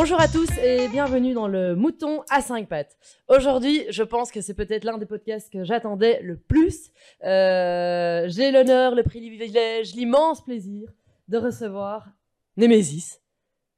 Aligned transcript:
Bonjour 0.00 0.20
à 0.20 0.28
tous 0.28 0.48
et 0.58 0.86
bienvenue 0.86 1.34
dans 1.34 1.48
le 1.48 1.74
Mouton 1.74 2.22
à 2.30 2.40
5 2.40 2.68
pattes. 2.68 2.96
Aujourd'hui, 3.26 3.82
je 3.90 4.04
pense 4.04 4.30
que 4.30 4.40
c'est 4.40 4.54
peut-être 4.54 4.84
l'un 4.84 4.96
des 4.96 5.06
podcasts 5.06 5.52
que 5.52 5.64
j'attendais 5.64 6.22
le 6.22 6.36
plus. 6.36 6.92
Euh, 7.24 8.28
J'ai 8.28 8.52
l'honneur, 8.52 8.94
le 8.94 9.02
privilège, 9.02 9.96
l'immense 9.96 10.44
plaisir 10.44 10.88
de 11.26 11.36
recevoir 11.36 12.10
Nemesis, 12.56 13.18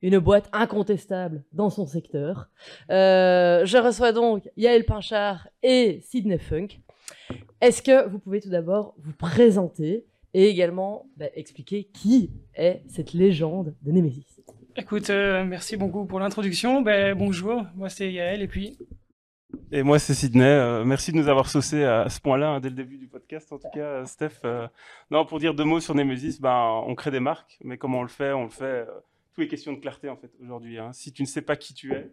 une 0.03 0.19
boîte 0.19 0.51
incontestable 0.53 1.43
dans 1.55 1.71
son 1.71 1.87
secteur. 1.87 2.51
Euh, 2.91 3.65
je 3.65 3.79
reçois 3.79 4.13
donc 4.13 4.47
Yael 4.59 4.85
Pinchard 4.85 5.49
et 5.63 6.03
Sidney 6.03 6.37
Funk. 6.37 6.69
Est-ce 7.63 7.81
que 7.81 8.07
vous 8.07 8.19
pouvez 8.19 8.43
tout 8.43 8.51
d'abord 8.51 8.95
vous 8.99 9.15
présenter 9.15 10.05
et 10.35 10.51
également 10.51 11.09
bah, 11.17 11.31
expliquer 11.35 11.85
qui 11.85 12.31
est 12.57 12.83
cette 12.89 13.15
légende 13.15 13.75
de 13.81 13.91
Nemesis? 13.91 14.27
Écoute, 14.77 15.11
euh, 15.11 15.45
merci 15.45 15.77
beaucoup 15.77 16.05
pour 16.07 16.21
l'introduction. 16.21 16.81
Ben, 16.81 17.17
bonjour, 17.17 17.67
moi 17.75 17.89
c'est 17.89 18.13
Yael 18.13 18.41
et 18.41 18.49
puis? 18.49 18.79
Et 19.73 19.83
moi 19.83 19.99
c'est 19.99 20.15
Sydney. 20.15 20.45
Euh, 20.45 20.85
merci 20.85 21.11
de 21.11 21.17
nous 21.17 21.29
avoir 21.29 21.49
saucé 21.49 21.83
à 21.83 22.09
ce 22.09 22.21
point-là 22.21 22.51
hein, 22.51 22.61
dès 22.61 22.69
le 22.69 22.77
début 22.77 22.97
du 22.97 23.09
podcast. 23.09 23.53
En 23.53 23.59
tout 23.59 23.69
cas, 23.75 23.81
euh, 23.81 24.05
Steph. 24.07 24.43
non, 25.11 25.27
pour 25.27 25.41
dire 25.41 25.55
deux 25.55 25.65
mots 25.65 25.81
sur 25.81 25.95
Nemesis, 25.95 26.41
ben, 26.41 26.83
on 26.87 26.95
crée 26.95 27.11
des 27.11 27.21
marques, 27.21 27.59
mais 27.65 27.79
comment 27.79 28.01
on 28.01 28.03
le 28.03 28.09
fait? 28.09 28.33
On 28.33 28.45
le 28.45 28.51
fait. 28.51 28.87
tout 29.35 29.43
est 29.43 29.49
question 29.49 29.73
de 29.73 29.81
clarté 29.81 30.09
en 30.09 30.17
fait 30.17 30.31
aujourd'hui. 30.41 30.79
Hein. 30.79 30.93
Si 30.93 31.13
tu 31.13 31.23
ne 31.23 31.27
sais 31.27 31.43
pas 31.43 31.57
qui 31.57 31.75
tu 31.75 31.93
es, 31.93 32.11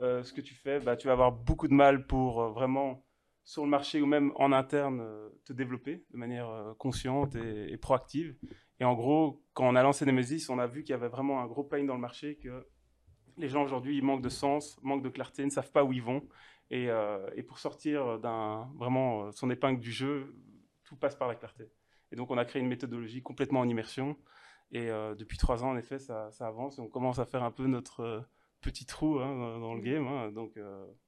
ce 0.00 0.32
que 0.32 0.40
tu 0.40 0.54
fais, 0.54 0.80
ben, 0.80 0.96
tu 0.96 1.06
vas 1.06 1.12
avoir 1.12 1.30
beaucoup 1.30 1.68
de 1.68 1.74
mal 1.74 2.06
pour 2.06 2.42
vraiment 2.50 3.04
sur 3.44 3.62
le 3.64 3.70
marché 3.70 4.02
ou 4.02 4.06
même 4.06 4.32
en 4.36 4.52
interne 4.52 5.02
te 5.44 5.52
développer 5.52 6.02
de 6.12 6.18
manière 6.18 6.74
consciente 6.78 7.36
et 7.36 7.76
proactive. 7.76 8.34
Et 8.80 8.84
en 8.84 8.94
gros, 8.94 9.42
quand 9.60 9.68
on 9.68 9.76
a 9.76 9.82
lancé 9.82 10.06
Nemesis, 10.06 10.48
on 10.48 10.58
a 10.58 10.66
vu 10.66 10.82
qu'il 10.82 10.92
y 10.92 10.94
avait 10.94 11.08
vraiment 11.08 11.42
un 11.42 11.46
gros 11.46 11.62
pain 11.62 11.84
dans 11.84 11.92
le 11.92 12.00
marché, 12.00 12.36
que 12.36 12.66
les 13.36 13.50
gens 13.50 13.62
aujourd'hui, 13.62 13.98
ils 13.98 14.02
manquent 14.02 14.22
de 14.22 14.30
sens, 14.30 14.78
manquent 14.80 15.02
de 15.02 15.10
clarté, 15.10 15.44
ne 15.44 15.50
savent 15.50 15.70
pas 15.70 15.84
où 15.84 15.92
ils 15.92 16.02
vont. 16.02 16.26
Et, 16.70 16.88
euh, 16.88 17.28
pour 17.46 17.58
sortir 17.58 18.18
d'un 18.20 18.72
vraiment 18.76 19.26
euh, 19.26 19.32
son 19.32 19.50
épingle 19.50 19.78
du 19.78 19.92
jeu, 19.92 20.34
tout 20.84 20.96
passe 20.96 21.14
par 21.14 21.28
la 21.28 21.34
clarté. 21.34 21.70
Et 22.10 22.16
donc, 22.16 22.30
on 22.30 22.38
a 22.38 22.46
créé 22.46 22.62
une 22.62 22.68
méthodologie 22.68 23.20
complètement 23.20 23.60
en 23.60 23.68
immersion. 23.68 24.16
Et 24.72 24.88
euh, 24.88 25.14
depuis 25.14 25.36
trois 25.36 25.62
ans, 25.62 25.72
en 25.72 25.76
effet, 25.76 25.98
ça, 25.98 26.30
avance 26.40 26.78
et 26.78 26.80
on 26.80 26.88
commence 26.88 27.18
à 27.18 27.26
faire 27.26 27.42
un 27.42 27.50
peu 27.50 27.66
notre 27.66 28.26
petit 28.62 28.86
trou 28.86 29.18
hein, 29.18 29.58
dans, 29.58 29.74
le 29.74 29.82
game. 29.82 30.06
Hein. 30.06 30.32
Donc, 30.32 30.58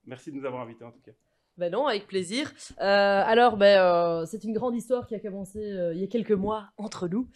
merci 0.04 0.30
de 0.30 0.36
nous 0.36 0.44
avoir 0.44 0.60
invités 0.60 0.84
en 0.84 0.92
tout 0.92 1.00
cas. 1.00 1.12
Ben 1.58 1.70
non, 1.70 1.86
avec 1.86 2.06
plaisir. 2.06 2.50
Euh, 2.80 3.22
alors, 3.26 3.58
ben, 3.58 3.78
euh, 3.78 4.24
c'est 4.26 4.42
une 4.44 4.54
grande 4.54 4.74
histoire 4.74 5.06
qui 5.06 5.14
a 5.14 5.18
commencé 5.18 5.58
euh, 5.62 5.92
il 5.92 6.00
y 6.00 6.04
a 6.04 6.06
quelques 6.06 6.32
mois 6.32 6.70
entre 6.78 7.08
nous, 7.08 7.28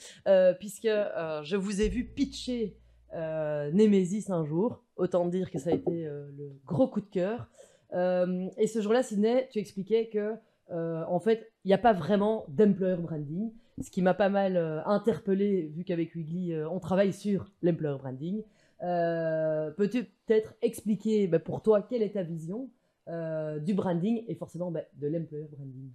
puisque 0.59 0.87
je 0.87 1.57
vous 1.57 1.83
ai 1.83 1.89
vu 1.89 2.05
pitcher 2.05 2.79
Nemesis 3.13 4.31
un 4.31 4.45
jour. 4.45 4.83
Autant 4.97 5.27
dire 5.27 5.51
que 5.51 5.59
ça 5.59 5.71
a 5.71 5.75
été 5.75 6.05
le 6.05 6.59
gros 6.65 6.89
coup 6.89 7.03
de 7.03 7.11
cœur. 7.11 7.49
et 7.93 8.67
ce 8.67 8.81
jour-là, 8.81 9.03
Sidney, 9.03 9.49
tu 9.53 9.59
expliquais 9.59 10.09
que, 10.09 10.35
en 10.71 11.21
fait, 11.21 11.53
il 11.65 11.69
n'y 11.69 11.75
a 11.75 11.79
pas 11.79 11.93
vraiment 11.93 12.47
d'employer 12.49 12.97
branding, 12.97 13.53
ce 13.83 13.91
qui 13.91 14.01
m'a 14.01 14.15
pas 14.15 14.31
mal 14.31 14.57
interpellé, 14.87 15.71
vu 15.75 15.85
qu'avec 15.85 16.15
Wiggly, 16.15 16.55
on 16.71 16.81
travaille 16.81 17.13
sur 17.13 17.51
l'employer 17.61 17.99
branding. 17.99 18.43
Peux-tu 18.81 20.05
peut-être 20.27 20.55
expliquer 20.63 21.27
ben, 21.27 21.39
pour 21.39 21.63
toi 21.63 21.83
quelle 21.83 22.03
est 22.03 22.15
ta 22.15 22.23
vision 22.23 22.71
euh, 23.09 23.59
du 23.59 23.75
branding 23.75 24.25
et 24.27 24.35
forcément 24.35 24.71
bah, 24.71 24.83
de 24.95 25.07
l'employer 25.07 25.47
branding. 25.51 25.93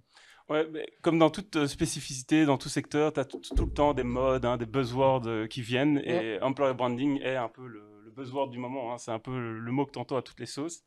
Ouais, 0.48 0.66
comme 1.02 1.18
dans 1.18 1.30
toute 1.30 1.56
euh, 1.56 1.66
spécificité, 1.66 2.46
dans 2.46 2.58
tout 2.58 2.68
secteur, 2.68 3.12
tu 3.12 3.20
as 3.20 3.24
tout, 3.24 3.40
le 3.58 3.72
temps 3.72 3.94
des 3.94 4.02
modes, 4.02 4.44
hein, 4.44 4.56
des 4.56 4.66
buzzwords 4.66 5.26
euh, 5.26 5.46
qui 5.46 5.62
viennent 5.62 5.98
et 6.04 6.40
employer 6.40 6.74
branding 6.74 7.20
est 7.20 7.36
un 7.36 7.48
peu 7.48 7.66
le, 7.66 7.82
buzzword 8.16 8.50
du 8.50 8.58
moment. 8.58 8.92
Hein. 8.92 8.98
c'est 8.98 9.10
un 9.10 9.18
peu 9.18 9.30
le, 9.30 9.72
mot 9.72 9.86
que 9.86 9.92
tu 9.92 9.98
entends 9.98 10.16
à 10.16 10.22
toutes 10.22 10.40
les 10.40 10.46
sauces. 10.46 10.84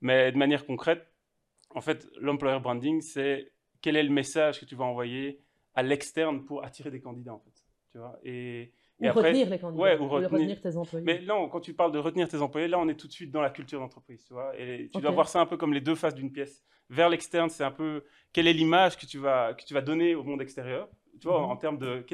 Mais 0.00 0.32
de 0.32 0.36
manière 0.36 0.66
concrète, 0.66 1.06
en 1.70 1.80
fait, 1.80 2.08
l'employer 2.20 2.58
branding, 2.58 3.00
c'est 3.00 3.52
quel 3.80 3.96
est 3.96 4.02
le 4.02 4.10
message 4.10 4.60
que 4.60 4.64
tu 4.64 4.74
vas 4.74 4.84
envoyer 4.84 5.40
à 5.74 5.82
l'externe 5.82 6.44
pour 6.44 6.64
attirer 6.64 6.90
des 6.90 7.00
candidats, 7.00 7.34
en 7.34 7.40
fait. 7.40 7.64
Tu 7.92 7.98
vois? 7.98 8.18
Et, 8.24 8.72
ou 9.10 9.12
retenir 9.12 9.50
les 9.50 9.58
candidats, 9.58 10.00
ou 10.00 10.08
retenir, 10.08 10.60
tes 10.60 10.76
employés. 10.76 11.04
Mais 11.04 11.20
non, 11.22 11.48
quand 11.48 11.60
tu 11.60 11.74
parles 11.74 11.92
de 11.92 11.98
retenir 11.98 12.28
tes 12.28 12.38
employés, 12.38 12.68
là, 12.68 12.78
on 12.78 12.88
est 12.88 12.94
tout 12.94 13.06
de 13.06 13.12
suite 13.12 13.30
dans 13.30 13.42
la 13.42 13.50
culture 13.50 13.80
d'entreprise, 13.80 14.24
tu 14.24 14.32
vois. 14.34 14.52
Et 14.58 14.90
tu 14.92 15.00
dois 15.00 15.10
voir 15.10 15.28
ça 15.28 15.40
un 15.40 15.46
peu 15.46 15.56
comme 15.56 15.72
les 15.72 15.80
deux 15.80 15.94
faces 15.94 16.14
d'une 16.14 16.32
pièce. 16.32 16.64
Vers 16.90 17.08
l'externe, 17.08 17.48
c'est 17.48 17.64
un 17.64 17.70
peu 17.70 18.04
quelle 18.32 18.46
est 18.46 18.52
l'image 18.52 18.98
que 18.98 19.06
tu 19.06 19.18
vas 19.18 19.54
que 19.54 19.64
tu 19.64 19.72
vas 19.72 19.80
donner 19.80 20.14
au 20.14 20.22
monde 20.22 20.42
extérieur, 20.42 20.88
tu 21.20 21.28
vois, 21.28 21.40
mhm. 21.40 21.50
en 21.50 21.56
termes 21.56 21.78
de 21.78 22.04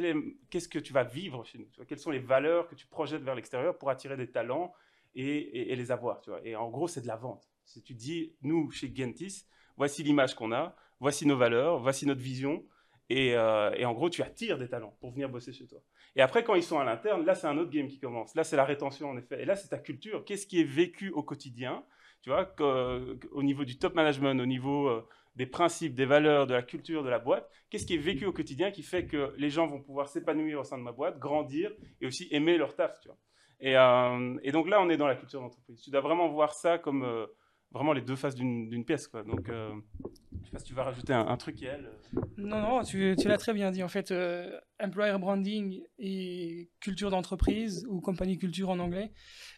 qu'est-ce 0.50 0.68
que 0.68 0.78
tu 0.78 0.92
vas 0.92 1.02
vivre 1.02 1.44
chez 1.44 1.58
nous, 1.58 1.66
tu 1.72 1.76
vois, 1.76 1.86
quelles 1.86 1.98
sont 1.98 2.10
les 2.10 2.20
valeurs 2.20 2.68
que 2.68 2.74
tu 2.74 2.86
projettes 2.86 3.22
vers 3.22 3.34
l'extérieur 3.34 3.76
pour 3.76 3.90
attirer 3.90 4.16
des 4.16 4.30
talents 4.30 4.72
et, 5.14 5.72
et, 5.72 5.76
les 5.76 5.90
avoir, 5.90 6.20
tu 6.20 6.30
vois. 6.30 6.40
Et 6.44 6.54
en 6.54 6.70
gros, 6.70 6.86
c'est 6.86 7.00
de 7.00 7.08
la 7.08 7.16
vente. 7.16 7.50
Si 7.64 7.82
tu 7.82 7.94
dis, 7.94 8.36
nous, 8.42 8.70
chez 8.70 8.92
Gentis, 8.94 9.44
voici 9.76 10.04
l'image 10.04 10.34
qu'on 10.34 10.52
a, 10.52 10.76
voici 11.00 11.26
nos 11.26 11.36
valeurs, 11.36 11.80
voici 11.80 12.06
notre 12.06 12.20
vision, 12.20 12.64
et, 13.08 13.34
euh, 13.34 13.72
et 13.74 13.84
en 13.84 13.92
gros, 13.92 14.08
tu 14.08 14.22
attires 14.22 14.56
des 14.56 14.68
talents 14.68 14.96
pour 15.00 15.10
venir 15.10 15.28
bosser 15.28 15.52
chez 15.52 15.66
toi. 15.66 15.80
Et 16.16 16.22
après, 16.22 16.44
quand 16.44 16.54
ils 16.54 16.62
sont 16.62 16.78
à 16.78 16.84
l'interne, 16.84 17.24
là, 17.24 17.34
c'est 17.34 17.46
un 17.46 17.56
autre 17.58 17.70
game 17.70 17.88
qui 17.88 17.98
commence. 17.98 18.34
Là, 18.34 18.44
c'est 18.44 18.56
la 18.56 18.64
rétention, 18.64 19.10
en 19.10 19.16
effet. 19.16 19.42
Et 19.42 19.44
là, 19.44 19.56
c'est 19.56 19.68
ta 19.68 19.78
culture. 19.78 20.24
Qu'est-ce 20.24 20.46
qui 20.46 20.60
est 20.60 20.64
vécu 20.64 21.10
au 21.10 21.22
quotidien 21.22 21.84
Tu 22.22 22.30
vois, 22.30 22.52
au 23.32 23.42
niveau 23.42 23.64
du 23.64 23.78
top 23.78 23.94
management, 23.94 24.40
au 24.40 24.46
niveau 24.46 24.88
euh, 24.88 25.06
des 25.36 25.46
principes, 25.46 25.94
des 25.94 26.06
valeurs, 26.06 26.46
de 26.46 26.54
la 26.54 26.62
culture 26.62 27.04
de 27.04 27.08
la 27.08 27.18
boîte, 27.18 27.48
qu'est-ce 27.70 27.86
qui 27.86 27.94
est 27.94 27.98
vécu 27.98 28.26
au 28.26 28.32
quotidien 28.32 28.70
qui 28.70 28.82
fait 28.82 29.06
que 29.06 29.32
les 29.38 29.50
gens 29.50 29.66
vont 29.66 29.80
pouvoir 29.80 30.08
s'épanouir 30.08 30.60
au 30.60 30.64
sein 30.64 30.78
de 30.78 30.82
ma 30.82 30.92
boîte, 30.92 31.18
grandir 31.18 31.72
et 32.00 32.06
aussi 32.06 32.28
aimer 32.32 32.58
leur 32.58 32.74
taf, 32.74 32.98
tu 33.00 33.08
vois. 33.08 33.18
Et, 33.60 33.76
euh, 33.76 34.50
donc 34.52 34.68
là, 34.68 34.80
on 34.80 34.88
est 34.90 34.96
dans 34.96 35.06
la 35.06 35.16
culture 35.16 35.40
d'entreprise. 35.40 35.80
Tu 35.80 35.90
dois 35.90 36.00
vraiment 36.00 36.28
voir 36.28 36.54
ça 36.54 36.78
comme 36.78 37.04
euh, 37.04 37.26
vraiment 37.72 37.92
les 37.92 38.02
deux 38.02 38.16
faces 38.16 38.34
d'une 38.34 38.84
pièce, 38.84 39.08
quoi. 39.08 39.22
Donc, 39.22 39.48
si 40.58 40.64
tu 40.64 40.74
vas 40.74 40.84
rajouter 40.84 41.12
un, 41.12 41.36
truc, 41.36 41.62
elle. 41.62 41.86
Euh. 42.16 42.20
Non, 42.36 42.60
non, 42.60 42.82
tu, 42.82 43.14
tu 43.18 43.28
l'as 43.28 43.38
très 43.38 43.54
bien 43.54 43.70
dit. 43.70 43.82
En 43.82 43.88
fait, 43.88 44.10
euh, 44.10 44.58
employer 44.82 45.16
branding 45.18 45.80
et 45.98 46.70
culture 46.80 47.10
d'entreprise, 47.10 47.86
ou 47.88 48.00
compagnie 48.00 48.38
culture 48.38 48.70
en 48.70 48.78
anglais, 48.78 49.12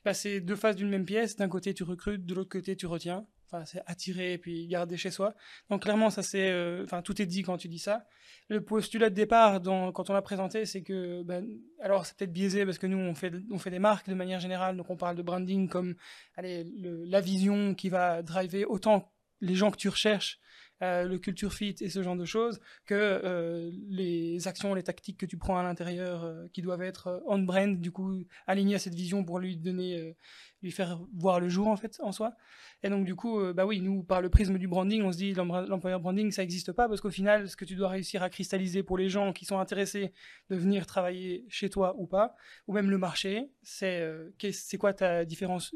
bah, 0.05 0.15
c'est 0.15 0.41
deux 0.41 0.57
faces 0.57 0.77
d'une 0.77 0.91
même 0.91 1.05
pièce. 1.05 1.37
D'un 1.37 1.49
côté, 1.49 1.73
tu 1.73 1.83
recrutes, 1.83 2.27
de 2.27 2.35
l'autre 2.35 2.51
côté, 2.51 2.77
tu 2.77 2.87
retiens. 2.87 3.27
C'est 3.67 3.83
attirer 3.87 4.35
et 4.35 4.39
puis 4.39 4.67
garder 4.67 4.97
chez 4.97 5.11
soi. 5.11 5.35
Donc, 5.71 5.83
clairement, 5.83 6.11
ça 6.11 6.23
c'est, 6.23 6.51
euh, 6.51 6.87
tout 7.05 7.21
est 7.21 7.27
dit 7.27 7.43
quand 7.43 7.59
tu 7.59 7.69
dis 7.69 7.79
ça. 7.79 8.07
Le 8.49 8.63
postulat 8.63 9.11
de 9.11 9.15
départ, 9.15 9.61
quand 9.63 10.11
on 10.11 10.13
l'a 10.13 10.23
présenté, 10.23 10.67
c'est 10.67 10.83
que, 10.83 11.23
ben, 11.23 11.47
alors 11.81 12.07
c'est 12.07 12.17
peut-être 12.17 12.33
biaisé 12.33 12.65
parce 12.65 12.79
que 12.79 12.87
nous, 12.87 12.99
on 12.99 13.15
fait, 13.15 13.33
on 13.51 13.59
fait 13.59 13.71
des 13.71 13.79
marques 13.79 14.09
de 14.09 14.15
manière 14.15 14.41
générale, 14.41 14.77
donc 14.77 14.91
on 14.91 14.97
parle 14.97 15.17
de 15.17 15.23
branding 15.23 15.69
comme, 15.69 15.95
allez, 16.37 16.65
la 16.77 17.21
vision 17.21 17.75
qui 17.75 17.89
va 17.89 18.23
driver 18.23 18.65
autant 18.65 19.13
les 19.41 19.55
gens 19.55 19.71
que 19.71 19.77
tu 19.77 19.89
recherches 19.89 20.39
euh, 20.83 21.05
le 21.05 21.19
culture 21.19 21.53
fit 21.53 21.77
et 21.81 21.89
ce 21.89 22.03
genre 22.03 22.17
de 22.17 22.25
choses, 22.25 22.59
que 22.87 22.95
euh, 22.95 23.71
les 23.89 24.49
actions, 24.49 24.75
les 24.75 24.83
tactiques 24.83 25.17
que 25.17 25.27
tu 25.27 25.37
prends 25.37 25.57
à 25.57 25.63
l'intérieur, 25.63 26.25
euh, 26.25 26.47
qui 26.53 26.61
doivent 26.61 26.83
être 26.83 27.23
on-brand, 27.27 27.81
du 27.81 27.93
coup, 27.93 28.25
alignées 28.49 28.75
à 28.75 28.79
cette 28.81 28.95
vision 28.95 29.25
pour 29.25 29.39
lui 29.39 29.57
donner, 29.57 30.17
lui 30.61 30.73
faire 30.73 31.01
voir 31.17 31.39
le 31.39 31.49
jour 31.49 31.69
en 31.69 31.77
fait 31.77 32.01
en 32.03 32.11
soi. 32.11 32.35
Et 32.83 32.89
donc 32.89 33.05
du 33.05 33.15
coup, 33.15 33.41
bah 33.55 33.65
oui, 33.65 33.81
nous 33.81 34.03
par 34.03 34.21
le 34.21 34.29
prisme 34.29 34.59
du 34.59 34.67
branding, 34.67 35.03
on 35.03 35.13
se 35.13 35.19
dit 35.19 35.35
l'employeur 35.35 36.01
branding 36.01 36.33
ça 36.33 36.43
n'existe 36.43 36.73
pas 36.73 36.89
parce 36.89 37.01
qu'au 37.01 37.11
final, 37.11 37.49
ce 37.49 37.55
que 37.55 37.65
tu 37.65 37.77
dois 37.77 37.89
réussir 37.89 38.23
à 38.25 38.31
cristalliser 38.31 38.83
pour 38.83 38.99
les 38.99 39.09
gens 39.09 39.33
qui 39.33 39.45
sont 39.45 39.59
intéressés 39.59 40.13
de 40.51 40.57
venir 40.57 40.87
travailler 40.87 41.45
chez 41.49 41.71
toi 41.71 41.95
ou 41.97 42.07
pas, 42.07 42.35
ou 42.67 42.73
même 42.73 42.91
le 42.91 42.99
marché, 42.99 43.51
c'est 43.63 44.05
c'est 44.51 44.79
quoi 44.79 44.93
ta 44.93 45.25
différence, 45.25 45.75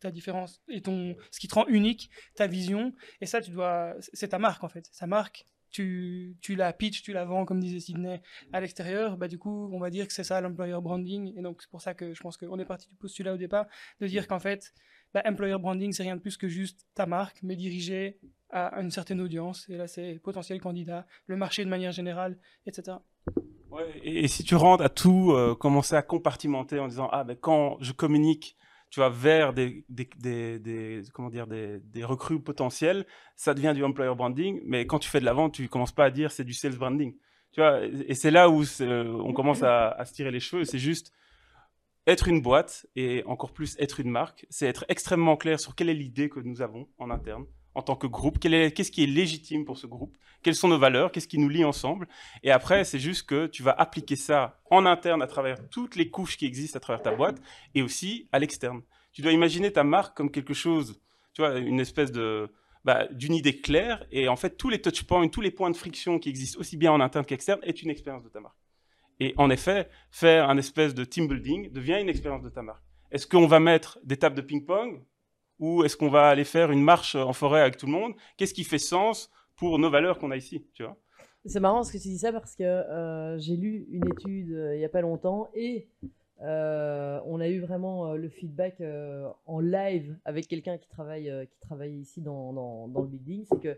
ta 0.00 0.10
différence 0.10 0.62
et 0.68 0.80
ton, 0.80 1.16
ce 1.30 1.38
qui 1.38 1.48
te 1.48 1.54
rend 1.54 1.66
unique, 1.66 2.10
ta 2.34 2.46
vision. 2.46 2.92
Et 3.20 3.26
ça, 3.26 3.40
tu 3.40 3.50
dois, 3.50 3.94
c'est 4.00 4.28
ta 4.28 4.38
marque 4.38 4.64
en 4.64 4.68
fait. 4.68 4.88
Sa 4.92 5.06
marque, 5.06 5.46
tu, 5.70 6.36
tu 6.40 6.56
la 6.56 6.72
pitch, 6.72 7.02
tu 7.02 7.12
la 7.12 7.24
vends, 7.24 7.44
comme 7.44 7.60
disait 7.60 7.80
Sydney, 7.80 8.20
à 8.52 8.60
l'extérieur. 8.60 9.16
Bah, 9.16 9.28
du 9.28 9.38
coup, 9.38 9.70
on 9.72 9.78
va 9.78 9.90
dire 9.90 10.06
que 10.06 10.12
c'est 10.12 10.24
ça 10.24 10.40
l'employer 10.40 10.74
branding. 10.80 11.32
Et 11.38 11.42
donc, 11.42 11.62
c'est 11.62 11.70
pour 11.70 11.80
ça 11.80 11.94
que 11.94 12.12
je 12.12 12.20
pense 12.20 12.36
qu'on 12.36 12.58
est 12.58 12.64
parti 12.64 12.88
du 12.88 12.96
postulat 12.96 13.34
au 13.34 13.36
départ, 13.36 13.66
de 14.00 14.06
dire 14.06 14.26
qu'en 14.26 14.40
fait, 14.40 14.72
bah, 15.14 15.22
employer 15.24 15.56
branding, 15.58 15.92
c'est 15.92 16.02
rien 16.02 16.16
de 16.16 16.20
plus 16.20 16.36
que 16.36 16.48
juste 16.48 16.86
ta 16.94 17.06
marque, 17.06 17.38
mais 17.42 17.56
dirigée 17.56 18.18
à 18.50 18.80
une 18.80 18.90
certaine 18.90 19.20
audience. 19.20 19.68
Et 19.68 19.76
là, 19.76 19.86
c'est 19.86 20.18
potentiel 20.22 20.60
candidat, 20.60 21.06
le 21.26 21.36
marché 21.36 21.64
de 21.64 21.70
manière 21.70 21.92
générale, 21.92 22.38
etc. 22.66 22.98
et, 24.02 24.28
si 24.28 24.42
tu 24.42 24.56
rentres 24.56 24.84
à 24.84 24.88
tout 24.88 25.32
euh, 25.32 25.54
commencer 25.54 25.94
à 25.94 26.02
compartimenter 26.02 26.80
en 26.80 26.88
disant 26.88 27.08
ah 27.12 27.22
ben 27.22 27.36
quand 27.36 27.76
je 27.80 27.92
communique 27.92 28.56
tu 28.90 29.00
vois, 29.00 29.08
vers 29.08 29.52
des, 29.52 29.84
des, 29.88 31.02
comment 31.14 31.30
dire, 31.30 31.46
des, 31.46 32.04
recrues 32.04 32.40
potentielles, 32.42 33.06
ça 33.36 33.54
devient 33.54 33.72
du 33.74 33.84
employer 33.84 34.14
branding. 34.14 34.60
Mais 34.64 34.86
quand 34.86 34.98
tu 34.98 35.08
fais 35.08 35.20
de 35.20 35.24
la 35.24 35.32
vente, 35.32 35.54
tu 35.54 35.68
commences 35.68 35.92
pas 35.92 36.04
à 36.04 36.10
dire 36.10 36.32
c'est 36.32 36.44
du 36.44 36.54
sales 36.54 36.76
branding. 36.76 37.14
Tu 37.52 37.60
vois, 37.60 37.80
et 37.84 38.14
c'est 38.14 38.30
là 38.30 38.50
où 38.50 38.62
on 38.80 39.32
commence 39.32 39.62
à, 39.62 39.88
à, 39.90 40.04
se 40.04 40.12
tirer 40.12 40.30
les 40.30 40.40
cheveux. 40.40 40.64
C'est 40.64 40.78
juste 40.78 41.12
être 42.06 42.28
une 42.28 42.42
boîte 42.42 42.86
et 42.96 43.22
encore 43.26 43.52
plus 43.52 43.76
être 43.78 44.00
une 44.00 44.10
marque. 44.10 44.46
C'est 44.50 44.66
être 44.66 44.84
extrêmement 44.88 45.36
clair 45.36 45.60
sur 45.60 45.74
quelle 45.74 45.88
est 45.88 45.94
l'idée 45.94 46.28
que 46.28 46.40
nous 46.40 46.60
avons 46.60 46.88
en 46.98 47.10
interne 47.10 47.46
en 47.80 47.82
tant 47.82 47.96
que 47.96 48.06
groupe, 48.06 48.38
qu'est-ce 48.38 48.90
qui 48.90 49.02
est 49.02 49.06
légitime 49.06 49.64
pour 49.64 49.78
ce 49.78 49.86
groupe, 49.86 50.14
quelles 50.42 50.54
sont 50.54 50.68
nos 50.68 50.78
valeurs, 50.78 51.10
qu'est-ce 51.12 51.26
qui 51.26 51.38
nous 51.38 51.48
lie 51.48 51.64
ensemble? 51.64 52.08
Et 52.42 52.50
après, 52.50 52.84
c'est 52.84 52.98
juste 52.98 53.26
que 53.26 53.46
tu 53.46 53.62
vas 53.62 53.72
appliquer 53.72 54.16
ça 54.16 54.60
en 54.70 54.84
interne 54.84 55.22
à 55.22 55.26
travers 55.26 55.56
toutes 55.70 55.96
les 55.96 56.10
couches 56.10 56.36
qui 56.36 56.44
existent 56.44 56.76
à 56.76 56.80
travers 56.80 57.02
ta 57.02 57.12
boîte 57.12 57.40
et 57.74 57.80
aussi 57.80 58.28
à 58.32 58.38
l'externe. 58.38 58.82
Tu 59.12 59.22
dois 59.22 59.32
imaginer 59.32 59.72
ta 59.72 59.82
marque 59.82 60.14
comme 60.14 60.30
quelque 60.30 60.52
chose, 60.52 61.00
tu 61.32 61.40
vois, 61.40 61.58
une 61.58 61.80
espèce 61.80 62.12
de 62.12 62.50
bah, 62.84 63.06
d'une 63.12 63.34
idée 63.34 63.60
claire 63.60 64.06
et 64.10 64.28
en 64.28 64.36
fait 64.36 64.56
tous 64.58 64.68
les 64.68 64.80
touch 64.82 65.04
points, 65.04 65.26
tous 65.28 65.40
les 65.40 65.50
points 65.50 65.70
de 65.70 65.76
friction 65.76 66.18
qui 66.18 66.28
existent 66.28 66.60
aussi 66.60 66.76
bien 66.76 66.92
en 66.92 67.00
interne 67.00 67.24
qu'externe 67.24 67.60
est 67.62 67.82
une 67.82 67.88
expérience 67.88 68.24
de 68.24 68.28
ta 68.28 68.40
marque. 68.40 68.56
Et 69.20 69.32
en 69.38 69.48
effet, 69.48 69.88
faire 70.10 70.50
un 70.50 70.58
espèce 70.58 70.94
de 70.94 71.04
team 71.04 71.28
building 71.28 71.72
devient 71.72 71.98
une 71.98 72.10
expérience 72.10 72.42
de 72.42 72.50
ta 72.50 72.62
marque. 72.62 72.84
Est-ce 73.10 73.26
qu'on 73.26 73.46
va 73.46 73.58
mettre 73.58 73.98
des 74.04 74.18
tables 74.18 74.36
de 74.36 74.42
ping-pong? 74.42 75.02
Ou 75.60 75.84
est-ce 75.84 75.96
qu'on 75.96 76.08
va 76.08 76.28
aller 76.28 76.44
faire 76.44 76.72
une 76.72 76.82
marche 76.82 77.14
en 77.14 77.32
forêt 77.32 77.60
avec 77.60 77.76
tout 77.76 77.86
le 77.86 77.92
monde? 77.92 78.14
Qu'est-ce 78.36 78.54
qui 78.54 78.64
fait 78.64 78.78
sens 78.78 79.30
pour 79.56 79.78
nos 79.78 79.90
valeurs 79.90 80.18
qu'on 80.18 80.30
a 80.30 80.36
ici, 80.36 80.66
tu 80.72 80.82
vois? 80.82 80.96
C'est 81.46 81.60
marrant 81.60 81.84
ce 81.84 81.92
que 81.92 81.98
tu 81.98 82.08
dis 82.08 82.18
ça 82.18 82.32
parce 82.32 82.54
que 82.54 82.64
euh, 82.64 83.38
j'ai 83.38 83.56
lu 83.56 83.86
une 83.90 84.06
étude 84.08 84.52
euh, 84.52 84.74
il 84.74 84.78
n'y 84.78 84.84
a 84.84 84.90
pas 84.90 85.00
longtemps 85.00 85.48
et 85.54 85.88
euh, 86.42 87.18
on 87.24 87.40
a 87.40 87.48
eu 87.48 87.60
vraiment 87.60 88.14
le 88.14 88.28
feedback 88.28 88.82
en 89.46 89.60
live 89.60 90.18
avec 90.24 90.48
quelqu'un 90.48 90.78
qui 90.78 90.88
travaille 90.88 91.30
qui 91.50 91.60
travaille 91.60 91.94
ici 91.94 92.20
dans, 92.22 92.86
le 92.86 93.06
building, 93.06 93.44
c'est 93.50 93.60
que 93.60 93.76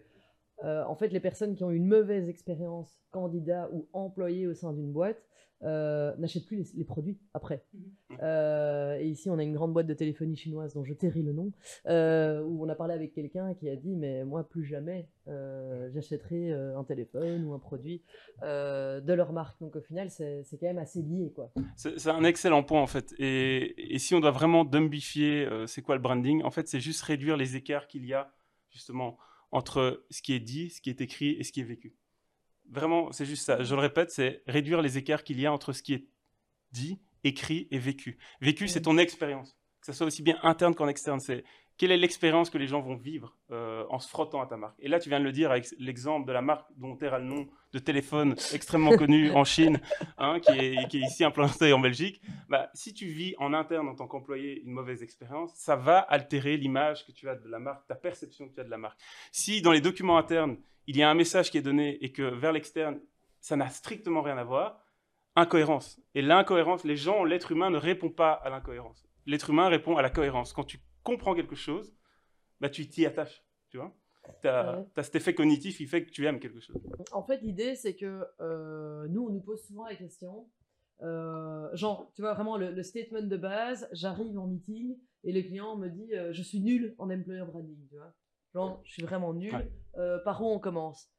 en 0.64 0.94
fait 0.94 1.08
les 1.08 1.20
personnes 1.20 1.56
qui 1.56 1.64
ont 1.64 1.70
une 1.70 1.86
mauvaise 1.86 2.28
expérience 2.28 3.00
candidat 3.10 3.68
ou 3.72 3.88
employé 3.92 4.46
au 4.46 4.54
sein 4.54 4.72
d'une 4.72 4.92
boîte 4.92 5.20
euh, 5.64 6.12
n'achètent 6.18 6.46
plus 6.46 6.74
les, 6.74 6.84
produits 6.84 7.18
après. 7.34 7.64
Mhm. 7.72 8.18
Euh, 8.22 8.98
et 8.98 9.08
ici, 9.08 9.30
on 9.30 9.38
a 9.38 9.42
une 9.42 9.54
grande 9.54 9.72
boîte 9.72 9.86
de 9.86 9.94
téléphonie 9.94 10.36
chinoise 10.36 10.74
dont 10.74 10.84
je 10.84 10.92
tairai 10.92 11.22
le 11.22 11.32
nom, 11.32 11.52
euh, 11.86 12.42
où 12.42 12.64
on 12.64 12.68
a 12.68 12.74
parlé 12.74 12.94
avec 12.94 13.12
quelqu'un 13.12 13.54
qui 13.54 13.68
a 13.68 13.76
dit 13.76 13.94
Mais 13.94 14.24
moi, 14.24 14.48
plus 14.48 14.64
jamais, 14.64 15.08
j'achèterai 15.26 16.52
un 16.52 16.84
téléphone 16.84 17.44
ou 17.44 17.52
un 17.54 17.58
produit 17.58 18.02
de 18.42 19.12
leur 19.12 19.32
marque. 19.32 19.60
Donc, 19.60 19.76
au 19.76 19.80
final, 19.80 20.10
c'est 20.10 20.44
quand 20.52 20.66
même 20.66 20.78
assez 20.78 21.02
lié. 21.02 21.32
C'est 21.76 22.08
un 22.08 22.24
excellent 22.24 22.64
point, 22.64 22.80
en 22.80 22.86
fait. 22.86 23.14
Et, 23.18 23.94
et 23.94 23.98
si 23.98 24.14
on 24.14 24.20
doit 24.20 24.30
vraiment 24.30 24.64
dumbifier 24.64 25.48
c'est 25.66 25.82
quoi 25.82 25.94
le 25.94 26.02
branding, 26.02 26.42
en 26.42 26.50
fait, 26.50 26.68
c'est 26.68 26.80
juste 26.80 27.02
réduire 27.02 27.36
les 27.36 27.56
écarts 27.56 27.86
qu'il 27.86 28.04
y 28.04 28.14
a, 28.14 28.32
justement, 28.70 29.16
entre 29.52 30.04
ce 30.10 30.22
qui 30.22 30.32
est 30.32 30.40
dit, 30.40 30.70
ce 30.70 30.80
qui 30.80 30.90
est 30.90 31.00
écrit 31.00 31.36
et 31.38 31.44
ce 31.44 31.52
qui 31.52 31.60
est 31.60 31.64
vécu. 31.64 31.94
Vraiment, 32.70 33.12
c'est 33.12 33.26
juste 33.26 33.44
ça. 33.44 33.62
Je 33.62 33.74
le 33.74 33.80
répète, 33.80 34.10
c'est 34.10 34.42
réduire 34.46 34.82
les 34.82 34.98
écarts 34.98 35.24
qu'il 35.24 35.40
y 35.40 35.46
a 35.46 35.52
entre 35.52 35.72
ce 35.72 35.82
qui 35.82 35.94
est 35.94 36.06
dit, 36.72 37.00
écrit 37.24 37.68
et 37.70 37.78
vécu. 37.78 38.18
Vécu, 38.40 38.68
c'est 38.68 38.82
ton 38.82 38.98
expérience. 38.98 39.56
Que 39.80 39.86
ce 39.86 39.92
soit 39.92 40.06
aussi 40.06 40.22
bien 40.22 40.38
interne 40.42 40.74
qu'en 40.74 40.88
externe. 40.88 41.20
C'est 41.20 41.44
quelle 41.76 41.90
est 41.90 41.96
l'expérience 41.96 42.50
que 42.50 42.58
les 42.58 42.66
gens 42.66 42.80
vont 42.80 42.94
vivre 42.94 43.36
euh, 43.50 43.84
en 43.90 43.98
se 43.98 44.08
frottant 44.08 44.40
à 44.40 44.46
ta 44.46 44.56
marque? 44.56 44.76
Et 44.78 44.88
là, 44.88 45.00
tu 45.00 45.08
viens 45.08 45.18
de 45.18 45.24
le 45.24 45.32
dire 45.32 45.50
avec 45.50 45.66
l'exemple 45.78 46.26
de 46.26 46.32
la 46.32 46.42
marque 46.42 46.68
dont 46.76 46.96
as 47.00 47.18
le 47.18 47.24
nom 47.24 47.48
de 47.72 47.78
téléphone 47.78 48.36
extrêmement 48.52 48.96
connu 48.96 49.30
en 49.34 49.44
Chine, 49.44 49.80
hein, 50.18 50.38
qui, 50.40 50.52
est, 50.52 50.88
qui, 50.88 50.98
est, 50.98 51.06
ici 51.06 51.24
implanté 51.24 51.72
en 51.72 51.80
Belgique. 51.80 52.20
Bah, 52.48 52.70
si 52.74 52.94
tu 52.94 53.06
vis 53.06 53.34
en 53.38 53.52
interne 53.54 53.88
en 53.88 53.94
tant 53.94 54.06
qu'employé 54.06 54.62
une 54.62 54.72
mauvaise 54.72 55.02
expérience, 55.02 55.52
ça 55.56 55.74
va 55.74 55.98
altérer 55.98 56.56
l'image 56.56 57.06
que 57.06 57.12
tu 57.12 57.28
as 57.28 57.34
de 57.34 57.48
la 57.48 57.58
marque, 57.58 57.86
ta 57.88 57.96
perception 57.96 58.48
que 58.48 58.54
tu 58.54 58.60
as 58.60 58.64
de 58.64 58.70
la 58.70 58.78
marque. 58.78 59.00
Si 59.32 59.62
dans 59.62 59.72
les 59.72 59.80
documents 59.80 60.18
internes, 60.18 60.58
il 60.86 60.96
y 60.96 61.02
a 61.02 61.10
un 61.10 61.14
message 61.14 61.50
qui 61.50 61.58
est 61.58 61.62
donné 61.62 62.02
et 62.04 62.12
que 62.12 62.22
vers 62.22 62.52
l'externe, 62.52 63.00
ça 63.40 63.56
n'a 63.56 63.68
strictement 63.68 64.22
rien 64.22 64.38
à 64.38 64.44
voir, 64.44 64.84
incohérence. 65.36 66.00
Et 66.14 66.22
l'incohérence, 66.22 66.84
les 66.84 66.96
gens, 66.96 67.24
l'être 67.24 67.52
humain 67.52 67.70
ne 67.70 67.78
répond 67.78 68.10
pas 68.10 68.32
à 68.32 68.50
l'incohérence. 68.50 69.04
L'être 69.26 69.50
humain 69.50 69.68
répond 69.68 69.96
à 69.96 70.02
la 70.02 70.10
cohérence. 70.10 70.52
Quand 70.52 70.64
tu 70.64 70.78
comprends 71.02 71.34
quelque 71.34 71.56
chose, 71.56 71.94
bah, 72.60 72.68
tu 72.68 72.88
t'y 72.88 73.06
attaches. 73.06 73.44
Tu 73.70 73.78
vois 73.78 73.94
tu 74.40 74.48
as, 74.48 74.86
cet 75.02 75.16
effet 75.16 75.34
cognitif 75.34 75.76
qui 75.76 75.86
fait 75.86 76.04
que 76.04 76.10
tu 76.10 76.26
aimes 76.26 76.38
quelque 76.38 76.60
chose. 76.60 76.76
En 77.12 77.24
fait, 77.24 77.40
l'idée, 77.42 77.74
c'est 77.74 77.96
que 77.96 78.24
euh, 78.40 79.08
nous, 79.08 79.26
on 79.26 79.30
nous 79.30 79.40
pose 79.40 79.62
souvent 79.64 79.84
la 79.84 79.96
question, 79.96 80.46
euh, 81.02 81.68
genre, 81.74 82.12
tu 82.14 82.22
vois, 82.22 82.34
vraiment 82.34 82.56
le, 82.56 82.82
statement 82.82 83.22
de 83.22 83.36
base, 83.36 83.88
j'arrive 83.92 84.38
en 84.38 84.46
meeting 84.46 84.96
et 85.24 85.32
le 85.32 85.42
client 85.42 85.76
me 85.76 85.88
dit, 85.88 86.14
euh, 86.14 86.32
je 86.32 86.42
suis 86.42 86.60
nul 86.60 86.94
en 86.98 87.10
employer 87.10 87.44
branding, 87.44 87.86
tu 87.88 87.96
vois. 87.96 88.14
Genre, 88.54 88.80
je 88.84 88.92
suis 88.92 89.02
vraiment 89.02 89.32
nul. 89.32 89.54
Euh, 89.96 90.18
par 90.24 90.42
où 90.42 90.46
on 90.46 90.58
commence? 90.58 91.10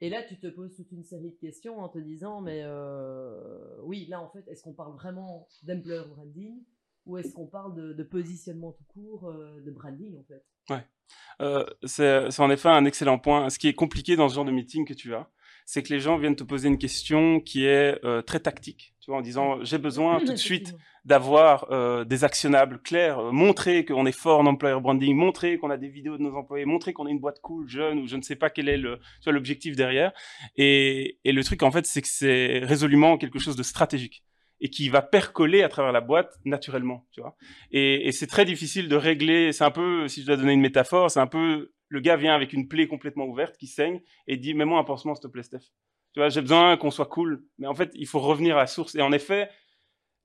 Et 0.00 0.08
là, 0.08 0.22
tu 0.22 0.38
te 0.38 0.46
poses 0.46 0.74
toute 0.74 0.90
une 0.92 1.04
série 1.04 1.32
de 1.32 1.38
questions 1.40 1.78
en 1.80 1.88
te 1.88 1.98
disant, 1.98 2.40
mais 2.40 2.62
euh, 2.64 3.76
oui, 3.82 4.06
là, 4.08 4.20
en 4.20 4.30
fait, 4.30 4.46
est-ce 4.48 4.62
qu'on 4.62 4.72
parle 4.72 4.94
vraiment 4.94 5.46
d'employer 5.62 6.02
branding 6.08 6.62
ou 7.06 7.18
est-ce 7.18 7.34
qu'on 7.34 7.46
parle 7.46 7.74
de, 7.74 8.02
positionnement 8.02 8.72
tout 8.72 8.84
court, 8.88 9.28
euh, 9.28 9.60
de 9.60 9.70
branding, 9.70 10.18
en 10.18 10.24
fait? 10.24 10.44
Ouais. 10.70 11.66
c'est 11.84 12.40
en 12.40 12.50
effet 12.50 12.68
un 12.68 12.84
excellent 12.84 13.18
point. 13.18 13.50
Ce 13.50 13.58
qui 13.58 13.68
est 13.68 13.74
compliqué 13.74 14.16
dans 14.16 14.28
ce 14.28 14.34
genre 14.34 14.44
de 14.44 14.52
meeting 14.52 14.86
que 14.86 14.94
tu 14.94 15.14
as, 15.14 15.28
c'est 15.66 15.82
que 15.82 15.92
les 15.92 16.00
gens 16.00 16.16
viennent 16.18 16.36
te 16.36 16.44
poser 16.44 16.68
une 16.68 16.78
question 16.78 17.40
qui 17.40 17.64
est 17.64 18.00
très 18.24 18.40
tactique, 18.40 18.94
tu 19.10 19.12
vois, 19.12 19.18
en 19.18 19.22
disant 19.22 19.64
j'ai 19.64 19.78
besoin 19.78 20.20
tout 20.20 20.32
de 20.32 20.36
suite 20.36 20.76
d'avoir 21.04 21.66
euh, 21.72 22.04
des 22.04 22.22
actionnables 22.22 22.80
clairs, 22.80 23.18
euh, 23.18 23.32
montrer 23.32 23.84
qu'on 23.84 24.06
est 24.06 24.16
fort 24.16 24.38
en 24.38 24.46
employer 24.46 24.78
branding, 24.80 25.16
montrer 25.16 25.58
qu'on 25.58 25.70
a 25.70 25.76
des 25.76 25.88
vidéos 25.88 26.16
de 26.16 26.22
nos 26.22 26.36
employés, 26.36 26.64
montrer 26.64 26.92
qu'on 26.92 27.08
est 27.08 27.10
une 27.10 27.18
boîte 27.18 27.40
cool, 27.40 27.68
jeune, 27.68 27.98
ou 27.98 28.06
je 28.06 28.16
ne 28.16 28.22
sais 28.22 28.36
pas 28.36 28.50
quel 28.50 28.68
est 28.68 28.76
le, 28.76 29.00
l'objectif 29.26 29.74
derrière. 29.74 30.12
Et, 30.56 31.18
et, 31.24 31.32
le 31.32 31.42
truc, 31.42 31.62
en 31.64 31.72
fait, 31.72 31.86
c'est 31.86 32.02
que 32.02 32.08
c'est 32.08 32.60
résolument 32.62 33.18
quelque 33.18 33.40
chose 33.40 33.56
de 33.56 33.62
stratégique 33.62 34.22
et 34.60 34.68
qui 34.68 34.90
va 34.90 35.02
percoler 35.02 35.62
à 35.62 35.68
travers 35.68 35.90
la 35.90 36.02
boîte 36.02 36.38
naturellement, 36.44 37.06
tu 37.10 37.20
vois. 37.20 37.34
Et, 37.72 38.06
et 38.06 38.12
c'est 38.12 38.26
très 38.26 38.44
difficile 38.44 38.88
de 38.88 38.96
régler, 38.96 39.52
c'est 39.52 39.64
un 39.64 39.70
peu, 39.70 40.06
si 40.06 40.20
je 40.20 40.26
dois 40.26 40.36
donner 40.36 40.52
une 40.52 40.60
métaphore, 40.60 41.10
c'est 41.10 41.20
un 41.20 41.26
peu, 41.26 41.72
le 41.88 42.00
gars 42.00 42.16
vient 42.16 42.34
avec 42.34 42.52
une 42.52 42.68
plaie 42.68 42.86
complètement 42.86 43.24
ouverte 43.24 43.56
qui 43.56 43.66
saigne 43.66 44.02
et 44.28 44.36
dit, 44.36 44.54
mets-moi 44.54 44.78
un 44.78 44.84
pansement, 44.84 45.14
s'il 45.14 45.22
te 45.22 45.28
plaît, 45.28 45.42
Steph. 45.42 45.72
Tu 46.14 46.20
vois, 46.20 46.28
j'ai 46.28 46.40
besoin 46.40 46.76
qu'on 46.76 46.90
soit 46.90 47.06
cool. 47.06 47.44
Mais 47.58 47.66
en 47.66 47.74
fait, 47.74 47.90
il 47.94 48.06
faut 48.06 48.18
revenir 48.18 48.56
à 48.56 48.60
la 48.60 48.66
source. 48.66 48.94
Et 48.94 49.02
en 49.02 49.12
effet, 49.12 49.48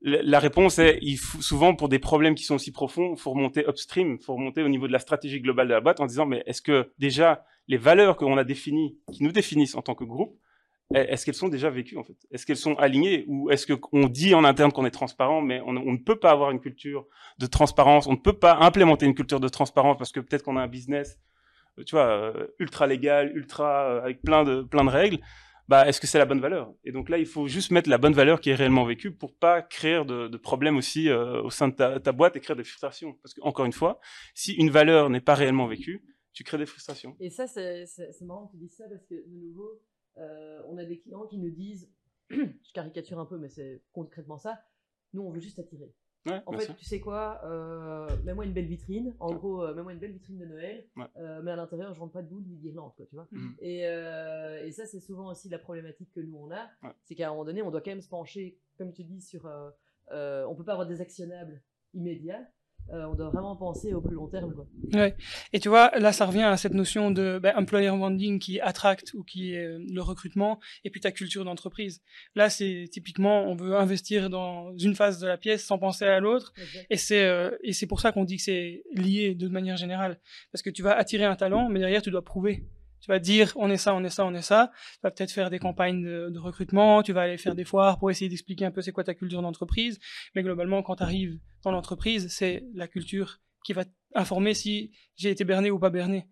la 0.02 0.38
réponse 0.38 0.78
est, 0.78 1.00
souvent 1.40 1.74
pour 1.74 1.88
des 1.88 1.98
problèmes 1.98 2.34
qui 2.34 2.44
sont 2.44 2.56
aussi 2.56 2.72
profonds, 2.72 3.14
il 3.14 3.20
faut 3.20 3.30
remonter 3.30 3.64
upstream, 3.66 4.16
il 4.20 4.24
faut 4.24 4.34
remonter 4.34 4.62
au 4.62 4.68
niveau 4.68 4.86
de 4.86 4.92
la 4.92 4.98
stratégie 4.98 5.40
globale 5.40 5.68
de 5.68 5.72
la 5.72 5.80
boîte 5.80 6.00
en 6.00 6.06
disant, 6.06 6.26
mais 6.26 6.42
est-ce 6.46 6.62
que 6.62 6.92
déjà 6.98 7.44
les 7.68 7.76
valeurs 7.76 8.16
qu'on 8.16 8.36
a 8.36 8.44
définies, 8.44 8.98
qui 9.12 9.24
nous 9.24 9.32
définissent 9.32 9.74
en 9.74 9.82
tant 9.82 9.94
que 9.94 10.04
groupe, 10.04 10.38
est-ce 10.94 11.24
qu'elles 11.24 11.34
sont 11.34 11.48
déjà 11.48 11.68
vécues 11.68 11.96
en 11.96 12.04
fait? 12.04 12.14
Est-ce 12.30 12.46
qu'elles 12.46 12.56
sont 12.56 12.76
alignées? 12.76 13.24
Ou 13.26 13.50
est-ce 13.50 13.72
qu'on 13.72 14.06
dit 14.06 14.34
en 14.36 14.44
interne 14.44 14.70
qu'on 14.70 14.86
est 14.86 14.92
transparent, 14.92 15.42
mais 15.42 15.60
on, 15.62 15.72
ne 15.72 15.96
peut 15.96 16.18
pas 16.18 16.30
avoir 16.30 16.52
une 16.52 16.60
culture 16.60 17.06
de 17.38 17.46
transparence, 17.46 18.06
on 18.06 18.12
ne 18.12 18.16
peut 18.16 18.38
pas 18.38 18.58
implémenter 18.60 19.04
une 19.06 19.14
culture 19.14 19.40
de 19.40 19.48
transparence 19.48 19.96
parce 19.98 20.12
que 20.12 20.20
peut-être 20.20 20.44
qu'on 20.44 20.56
a 20.56 20.62
un 20.62 20.68
business, 20.68 21.18
tu 21.84 21.96
vois, 21.96 22.06
euh, 22.06 22.46
ultra 22.60 22.86
légal, 22.86 23.32
ultra 23.34 23.90
euh, 23.90 24.02
avec 24.02 24.22
plein 24.22 24.44
de 24.44 24.62
plein 24.62 24.84
de 24.84 24.90
règles 24.90 25.18
bah, 25.68 25.88
est-ce 25.88 26.00
que 26.00 26.06
c'est 26.06 26.18
la 26.18 26.26
bonne 26.26 26.40
valeur? 26.40 26.72
Et 26.84 26.92
donc 26.92 27.08
là, 27.08 27.18
il 27.18 27.26
faut 27.26 27.48
juste 27.48 27.70
mettre 27.70 27.90
la 27.90 27.98
bonne 27.98 28.12
valeur 28.12 28.40
qui 28.40 28.50
est 28.50 28.54
réellement 28.54 28.84
vécue 28.84 29.12
pour 29.12 29.34
pas 29.34 29.62
créer 29.62 30.04
de, 30.04 30.28
de 30.28 30.36
problèmes 30.36 30.76
aussi 30.76 31.08
euh, 31.08 31.42
au 31.42 31.50
sein 31.50 31.68
de 31.68 31.74
ta, 31.74 32.12
boîte 32.12 32.36
et 32.36 32.40
créer 32.40 32.56
des 32.56 32.64
frustrations. 32.64 33.14
Parce 33.22 33.34
que 33.34 33.40
encore 33.42 33.64
une 33.66 33.72
fois, 33.72 34.00
si 34.34 34.52
une 34.54 34.70
valeur 34.70 35.10
n'est 35.10 35.20
pas 35.20 35.34
réellement 35.34 35.66
vécue, 35.66 36.04
tu 36.32 36.44
crées 36.44 36.58
des 36.58 36.66
frustrations. 36.66 37.16
Et 37.18 37.30
ça, 37.30 37.46
c'est 37.46 37.86
marrant 38.22 38.46
que 38.46 38.52
tu 38.52 38.58
dises 38.58 38.76
ça 38.76 38.84
parce 38.88 39.04
que 39.06 39.14
de 39.14 39.36
nouveau, 39.36 39.80
euh, 40.18 40.62
on 40.68 40.78
a 40.78 40.84
des 40.84 40.98
clients 41.00 41.26
qui 41.26 41.38
nous 41.38 41.50
disent, 41.50 41.90
je 42.30 42.72
caricature 42.72 43.18
un 43.18 43.26
peu, 43.26 43.38
mais 43.38 43.48
c'est 43.48 43.82
concrètement 43.92 44.38
ça, 44.38 44.60
nous, 45.12 45.22
on 45.22 45.30
veut 45.30 45.40
juste 45.40 45.58
attirer 45.58 45.92
en 46.46 46.52
fait, 46.52 46.74
tu 46.76 46.84
sais 46.84 47.00
quoi 47.00 47.40
euh, 47.44 48.08
Mets-moi 48.24 48.44
une 48.44 48.52
belle 48.52 48.66
vitrine. 48.66 49.14
En 49.20 49.34
gros, 49.34 49.62
euh, 49.62 49.74
mets-moi 49.74 49.92
une 49.92 49.98
belle 49.98 50.12
vitrine 50.12 50.38
de 50.38 50.46
Noël. 50.46 50.86
Euh, 51.16 51.40
mais 51.42 51.50
à 51.50 51.56
l'intérieur, 51.56 51.94
je 51.94 52.00
rentre 52.00 52.12
pas 52.12 52.22
de 52.22 52.28
boules 52.28 52.44
ni 52.44 52.56
d'irlande, 52.56 52.92
quoi, 52.96 53.06
tu 53.06 53.14
vois. 53.14 53.28
Mhm. 53.30 53.54
Et, 53.60 53.80
et, 53.80 54.72
ça, 54.72 54.86
c'est 54.86 55.00
souvent 55.00 55.30
aussi 55.30 55.48
la 55.48 55.58
problématique 55.58 56.10
que 56.12 56.20
nous 56.20 56.36
on 56.36 56.50
a. 56.50 56.68
C'est 57.04 57.14
qu'à 57.14 57.28
un 57.28 57.30
moment 57.30 57.44
donné, 57.44 57.62
on 57.62 57.70
doit 57.70 57.80
quand 57.80 57.90
même 57.90 58.00
se 58.00 58.08
pencher, 58.08 58.58
comme 58.78 58.92
tu 58.92 59.04
dis, 59.04 59.20
sur. 59.20 59.46
on 60.10 60.54
peut 60.54 60.64
pas 60.64 60.72
avoir 60.72 60.86
des 60.86 61.00
actionnables 61.00 61.62
immédiats. 61.94 62.46
Euh, 62.92 63.04
on 63.06 63.14
doit 63.14 63.30
vraiment 63.30 63.56
penser 63.56 63.92
au 63.92 64.00
plus 64.00 64.14
long 64.14 64.28
terme. 64.28 64.54
Quoi. 64.54 64.66
Ouais. 64.92 65.16
Et 65.52 65.58
tu 65.58 65.68
vois, 65.68 65.90
là, 65.98 66.12
ça 66.12 66.24
revient 66.24 66.42
à 66.42 66.56
cette 66.56 66.74
notion 66.74 67.10
de 67.10 67.40
ben, 67.42 67.56
employer 67.56 67.90
branding 67.90 68.38
qui 68.38 68.60
attracte 68.60 69.12
ou 69.14 69.24
qui 69.24 69.54
est 69.54 69.64
euh, 69.64 69.84
le 69.88 70.02
recrutement, 70.02 70.60
et 70.84 70.90
puis 70.90 71.00
ta 71.00 71.10
culture 71.10 71.44
d'entreprise. 71.44 72.00
Là, 72.36 72.48
c'est 72.48 72.84
typiquement, 72.90 73.44
on 73.44 73.56
veut 73.56 73.76
investir 73.76 74.30
dans 74.30 74.76
une 74.78 74.94
phase 74.94 75.18
de 75.18 75.26
la 75.26 75.36
pièce 75.36 75.64
sans 75.64 75.78
penser 75.78 76.04
à 76.04 76.20
l'autre, 76.20 76.52
et 76.90 76.96
c'est 76.96 77.24
euh, 77.24 77.50
et 77.62 77.72
c'est 77.72 77.86
pour 77.86 78.00
ça 78.00 78.12
qu'on 78.12 78.24
dit 78.24 78.36
que 78.36 78.42
c'est 78.42 78.84
lié 78.92 79.34
de 79.34 79.48
manière 79.48 79.76
générale, 79.76 80.20
parce 80.52 80.62
que 80.62 80.70
tu 80.70 80.82
vas 80.82 80.96
attirer 80.96 81.24
un 81.24 81.36
talent, 81.36 81.68
mais 81.68 81.80
derrière, 81.80 82.02
tu 82.02 82.10
dois 82.10 82.24
prouver 82.24 82.66
Tu 83.06 83.12
vas 83.12 83.20
dire, 83.20 83.52
on 83.54 83.70
est 83.70 83.76
ça, 83.76 83.94
on 83.94 84.02
est 84.02 84.10
ça, 84.10 84.26
on 84.26 84.34
est 84.34 84.42
ça. 84.42 84.72
Tu 84.94 84.98
vas 85.04 85.12
peut-être 85.12 85.30
faire 85.30 85.48
des 85.48 85.60
campagnes 85.60 86.02
de, 86.02 86.38
recrutement, 86.40 87.04
tu 87.04 87.12
vas 87.12 87.22
aller 87.22 87.38
faire 87.38 87.54
des 87.54 87.64
foires 87.64 88.00
pour 88.00 88.10
essayer 88.10 88.28
d'expliquer 88.28 88.64
un 88.64 88.72
peu 88.72 88.82
c'est 88.82 88.90
quoi 88.90 89.04
ta 89.04 89.14
culture 89.14 89.42
d'entreprise. 89.42 90.00
Mais 90.34 90.42
globalement, 90.42 90.82
quand 90.82 90.96
tu 90.96 91.04
arrives 91.04 91.38
dans 91.62 91.70
l'entreprise, 91.70 92.26
c'est 92.28 92.64
la 92.74 92.88
culture 92.88 93.38
qui 93.64 93.74
va 93.74 93.84
informer 94.16 94.54
si 94.54 94.90
j'ai 95.14 95.30
été 95.30 95.44
berné 95.44 95.70
ou 95.70 95.78
pas 95.78 95.90
berné. 95.90 96.26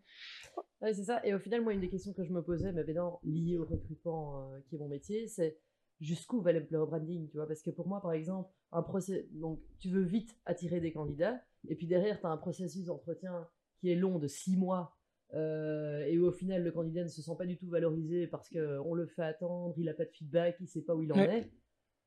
C'est 0.80 1.04
ça. 1.04 1.24
Et 1.24 1.32
au 1.32 1.38
final, 1.38 1.62
moi, 1.62 1.74
une 1.74 1.80
des 1.80 1.88
questions 1.88 2.12
que 2.12 2.24
je 2.24 2.32
me 2.32 2.42
posais, 2.42 2.72
mais 2.72 2.80
évidemment 2.80 3.20
liées 3.22 3.56
au 3.56 3.66
recrutement 3.66 4.50
euh, 4.50 4.58
qui 4.68 4.74
est 4.74 4.78
mon 4.78 4.88
métier, 4.88 5.28
c'est 5.28 5.56
jusqu'où 6.00 6.40
va 6.40 6.52
l'employer 6.52 6.84
branding, 6.86 7.28
tu 7.30 7.36
vois? 7.36 7.46
Parce 7.46 7.62
que 7.62 7.70
pour 7.70 7.86
moi, 7.86 8.02
par 8.02 8.14
exemple, 8.14 8.50
un 8.72 8.82
procès, 8.82 9.28
donc 9.30 9.60
tu 9.78 9.90
veux 9.90 10.02
vite 10.02 10.36
attirer 10.44 10.80
des 10.80 10.92
candidats, 10.92 11.40
et 11.68 11.76
puis 11.76 11.86
derrière, 11.86 12.18
tu 12.18 12.26
as 12.26 12.30
un 12.30 12.36
processus 12.36 12.86
d'entretien 12.86 13.46
qui 13.78 13.90
est 13.90 13.94
long 13.94 14.18
de 14.18 14.26
six 14.26 14.56
mois, 14.56 14.93
euh, 15.34 16.04
et 16.06 16.18
où 16.18 16.26
au 16.26 16.32
final, 16.32 16.62
le 16.62 16.70
candidat 16.70 17.02
ne 17.02 17.08
se 17.08 17.22
sent 17.22 17.32
pas 17.36 17.46
du 17.46 17.56
tout 17.56 17.68
valorisé 17.68 18.26
parce 18.26 18.48
qu'on 18.48 18.94
le 18.94 19.06
fait 19.06 19.22
attendre, 19.22 19.74
il 19.76 19.84
n'a 19.84 19.94
pas 19.94 20.04
de 20.04 20.10
feedback, 20.10 20.56
il 20.60 20.64
ne 20.64 20.68
sait 20.68 20.82
pas 20.82 20.94
où 20.94 21.02
il 21.02 21.12
en 21.12 21.18
est. 21.18 21.50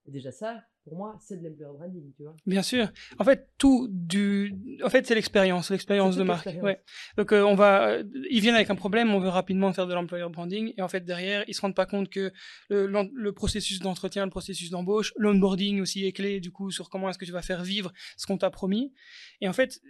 Et 0.05 0.11
déjà 0.11 0.31
ça, 0.31 0.63
pour 0.85 0.95
moi, 0.95 1.17
c'est 1.19 1.35
de 1.35 1.45
l'employer 1.45 1.73
branding, 1.73 2.13
tu 2.15 2.23
vois. 2.23 2.33
Bien 2.45 2.61
sûr. 2.61 2.89
En 3.19 3.25
fait, 3.25 3.49
tout 3.57 3.89
du, 3.91 4.55
en 4.81 4.89
fait, 4.89 5.05
c'est 5.05 5.15
l'expérience, 5.15 5.69
l'expérience 5.69 6.15
de 6.15 6.23
marque. 6.23 6.47
Ouais. 6.61 6.81
Donc, 7.17 7.33
euh, 7.33 7.41
on 7.43 7.55
va, 7.55 7.89
euh, 7.89 8.03
ils 8.29 8.39
viennent 8.39 8.55
avec 8.55 8.69
un 8.69 8.75
problème, 8.75 9.13
on 9.13 9.19
veut 9.19 9.27
rapidement 9.27 9.73
faire 9.73 9.85
de 9.85 9.93
l'employer 9.93 10.23
branding, 10.29 10.73
et 10.77 10.81
en 10.81 10.87
fait, 10.87 11.01
derrière, 11.01 11.43
ils 11.49 11.53
se 11.53 11.59
rendent 11.59 11.75
pas 11.75 11.85
compte 11.85 12.09
que 12.09 12.31
le, 12.69 12.89
le 13.13 13.31
processus 13.33 13.79
d'entretien, 13.79 14.23
le 14.23 14.31
processus 14.31 14.69
d'embauche, 14.69 15.11
l'onboarding 15.17 15.81
aussi 15.81 16.05
est 16.05 16.13
clé, 16.13 16.39
du 16.39 16.51
coup, 16.51 16.71
sur 16.71 16.89
comment 16.89 17.09
est-ce 17.09 17.17
que 17.17 17.25
tu 17.25 17.33
vas 17.33 17.41
faire 17.41 17.63
vivre 17.63 17.91
ce 18.15 18.25
qu'on 18.25 18.37
t'a 18.37 18.49
promis. 18.49 18.93
Et 19.41 19.49
en 19.49 19.53
fait, 19.53 19.81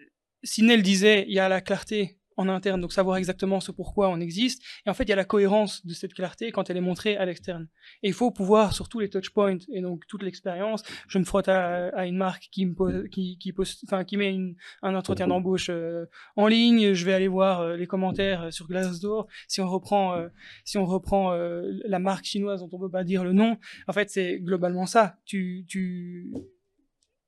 Sinel 0.42 0.82
disait, 0.82 1.26
il 1.28 1.34
y 1.36 1.40
a 1.40 1.48
la 1.48 1.62
clarté 1.62 2.18
en 2.38 2.48
interne, 2.48 2.80
donc 2.80 2.94
savoir 2.94 3.18
exactement 3.18 3.60
ce 3.60 3.72
pourquoi 3.72 4.10
on 4.10 4.20
existe. 4.20 4.64
Et 4.86 4.90
en 4.90 4.94
fait, 4.94 5.04
il 5.04 5.10
y 5.10 5.14
a 5.14 5.16
la 5.16 5.26
cohérence 5.26 5.86
de 5.86 5.94
cette 5.94 6.14
clarté 6.14 6.52
quand 6.52 6.70
elle 6.70 6.78
est 6.78 6.82
montrée 6.82 7.18
à 7.18 7.26
l'externe. 7.26 7.68
Et 8.04 8.08
il 8.08 8.14
faut 8.14 8.32
pouvoir, 8.32 8.74
sur 8.74 8.88
tous 8.90 9.00
les 9.00 9.10
touch 9.10 9.32
points 9.32 9.58
et 9.74 9.82
donc 9.82 10.06
toute 10.08 10.24
l'expérience, 10.24 10.84
je 11.08 11.18
me 11.18 11.24
frotte 11.24 11.50
à, 11.50 12.06
une 12.06 12.18
marque 12.18 12.48
qui 12.52 12.66
me 12.66 12.74
pose, 12.74 13.10
qui, 13.12 13.38
qui, 13.38 13.52
pose, 13.52 13.80
enfin, 13.86 14.04
qui 14.04 14.18
met 14.18 14.38
un 14.82 14.96
entretien 14.96 15.28
d'embauche 15.28 15.70
euh, 15.70 16.06
en 16.36 16.48
ligne, 16.48 16.94
je 16.94 17.06
vais 17.06 17.14
aller 17.14 17.28
voir 17.28 17.62
euh, 17.62 17.76
les 17.76 17.88
commentaires 17.88 18.44
euh, 18.44 18.52
sur 18.52 18.68
Glassdoor. 18.68 19.28
Si 19.48 19.60
on 19.62 19.68
reprend, 19.68 20.18
si 20.64 20.78
on 20.78 20.86
reprend 20.86 21.32
la 21.32 22.00
marque 22.00 22.26
chinoise 22.26 22.62
dont 22.62 22.70
on 22.72 22.80
peut 22.80 22.90
pas 22.90 23.04
dire 23.04 23.24
le 23.24 23.34
nom, 23.34 23.58
en 23.88 23.94
fait, 23.94 24.10
c'est 24.10 24.40
globalement 24.40 24.86
ça. 24.86 25.18
Tu, 25.26 25.66
tu, 25.68 26.34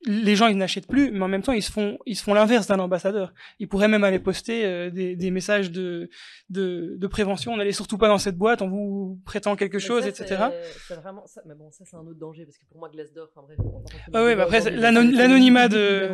les 0.05 0.35
gens 0.35 0.47
ils 0.47 0.57
n'achètent 0.57 0.87
plus, 0.87 1.11
mais 1.11 1.21
en 1.21 1.27
même 1.27 1.41
temps 1.41 1.51
ils 1.51 1.61
se 1.61 1.71
font 1.71 1.97
ils 2.05 2.15
se 2.15 2.23
font 2.23 2.33
l'inverse 2.33 2.67
d'un 2.67 2.79
ambassadeur. 2.79 3.33
Ils 3.59 3.67
pourraient 3.67 3.87
même 3.87 4.03
aller 4.03 4.19
poster 4.19 4.65
euh, 4.65 4.89
des, 4.89 5.15
des, 5.15 5.31
messages 5.31 5.71
de, 5.71 6.09
de, 6.49 6.95
de 6.97 7.07
prévention. 7.07 7.57
N'allez 7.57 7.73
surtout 7.73 7.97
pas 7.97 8.07
dans 8.07 8.17
cette 8.17 8.37
boîte, 8.37 8.61
on 8.61 8.69
vous 8.69 9.19
prétend 9.25 9.55
quelque 9.55 9.79
chose, 9.79 10.07
etc. 10.07 10.45
C'est 10.87 10.95
vraiment 10.95 11.25
ça, 11.27 11.41
mais 11.45 11.55
bon 11.55 11.69
ça 11.71 11.83
c'est 11.85 11.97
un 11.97 12.05
autre 12.07 12.19
danger 12.19 12.45
parce 12.45 12.57
que 12.57 12.65
pour 12.65 12.79
moi 12.79 12.89
Glassdoor, 12.89 13.29
enfin 13.35 13.45
bref. 13.45 13.59
Ah 14.13 14.23
oui, 14.23 14.31
après 14.31 14.71
l'anonymat 14.71 15.67
de. 15.67 16.09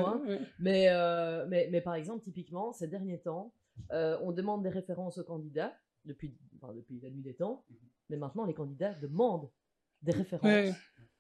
Mais, 0.59 0.87
euh, 0.89 1.45
mais 1.47 1.69
mais 1.71 1.81
par 1.81 1.95
exemple 1.95 2.23
typiquement 2.23 2.73
ces 2.73 2.87
derniers 2.87 3.19
temps, 3.19 3.53
euh, 3.91 4.17
on 4.23 4.31
demande 4.31 4.63
des 4.63 4.69
références 4.69 5.17
aux 5.19 5.23
candidats 5.23 5.73
depuis 6.05 6.33
enfin, 6.59 6.73
depuis 6.73 6.99
la 7.01 7.09
nuit 7.09 7.21
des 7.21 7.35
temps, 7.35 7.63
mais 8.09 8.17
maintenant 8.17 8.45
les 8.45 8.53
candidats 8.53 8.93
demandent 8.93 9.49
des 10.01 10.11
références. 10.11 10.75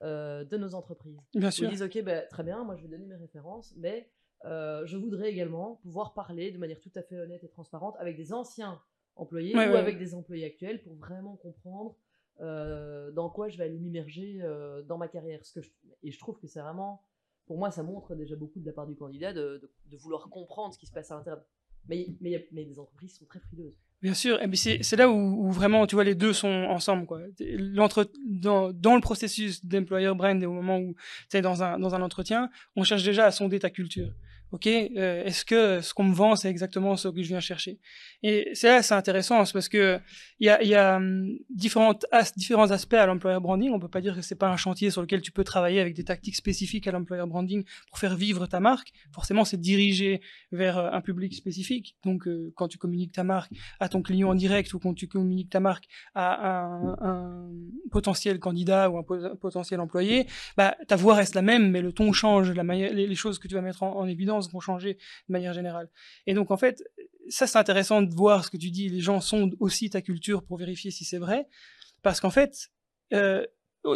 Euh, 0.05 0.43
de 0.43 0.57
nos 0.57 0.75
entreprises. 0.75 1.19
Bien 1.33 1.49
sûr. 1.49 1.65
Ils 1.65 1.71
disent 1.71 1.81
ok, 1.81 2.03
ben, 2.03 2.27
très 2.29 2.43
bien, 2.43 2.63
moi 2.63 2.75
je 2.75 2.83
vais 2.83 2.89
donner 2.89 3.07
mes 3.07 3.15
références, 3.15 3.73
mais 3.75 4.07
euh, 4.43 4.85
je 4.85 4.97
voudrais 4.97 5.31
également 5.31 5.79
pouvoir 5.81 6.13
parler 6.13 6.51
de 6.51 6.59
manière 6.59 6.79
tout 6.79 6.91
à 6.93 7.01
fait 7.01 7.17
honnête 7.19 7.43
et 7.43 7.49
transparente 7.49 7.95
avec 7.97 8.15
des 8.15 8.31
anciens 8.31 8.79
employés 9.15 9.55
ou 9.55 9.59
avec 9.59 9.97
des 9.97 10.13
employés 10.13 10.45
actuels 10.45 10.83
pour 10.83 10.93
vraiment 10.93 11.37
comprendre 11.37 11.95
euh, 12.41 13.09
dans 13.11 13.31
quoi 13.31 13.49
je 13.49 13.57
vais 13.57 13.63
aller 13.63 13.79
m'immerger 13.79 14.41
dans 14.87 14.99
ma 14.99 15.07
carrière. 15.07 15.43
Ce 15.43 15.59
que 15.59 15.65
et 16.03 16.11
je 16.11 16.19
trouve 16.19 16.37
que 16.37 16.45
c'est 16.45 16.59
vraiment, 16.59 17.01
pour 17.47 17.57
moi, 17.57 17.71
ça 17.71 17.81
montre 17.81 18.13
déjà 18.13 18.35
beaucoup 18.35 18.59
de 18.59 18.65
la 18.67 18.73
part 18.73 18.85
du 18.85 18.95
candidat 18.95 19.33
de, 19.33 19.71
vouloir 19.93 20.29
comprendre 20.29 20.71
ce 20.71 20.77
qui 20.77 20.85
se 20.85 20.93
passe 20.93 21.09
à 21.09 21.15
l'intérieur. 21.15 21.43
Mais, 21.87 22.15
mais, 22.21 22.47
mais 22.51 22.65
des 22.65 22.77
entreprises 22.77 23.17
sont 23.17 23.25
très 23.25 23.39
frileuses. 23.39 23.79
Bien 24.05 24.13
sûr, 24.13 24.39
et 24.39 24.55
c'est 24.55 24.95
là 24.97 25.09
où, 25.09 25.51
vraiment, 25.51 25.87
tu 25.87 25.95
vois, 25.95 26.03
les 26.03 26.13
deux 26.13 26.31
sont 26.31 26.67
ensemble. 26.69 27.07
Quoi. 27.07 27.21
Dans, 28.23 28.71
dans 28.71 28.93
le 28.93 29.01
processus 29.01 29.65
d'employer 29.65 30.13
brand 30.13 30.39
et 30.43 30.45
au 30.45 30.53
moment 30.53 30.77
où 30.77 30.93
tu 31.31 31.37
es 31.37 31.41
dans 31.41 31.63
un, 31.63 31.79
dans 31.79 31.95
un 31.95 32.03
entretien, 32.03 32.51
on 32.75 32.83
cherche 32.83 33.01
déjà 33.01 33.25
à 33.25 33.31
sonder 33.31 33.57
ta 33.57 33.71
culture 33.71 34.13
ok, 34.51 34.67
euh, 34.67 35.23
est-ce 35.23 35.43
que 35.43 35.81
ce 35.81 35.93
qu'on 35.93 36.03
me 36.03 36.13
vend, 36.13 36.35
c'est 36.35 36.49
exactement 36.49 36.95
ce 36.95 37.07
que 37.07 37.21
je 37.21 37.27
viens 37.27 37.39
chercher? 37.39 37.79
Et 38.23 38.49
c'est 38.53 38.67
là, 38.67 38.81
c'est 38.81 38.93
intéressant, 38.93 39.43
parce 39.51 39.69
que 39.69 39.99
il 40.39 40.47
y 40.47 40.75
a, 40.75 40.95
hum, 40.97 41.37
différents 41.49 42.71
aspects 42.71 42.93
à 42.93 43.05
l'employer 43.05 43.39
branding. 43.39 43.71
On 43.71 43.79
peut 43.79 43.89
pas 43.89 44.01
dire 44.01 44.15
que 44.15 44.21
c'est 44.21 44.35
pas 44.35 44.49
un 44.49 44.57
chantier 44.57 44.91
sur 44.91 45.01
lequel 45.01 45.21
tu 45.21 45.31
peux 45.31 45.43
travailler 45.43 45.79
avec 45.79 45.93
des 45.93 46.03
tactiques 46.03 46.35
spécifiques 46.35 46.87
à 46.87 46.91
l'employer 46.91 47.25
branding 47.25 47.63
pour 47.89 47.99
faire 47.99 48.15
vivre 48.15 48.47
ta 48.47 48.59
marque. 48.59 48.91
Forcément, 49.13 49.45
c'est 49.45 49.59
dirigé 49.59 50.21
vers 50.51 50.77
euh, 50.77 50.89
un 50.91 51.01
public 51.01 51.33
spécifique. 51.33 51.97
Donc, 52.03 52.27
euh, 52.27 52.51
quand 52.55 52.67
tu 52.67 52.77
communiques 52.77 53.13
ta 53.13 53.23
marque 53.23 53.51
à 53.79 53.89
ton 53.89 54.01
client 54.01 54.29
en 54.29 54.35
direct 54.35 54.73
ou 54.73 54.79
quand 54.79 54.93
tu 54.93 55.07
communiques 55.07 55.49
ta 55.49 55.59
marque 55.59 55.85
à 56.13 56.45
un, 57.01 57.51
potentiel 57.91 58.39
candidat 58.39 58.89
ou 58.89 58.97
un, 58.97 59.03
potentiel 59.35 59.79
employé, 59.79 60.27
bah, 60.57 60.75
ta 60.87 60.95
voix 60.95 61.15
reste 61.15 61.35
la 61.35 61.41
même, 61.41 61.71
mais 61.71 61.81
le 61.81 61.93
ton 61.93 62.11
change, 62.11 62.51
les, 62.51 63.15
choses 63.15 63.39
que 63.39 63.47
tu 63.47 63.55
vas 63.55 63.61
mettre 63.61 63.83
en 63.83 64.05
évidence 64.07 64.34
vont 64.39 64.59
changer 64.59 64.95
de 64.95 65.33
manière 65.33 65.53
générale. 65.53 65.89
Et 66.27 66.33
donc, 66.33 66.51
en 66.51 66.57
fait, 66.57 66.83
ça, 67.29 67.47
c'est 67.47 67.57
intéressant 67.57 68.01
de 68.01 68.13
voir 68.13 68.45
ce 68.45 68.51
que 68.51 68.57
tu 68.57 68.71
dis. 68.71 68.89
Les 68.89 69.01
gens 69.01 69.21
sondent 69.21 69.55
aussi 69.59 69.89
ta 69.89 70.01
culture 70.01 70.43
pour 70.43 70.57
vérifier 70.57 70.91
si 70.91 71.05
c'est 71.05 71.17
vrai. 71.17 71.47
Parce 72.01 72.19
qu'en 72.19 72.29
fait, 72.29 72.69
euh, 73.13 73.45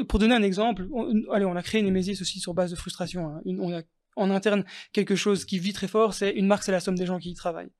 pour 0.07 0.19
donner 0.19 0.35
un 0.35 0.43
exemple, 0.43 0.87
on, 0.91 1.29
allez, 1.31 1.45
on 1.45 1.55
a 1.55 1.63
créé 1.63 1.81
Nemesis 1.81 2.21
aussi 2.21 2.39
sur 2.39 2.53
base 2.53 2.71
de 2.71 2.75
frustration. 2.75 3.27
Hein. 3.27 3.41
on 3.45 3.73
a 3.73 3.81
en 4.15 4.29
interne 4.31 4.65
quelque 4.91 5.15
chose 5.15 5.45
qui 5.45 5.59
vit 5.59 5.73
très 5.73 5.87
fort, 5.87 6.13
c'est 6.13 6.31
une 6.31 6.45
marque, 6.45 6.63
c'est 6.63 6.71
la 6.71 6.79
somme 6.79 6.97
des 6.97 7.05
gens 7.05 7.19
qui 7.19 7.31
y 7.31 7.35
travaillent. 7.35 7.71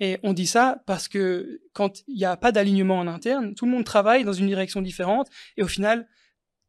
Et 0.00 0.18
on 0.22 0.32
dit 0.32 0.46
ça 0.46 0.82
parce 0.86 1.08
que 1.08 1.60
quand 1.72 2.02
il 2.08 2.16
n'y 2.16 2.24
a 2.24 2.36
pas 2.36 2.52
d'alignement 2.52 2.98
en 2.98 3.06
interne, 3.06 3.54
tout 3.54 3.66
le 3.66 3.72
monde 3.72 3.84
travaille 3.84 4.24
dans 4.24 4.32
une 4.32 4.46
direction 4.46 4.80
différente 4.80 5.28
et 5.56 5.62
au 5.62 5.68
final, 5.68 6.08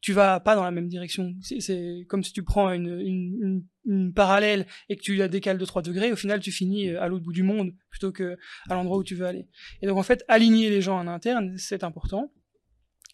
tu 0.04 0.12
vas 0.12 0.42
pas 0.42 0.56
dans 0.56 0.66
la 0.66 0.72
même 0.72 0.90
direction. 0.90 1.34
C'est 1.42 2.06
comme 2.10 2.24
si 2.24 2.34
tu 2.34 2.44
prends 2.44 2.70
une, 2.74 3.00
une, 3.00 3.64
une, 3.86 4.14
parallèle 4.14 4.68
et 4.90 4.98
que 4.98 5.02
tu 5.02 5.16
la 5.16 5.30
décales 5.30 5.58
de 5.58 5.64
3 5.64 5.82
degrés, 5.82 6.12
au 6.12 6.18
final 6.18 6.42
tu 6.42 6.52
finis 6.52 6.90
euh, 6.90 7.02
à 7.02 7.08
l'autre 7.08 7.24
bout 7.24 7.32
du 7.32 7.42
monde 7.42 7.72
plutôt 7.90 8.12
que 8.12 8.38
à 8.70 8.74
l'endroit 8.74 8.98
où 8.98 9.04
tu 9.06 9.16
veux 9.16 9.26
aller. 9.26 9.48
Et 9.82 9.88
donc 9.88 9.98
en 9.98 10.04
fait, 10.04 10.26
aligner 10.28 10.70
les 10.70 10.82
gens 10.82 11.00
en 11.00 11.08
interne, 11.08 11.58
c'est 11.58 11.86
important. 11.86 12.34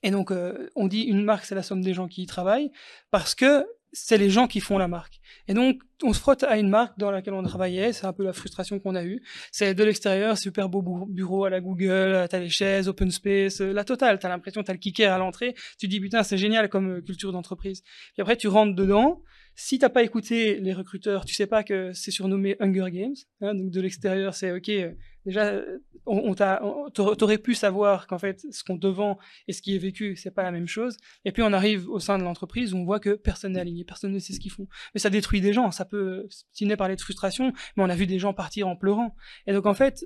Et 0.01 0.09
donc 0.09 0.31
euh, 0.31 0.67
on 0.75 0.87
dit 0.87 1.01
une 1.01 1.23
marque, 1.23 1.45
c'est 1.45 1.53
la 1.53 1.61
somme 1.61 1.83
des 1.83 1.93
gens 1.93 2.07
qui 2.07 2.23
y 2.23 2.25
travaillent, 2.25 2.71
parce 3.11 3.35
que 3.35 3.67
c'est 3.91 4.17
les 4.17 4.29
gens 4.29 4.47
qui 4.47 4.59
font 4.59 4.77
la 4.77 4.87
marque. 4.87 5.19
Et 5.47 5.53
donc, 5.53 5.81
on 6.03 6.13
se 6.13 6.19
frotte 6.19 6.43
à 6.43 6.57
une 6.57 6.69
marque 6.69 6.97
dans 6.97 7.11
laquelle 7.11 7.33
on 7.33 7.43
travaillait, 7.43 7.91
c'est 7.91 8.05
un 8.05 8.13
peu 8.13 8.23
la 8.23 8.33
frustration 8.33 8.79
qu'on 8.79 8.95
a 8.95 9.03
eue. 9.03 9.21
C'est 9.51 9.73
de 9.73 9.83
l'extérieur, 9.83 10.37
super 10.37 10.69
beau 10.69 11.07
bureau 11.07 11.45
à 11.45 11.49
la 11.49 11.59
Google, 11.59 12.27
t'as 12.29 12.39
les 12.39 12.49
chaises, 12.49 12.87
open 12.87 13.11
space, 13.11 13.61
euh, 13.61 13.73
la 13.73 13.83
totale. 13.83 14.19
T'as 14.19 14.29
l'impression, 14.29 14.63
t'as 14.63 14.73
le 14.73 14.79
kicker 14.79 15.11
à 15.11 15.17
l'entrée. 15.17 15.55
Tu 15.79 15.87
dis, 15.87 15.99
putain, 15.99 16.23
c'est 16.23 16.37
génial 16.37 16.69
comme 16.69 16.97
euh, 16.97 17.01
culture 17.01 17.31
d'entreprise. 17.31 17.81
Puis 18.13 18.21
après, 18.21 18.37
tu 18.37 18.47
rentres 18.47 18.75
dedans. 18.75 19.21
Si 19.55 19.77
t'as 19.77 19.89
pas 19.89 20.03
écouté 20.03 20.59
les 20.59 20.73
recruteurs, 20.73 21.25
tu 21.25 21.35
sais 21.35 21.47
pas 21.47 21.63
que 21.63 21.91
c'est 21.93 22.11
surnommé 22.11 22.55
Hunger 22.61 22.91
Games. 22.91 23.15
Hein, 23.41 23.55
donc 23.55 23.71
de 23.71 23.81
l'extérieur, 23.81 24.33
c'est 24.33 24.51
ok, 24.51 24.69
euh, 24.69 24.91
déjà, 25.25 25.61
on, 26.05 26.35
on 26.37 27.37
pu 27.37 27.53
savoir 27.53 28.07
qu'en 28.07 28.17
fait, 28.17 28.45
ce 28.51 28.63
qu'on 28.63 28.77
te 28.77 28.87
vend 28.87 29.17
et 29.47 29.53
ce 29.53 29.61
qui 29.61 29.75
est 29.75 29.79
vécu, 29.79 30.15
c'est 30.15 30.31
pas 30.31 30.43
la 30.43 30.51
même 30.51 30.67
chose. 30.67 30.97
Et 31.25 31.31
puis 31.31 31.43
on 31.43 31.53
arrive 31.53 31.89
au 31.89 31.99
sein 31.99 32.17
de 32.17 32.23
l'entreprise 32.23 32.73
où 32.73 32.77
on 32.77 32.85
voit 32.85 32.99
que 32.99 33.15
personne 33.15 33.53
n'est 33.53 33.59
aligné, 33.59 33.83
personne 33.83 34.11
ne 34.11 34.19
sait 34.19 34.33
ce 34.33 34.39
qu'ils 34.39 34.51
font. 34.51 34.67
Mais 34.93 34.99
ça 34.99 35.09
détruit 35.09 35.41
des 35.41 35.53
gens. 35.53 35.71
Ça 35.71 35.85
peut, 35.85 36.27
Tinet 36.53 36.77
parler 36.77 36.95
de 36.95 37.01
frustration, 37.01 37.53
mais 37.75 37.83
on 37.83 37.89
a 37.89 37.95
vu 37.95 38.07
des 38.07 38.19
gens 38.19 38.33
partir 38.33 38.67
en 38.67 38.75
pleurant. 38.75 39.15
Et 39.47 39.53
donc 39.53 39.65
en 39.65 39.73
fait, 39.73 40.05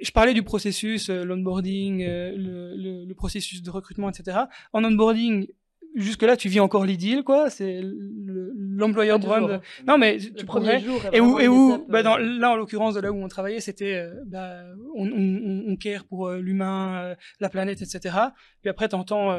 je 0.00 0.10
parlais 0.12 0.34
du 0.34 0.42
processus, 0.42 1.10
euh, 1.10 1.24
l'onboarding, 1.24 2.02
euh, 2.02 2.32
le, 2.36 3.04
le, 3.04 3.14
processus 3.14 3.62
de 3.62 3.70
recrutement, 3.70 4.08
etc. 4.08 4.38
En 4.72 4.84
onboarding, 4.84 5.48
jusque-là, 5.94 6.36
tu 6.36 6.48
vis 6.48 6.60
encore 6.60 6.84
l'idylle, 6.84 7.22
quoi. 7.22 7.50
C'est 7.50 7.80
l'employeur 7.82 9.18
brand. 9.18 9.50
Hein. 9.50 9.60
Non, 9.86 9.98
mais 9.98 10.18
tu 10.18 10.44
promets. 10.44 10.82
Et 11.12 11.20
où, 11.20 11.38
et 11.38 11.48
où, 11.48 11.84
bah, 11.88 12.02
dans, 12.02 12.18
euh, 12.18 12.38
là, 12.38 12.50
en 12.50 12.56
l'occurrence, 12.56 12.94
de 12.94 13.00
là 13.00 13.12
où 13.12 13.16
on 13.16 13.28
travaillait, 13.28 13.60
c'était, 13.60 13.94
euh, 13.94 14.14
bah, 14.26 14.62
on, 14.94 15.08
on, 15.10 15.64
on 15.68 15.76
care 15.76 16.04
pour 16.04 16.28
euh, 16.28 16.38
l'humain, 16.38 17.14
la 17.40 17.48
planète, 17.48 17.82
etc. 17.82 18.16
Puis 18.62 18.70
après, 18.70 18.88
t'entends 18.88 19.38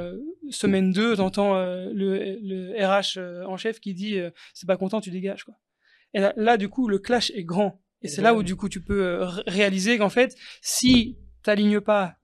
semaine 0.50 0.91
2, 0.91 1.17
t'entends 1.17 1.55
le, 1.55 2.38
le 2.41 2.74
RH 2.77 3.20
en 3.48 3.58
chef 3.58 3.79
qui 3.79 3.93
dit, 3.93 4.20
c'est 4.53 4.67
pas 4.67 4.77
content, 4.77 5.01
tu 5.01 5.12
dégages, 5.12 5.43
quoi. 5.43 5.55
Et 6.13 6.20
là, 6.20 6.34
là, 6.36 6.58
du 6.58 6.67
coup, 6.67 6.88
le 6.88 7.00
clash 7.00 7.31
est 7.36 7.43
grand. 7.43 7.81
Et 8.01 8.08
c'est 8.08 8.22
là 8.22 8.34
où, 8.34 8.43
du 8.43 8.55
coup, 8.55 8.67
tu 8.67 8.81
peux 8.81 9.22
réaliser 9.48 9.98
qu'en 9.98 10.10
fait, 10.10 10.36
si 10.62 11.17
t'alignes 11.43 11.79
pas 11.81 12.15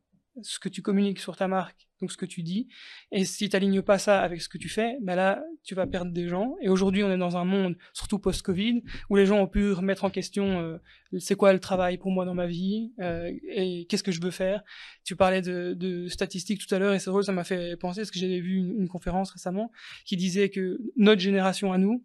ce 0.41 0.60
que 0.60 0.69
tu 0.69 0.81
communiques 0.81 1.19
sur 1.19 1.36
ta 1.36 1.48
marque 1.48 1.87
donc 2.01 2.11
ce 2.11 2.17
que 2.17 2.25
tu 2.25 2.43
dis. 2.43 2.67
Et 3.11 3.25
si 3.25 3.49
tu 3.49 3.55
n'alignes 3.55 3.81
pas 3.81 3.97
ça 3.97 4.21
avec 4.21 4.41
ce 4.41 4.49
que 4.49 4.57
tu 4.57 4.69
fais, 4.69 4.97
ben 5.01 5.15
là, 5.15 5.43
tu 5.63 5.75
vas 5.75 5.87
perdre 5.87 6.11
des 6.11 6.27
gens. 6.27 6.55
Et 6.61 6.69
aujourd'hui, 6.69 7.03
on 7.03 7.11
est 7.11 7.17
dans 7.17 7.37
un 7.37 7.45
monde, 7.45 7.75
surtout 7.93 8.19
post-Covid, 8.19 8.83
où 9.09 9.15
les 9.15 9.25
gens 9.25 9.39
ont 9.39 9.47
pu 9.47 9.71
remettre 9.71 10.03
en 10.03 10.09
question 10.09 10.59
euh, 10.61 10.77
c'est 11.19 11.35
quoi 11.35 11.53
le 11.53 11.59
travail 11.59 11.97
pour 11.97 12.11
moi 12.11 12.25
dans 12.25 12.33
ma 12.33 12.47
vie 12.47 12.91
euh, 12.99 13.31
et 13.49 13.85
qu'est-ce 13.89 14.03
que 14.03 14.11
je 14.11 14.21
veux 14.21 14.31
faire. 14.31 14.63
Tu 15.03 15.15
parlais 15.15 15.41
de, 15.41 15.73
de 15.73 16.07
statistiques 16.07 16.65
tout 16.65 16.73
à 16.73 16.79
l'heure 16.79 16.93
et 16.93 16.99
c'est 16.99 17.09
drôle, 17.09 17.23
ça 17.23 17.31
m'a 17.31 17.43
fait 17.43 17.77
penser 17.77 18.01
parce 18.01 18.11
que 18.11 18.19
j'avais 18.19 18.39
vu 18.39 18.57
une, 18.57 18.81
une, 18.81 18.87
conférence 18.87 19.31
récemment 19.31 19.71
qui 20.05 20.17
disait 20.17 20.49
que 20.49 20.79
notre 20.95 21.21
génération 21.21 21.71
à 21.71 21.77
nous, 21.77 22.03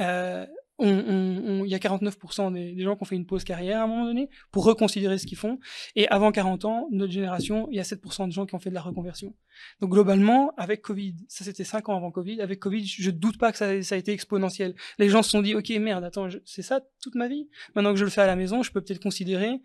euh, 0.00 0.46
il 0.82 1.66
y 1.66 1.74
a 1.74 1.78
49% 1.78 2.52
des, 2.52 2.82
gens 2.82 2.96
qui 2.96 3.02
ont 3.02 3.06
fait 3.06 3.16
une 3.16 3.26
pause 3.26 3.44
carrière 3.44 3.80
à 3.80 3.84
un 3.84 3.86
moment 3.86 4.04
donné 4.04 4.30
pour 4.50 4.64
reconsidérer 4.64 5.18
ce 5.18 5.26
qu'ils 5.26 5.38
font. 5.38 5.58
Et 5.96 6.08
avant 6.08 6.32
40 6.32 6.64
ans, 6.64 6.88
notre 6.90 7.12
génération, 7.12 7.68
il 7.70 7.76
y 7.76 7.80
a 7.80 7.82
7% 7.82 8.26
de 8.26 8.32
gens 8.32 8.46
qui 8.46 8.54
ont 8.54 8.58
fait 8.58 8.70
de 8.70 8.74
la 8.74 8.80
reconversion. 8.80 9.34
Donc 9.80 9.90
globalement, 9.90 10.52
avec 10.56 10.82
Covid, 10.82 11.14
ça 11.28 11.44
c'était 11.44 11.64
5 11.64 11.88
ans 11.88 11.96
avant 11.96 12.10
Covid, 12.10 12.40
avec 12.40 12.60
Covid, 12.60 12.86
je 12.86 13.10
doute 13.10 13.38
pas 13.38 13.52
que 13.52 13.58
ça, 13.58 13.66
a 13.66 13.98
été 13.98 14.12
exponentiel. 14.12 14.74
Les 14.98 15.08
gens 15.08 15.22
se 15.22 15.30
sont 15.30 15.42
dit, 15.42 15.54
ok, 15.54 15.68
merde, 15.80 16.04
attends, 16.04 16.28
c'est 16.44 16.62
ça 16.62 16.80
toute 17.02 17.14
ma 17.14 17.28
vie? 17.28 17.48
Maintenant 17.74 17.92
que 17.92 17.98
je 17.98 18.04
le 18.04 18.10
fais 18.10 18.22
à 18.22 18.26
la 18.26 18.36
maison, 18.36 18.62
je 18.62 18.72
peux 18.72 18.80
peut-être 18.80 19.02
considérer 19.02 19.60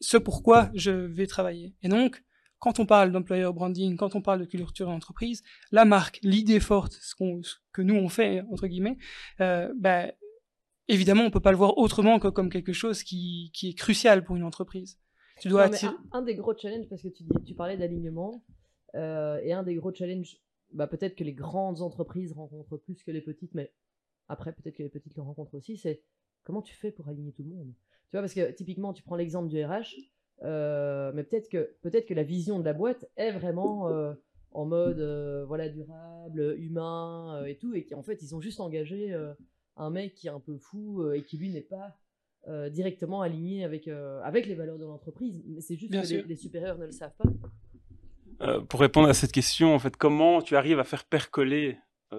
ce 0.00 0.16
pourquoi 0.16 0.70
je 0.74 0.90
vais 0.90 1.26
travailler. 1.26 1.74
Et 1.82 1.88
donc, 1.88 2.22
quand 2.58 2.78
on 2.78 2.86
parle 2.86 3.12
d'employer 3.12 3.44
branding, 3.52 3.96
quand 3.96 4.14
on 4.14 4.22
parle 4.22 4.40
de 4.40 4.46
culture 4.46 4.86
d'entreprise, 4.86 5.42
la 5.70 5.84
marque, 5.84 6.18
l'idée 6.22 6.60
forte, 6.60 6.92
ce, 6.94 7.14
ce, 7.42 7.56
que 7.72 7.82
nous 7.82 7.94
on 7.94 8.08
fait 8.08 8.42
entre 8.50 8.66
guillemets, 8.66 8.96
euh, 9.40 9.70
bah, 9.76 10.06
évidemment, 10.88 11.24
on 11.24 11.30
peut 11.30 11.40
pas 11.40 11.50
le 11.50 11.56
voir 11.56 11.78
autrement 11.78 12.18
que 12.18 12.28
comme 12.28 12.50
quelque 12.50 12.72
chose 12.72 13.02
qui, 13.02 13.50
qui 13.54 13.70
est 13.70 13.74
crucial 13.74 14.24
pour 14.24 14.36
une 14.36 14.44
entreprise. 14.44 14.98
Tu 15.40 15.48
dois 15.48 15.68
non, 15.68 15.76
un, 15.82 16.18
un, 16.18 16.22
des 16.22 16.36
gros 16.36 16.56
challenges, 16.56 16.88
parce 16.88 17.02
que 17.02 17.08
tu, 17.08 17.24
tu 17.44 17.54
parlais 17.54 17.76
d'alignement, 17.76 18.44
euh, 18.94 19.40
et 19.42 19.52
un 19.52 19.62
des 19.62 19.74
gros 19.74 19.92
challenges, 19.92 20.36
bah, 20.72 20.86
peut-être 20.86 21.16
que 21.16 21.24
les 21.24 21.32
grandes 21.32 21.80
entreprises 21.80 22.32
rencontrent 22.32 22.76
plus 22.76 23.02
que 23.02 23.10
les 23.10 23.20
petites, 23.20 23.54
mais 23.54 23.72
après, 24.28 24.52
peut-être 24.52 24.76
que 24.76 24.82
les 24.82 24.88
petites 24.88 25.16
le 25.16 25.22
rencontrent 25.22 25.54
aussi, 25.54 25.76
c'est 25.76 26.02
comment 26.44 26.62
tu 26.62 26.74
fais 26.74 26.92
pour 26.92 27.08
aligner 27.08 27.32
tout 27.32 27.42
le 27.42 27.50
monde? 27.50 27.72
Tu 28.10 28.12
vois, 28.12 28.20
parce 28.20 28.34
que 28.34 28.50
typiquement, 28.52 28.92
tu 28.92 29.02
prends 29.02 29.16
l'exemple 29.16 29.48
du 29.48 29.62
RH, 29.64 29.96
euh, 30.42 31.12
mais 31.14 31.24
peut-être 31.24 31.48
que, 31.48 31.74
peut 31.82 31.90
que 31.90 32.14
la 32.14 32.22
vision 32.22 32.60
de 32.60 32.64
la 32.64 32.72
boîte 32.72 33.08
est 33.16 33.32
vraiment 33.32 33.88
euh, 33.88 34.14
en 34.52 34.66
mode 34.66 35.00
voilà, 35.48 35.68
durable, 35.68 36.54
humain 36.58 37.44
et 37.44 37.56
tout, 37.56 37.74
et 37.74 37.84
qu'en 37.84 38.02
fait, 38.02 38.22
ils 38.22 38.36
ont 38.36 38.40
juste 38.40 38.60
engagé 38.60 39.12
un 39.76 39.90
mec 39.90 40.14
qui 40.14 40.26
est 40.26 40.30
un 40.30 40.40
peu 40.40 40.56
fou 40.56 41.02
euh, 41.02 41.14
et 41.14 41.22
qui 41.24 41.38
lui 41.38 41.50
n'est 41.50 41.60
pas 41.60 41.96
euh, 42.48 42.68
directement 42.68 43.22
aligné 43.22 43.64
avec, 43.64 43.88
euh, 43.88 44.20
avec 44.22 44.46
les 44.46 44.54
valeurs 44.54 44.78
de 44.78 44.84
l'entreprise. 44.84 45.42
Mais 45.46 45.60
c'est 45.60 45.76
juste 45.76 45.92
Bien 45.92 46.02
que 46.02 46.08
les, 46.08 46.22
les 46.22 46.36
supérieurs 46.36 46.78
ne 46.78 46.86
le 46.86 46.92
savent 46.92 47.16
pas. 47.16 47.28
Euh, 48.40 48.60
pour 48.60 48.80
répondre 48.80 49.08
à 49.08 49.14
cette 49.14 49.32
question, 49.32 49.74
en 49.74 49.78
fait, 49.78 49.96
comment 49.96 50.42
tu 50.42 50.56
arrives 50.56 50.78
à 50.78 50.84
faire 50.84 51.04
percoler, 51.04 51.76
euh, 51.76 51.76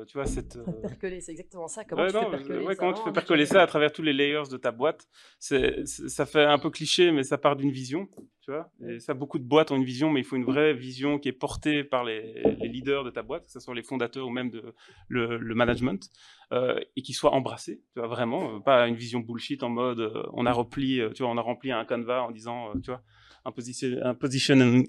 tu 0.07 0.13
vois, 0.17 0.25
cette... 0.25 0.57
euh, 0.57 0.63
Percoler, 0.81 1.21
c'est 1.21 1.31
exactement 1.31 1.67
ça. 1.67 1.85
Comment 1.85 2.03
Ouais, 2.03 2.09
tu 2.09 2.15
non, 2.15 2.23
fais 2.25 2.29
percoler 2.37 2.59
ouais, 2.65 2.73
ça 2.73 2.79
comment 2.79 2.93
tu 2.93 2.97
rend 2.99 3.03
fais 3.05 3.09
un 3.09 3.13
percoler 3.13 3.43
naturel. 3.43 3.59
ça 3.59 3.63
à 3.63 3.67
travers 3.67 3.91
tous 3.91 4.01
les 4.01 4.13
layers 4.13 4.43
de 4.51 4.57
ta 4.57 4.71
boîte 4.71 5.07
c'est, 5.39 5.85
Ça 5.85 6.25
fait 6.25 6.43
un 6.43 6.57
peu 6.59 6.69
cliché, 6.69 7.11
mais 7.11 7.23
ça 7.23 7.37
part 7.37 7.55
d'une 7.55 7.71
vision, 7.71 8.07
tu 8.41 8.51
vois. 8.51 8.69
Et 8.87 8.99
ça, 8.99 9.13
beaucoup 9.13 9.39
de 9.39 9.43
boîtes 9.45 9.71
ont 9.71 9.75
une 9.77 9.85
vision, 9.85 10.09
mais 10.09 10.19
il 10.19 10.23
faut 10.25 10.35
une 10.35 10.43
vraie 10.45 10.73
vision 10.73 11.17
qui 11.19 11.29
est 11.29 11.33
portée 11.33 11.83
par 11.83 12.03
les, 12.03 12.41
les 12.59 12.67
leaders 12.67 13.03
de 13.03 13.09
ta 13.09 13.23
boîte, 13.23 13.45
que 13.45 13.51
ce 13.51 13.59
soit 13.59 13.73
les 13.75 13.83
fondateurs 13.83 14.27
ou 14.27 14.31
même 14.31 14.49
de, 14.49 14.73
le, 15.07 15.37
le 15.37 15.55
management, 15.55 16.09
euh, 16.51 16.79
et 16.95 17.01
qui 17.01 17.13
soit 17.13 17.31
embrassée, 17.31 17.81
tu 17.93 17.99
vois, 17.99 18.07
vraiment. 18.07 18.55
euh, 18.55 18.59
Pas 18.59 18.87
une 18.87 18.95
vision 18.95 19.19
bullshit 19.21 19.63
en 19.63 19.69
mode 19.69 19.99
euh, 20.01 20.23
on 20.33 20.45
a 20.45 20.51
rempli, 20.51 20.99
euh, 20.99 21.11
tu 21.11 21.23
vois, 21.23 21.31
on 21.31 21.37
a 21.37 21.41
rempli 21.41 21.71
un 21.71 21.85
canevas 21.85 22.21
en 22.23 22.31
disant, 22.31 22.69
euh, 22.69 22.79
tu 22.83 22.91
vois, 22.91 23.01
un 23.45 23.51
position, 23.51 23.89
un 24.03 24.13
position 24.15 24.83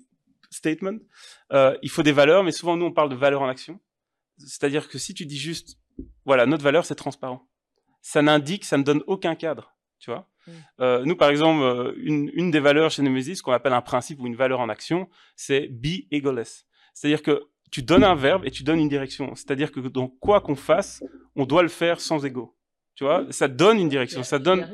statement. 0.50 0.98
Euh, 1.52 1.76
il 1.82 1.90
faut 1.90 2.02
des 2.02 2.12
valeurs, 2.12 2.42
mais 2.44 2.52
souvent 2.52 2.76
nous 2.76 2.86
on 2.86 2.92
parle 2.92 3.08
de 3.10 3.14
valeurs 3.16 3.42
en 3.42 3.48
action. 3.48 3.78
C'est-à-dire 4.38 4.88
que 4.88 4.98
si 4.98 5.14
tu 5.14 5.26
dis 5.26 5.38
juste, 5.38 5.78
voilà, 6.24 6.46
notre 6.46 6.64
valeur 6.64 6.84
c'est 6.84 6.94
transparent, 6.94 7.48
ça 8.02 8.22
n'indique, 8.22 8.64
ça 8.64 8.78
ne 8.78 8.82
donne 8.82 9.02
aucun 9.06 9.34
cadre, 9.34 9.74
tu 9.98 10.10
vois. 10.10 10.28
Mm. 10.46 10.50
Euh, 10.80 11.04
nous 11.04 11.16
par 11.16 11.30
exemple, 11.30 11.62
euh, 11.62 11.92
une, 11.96 12.30
une 12.34 12.50
des 12.50 12.60
valeurs 12.60 12.90
chez 12.90 13.02
Nemesis, 13.02 13.42
qu'on 13.42 13.52
appelle 13.52 13.72
un 13.72 13.82
principe 13.82 14.20
ou 14.20 14.26
une 14.26 14.36
valeur 14.36 14.60
en 14.60 14.68
action, 14.68 15.08
c'est 15.34 15.68
be 15.68 16.06
egoless. 16.10 16.66
C'est-à-dire 16.94 17.22
que 17.22 17.48
tu 17.70 17.82
donnes 17.82 18.04
un 18.04 18.14
verbe 18.14 18.44
et 18.46 18.50
tu 18.50 18.62
donnes 18.62 18.78
une 18.78 18.88
direction. 18.88 19.34
C'est-à-dire 19.34 19.72
que 19.72 19.80
dans 19.80 20.08
quoi 20.08 20.40
qu'on 20.40 20.56
fasse, 20.56 21.02
on 21.34 21.44
doit 21.44 21.62
le 21.62 21.68
faire 21.68 22.00
sans 22.00 22.24
ego. 22.24 22.56
Tu 22.94 23.04
vois, 23.04 23.26
ça 23.30 23.48
donne 23.48 23.78
une 23.78 23.90
direction, 23.90 24.22
ça 24.22 24.38
donne, 24.38 24.66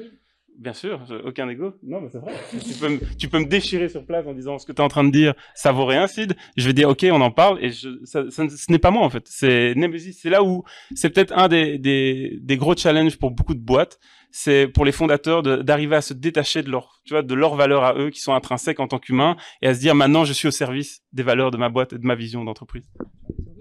Bien 0.58 0.74
sûr, 0.74 1.00
aucun 1.24 1.48
ego. 1.48 1.74
Non, 1.82 2.00
mais 2.00 2.08
c'est 2.12 2.18
vrai. 2.18 2.32
tu, 2.50 2.74
peux 2.74 2.88
me, 2.88 3.16
tu 3.16 3.28
peux 3.28 3.38
me 3.40 3.46
déchirer 3.46 3.88
sur 3.88 4.04
place 4.04 4.26
en 4.26 4.32
disant 4.32 4.58
ce 4.58 4.66
que 4.66 4.72
tu 4.72 4.80
es 4.80 4.84
en 4.84 4.88
train 4.88 5.02
de 5.02 5.10
dire, 5.10 5.34
ça 5.54 5.72
vaut 5.72 5.86
rien, 5.86 6.06
Sid. 6.06 6.34
Je 6.56 6.66
vais 6.66 6.72
dire, 6.72 6.88
ok, 6.88 7.04
on 7.10 7.20
en 7.20 7.30
parle, 7.32 7.58
et 7.64 7.70
je, 7.70 7.88
ça, 8.04 8.30
ça- 8.30 8.48
ce 8.48 8.70
n'est 8.70 8.78
pas 8.78 8.90
moi 8.92 9.02
en 9.04 9.10
fait. 9.10 9.24
C'est 9.26 9.74
Nemesis. 9.74 10.12
C'est 10.12 10.30
là 10.30 10.44
où 10.44 10.62
c'est 10.94 11.10
peut-être 11.10 11.32
un 11.36 11.48
des, 11.48 11.78
des, 11.78 12.38
des 12.40 12.56
gros 12.56 12.76
challenges 12.76 13.16
pour 13.18 13.30
beaucoup 13.32 13.54
de 13.54 13.60
boîtes. 13.60 13.98
C'est 14.32 14.66
pour 14.66 14.84
les 14.84 14.92
fondateurs 14.92 15.42
d'arriver 15.42 15.96
à 15.96 16.00
se 16.00 16.14
détacher 16.14 16.62
de 16.62 16.70
leur, 16.70 17.00
tu 17.04 17.14
vois, 17.14 17.22
de 17.22 17.34
leurs 17.34 17.54
valeurs 17.54 17.84
à 17.84 17.94
eux 17.94 18.10
qui 18.10 18.20
sont 18.20 18.34
intrinsèques 18.34 18.80
en 18.80 18.88
tant 18.88 18.98
qu'humains 18.98 19.36
et 19.60 19.68
à 19.68 19.74
se 19.74 19.80
dire 19.80 19.94
maintenant 19.94 20.24
je 20.24 20.32
suis 20.32 20.48
au 20.48 20.52
service 20.52 21.02
des 21.12 21.22
valeurs 21.22 21.50
de 21.50 21.58
ma 21.58 21.68
boîte 21.68 21.92
et 21.92 21.98
de 21.98 22.06
ma 22.06 22.14
vision 22.14 22.42
d'entreprise. 22.42 22.84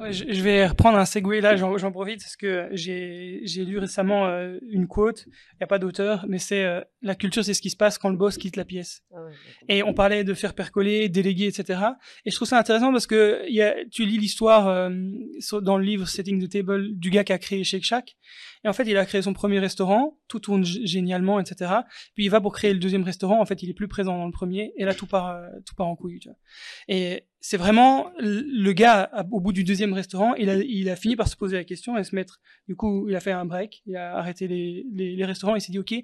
Ouais, 0.01 0.13
je, 0.13 0.25
je 0.27 0.41
vais 0.41 0.65
reprendre 0.65 0.97
un 0.97 1.05
segue 1.05 1.41
là, 1.41 1.55
j'en 1.55 1.91
profite 1.91 2.21
parce 2.21 2.36
que 2.36 2.69
j'ai 2.71 3.65
lu 3.65 3.77
récemment 3.77 4.25
euh, 4.25 4.57
une 4.71 4.88
quote, 4.88 5.25
il 5.27 5.57
n'y 5.60 5.63
a 5.63 5.67
pas 5.67 5.77
d'auteur, 5.77 6.25
mais 6.27 6.39
c'est 6.39 6.63
euh, 6.63 6.81
la 7.03 7.13
culture 7.13 7.45
c'est 7.45 7.53
ce 7.53 7.62
qui 7.62 7.69
se 7.69 7.77
passe 7.77 7.99
quand 7.99 8.10
le 8.10 8.17
boss 8.17 8.38
quitte 8.38 8.55
la 8.55 8.65
pièce. 8.65 9.03
Ah 9.13 9.23
ouais, 9.23 9.31
Et 9.69 9.84
on 9.84 9.93
parlait 9.93 10.23
de 10.23 10.34
faire 10.34 10.55
percoler, 10.55 11.07
déléguer, 11.07 11.45
etc. 11.45 11.81
Et 12.25 12.31
je 12.31 12.36
trouve 12.36 12.47
ça 12.47 12.57
intéressant 12.57 12.91
parce 12.91 13.05
que 13.05 13.43
il 13.47 13.53
y 13.53 13.62
a, 13.62 13.75
tu 13.91 14.05
lis 14.05 14.17
l'histoire 14.17 14.67
euh, 14.67 14.89
dans 15.62 15.77
le 15.77 15.84
livre 15.84 16.07
Setting 16.07 16.43
the 16.43 16.49
Table 16.49 16.95
du 16.95 17.12
gars 17.12 17.23
qui 17.23 17.34
a 17.34 17.38
créé 17.38 17.63
Shake 17.63 17.84
Shack. 17.84 18.17
Et 18.63 18.67
en 18.67 18.74
fait, 18.74 18.84
il 18.84 18.95
a 18.97 19.06
créé 19.06 19.21
son 19.21 19.34
premier 19.34 19.60
restaurant, 19.60 20.19
tout 20.28 20.39
tourne 20.39 20.63
génialement, 20.63 21.39
etc. 21.39 21.71
Puis 22.13 22.26
il 22.26 22.30
va 22.30 22.41
pour 22.41 22.54
créer 22.54 22.74
le 22.74 22.80
deuxième 22.80 23.04
restaurant. 23.04 23.41
En 23.41 23.45
fait, 23.45 23.63
il 23.63 23.69
est 23.69 23.74
plus 23.74 23.88
présent 23.88 24.17
dans 24.17 24.26
le 24.26 24.32
premier. 24.32 24.74
Et 24.78 24.86
là, 24.86 24.93
tout 24.93 25.08
part, 25.08 25.30
euh, 25.30 25.47
tout 25.65 25.74
part 25.76 25.88
en 25.88 25.95
couille. 25.95 26.19
Tu 26.19 26.30
vois. 26.30 26.38
Et 26.88 27.28
c'est 27.39 27.58
vraiment 27.58 28.12
le 28.19 28.71
gars 28.71 29.10
au 29.32 29.39
bout 29.39 29.52
du 29.52 29.63
deuxième 29.63 29.93
restaurant, 29.93 30.36
il 30.36 30.50
a, 30.50 30.58
il 30.58 30.89
a 30.89 30.95
fini 30.95 31.15
par 31.15 31.28
se 31.28 31.36
poser 31.36 31.58
la 31.58 31.63
question 31.63 31.97
et 31.97 32.04
se 32.04 32.15
mettre. 32.15 32.39
Du 32.67 32.76
coup, 32.76 33.10
il 33.10 33.15
a 33.15 33.19
fait 33.19 33.32
un 33.32 33.45
break, 33.45 33.82
il 33.86 33.95
a 33.95 34.15
arrêté 34.15 34.47
les, 34.47 34.86
les, 34.93 35.26
restaurants. 35.26 35.56
Il 35.56 35.62
s'est 35.62 35.71
dit, 35.71 35.80
ok, 35.80 35.95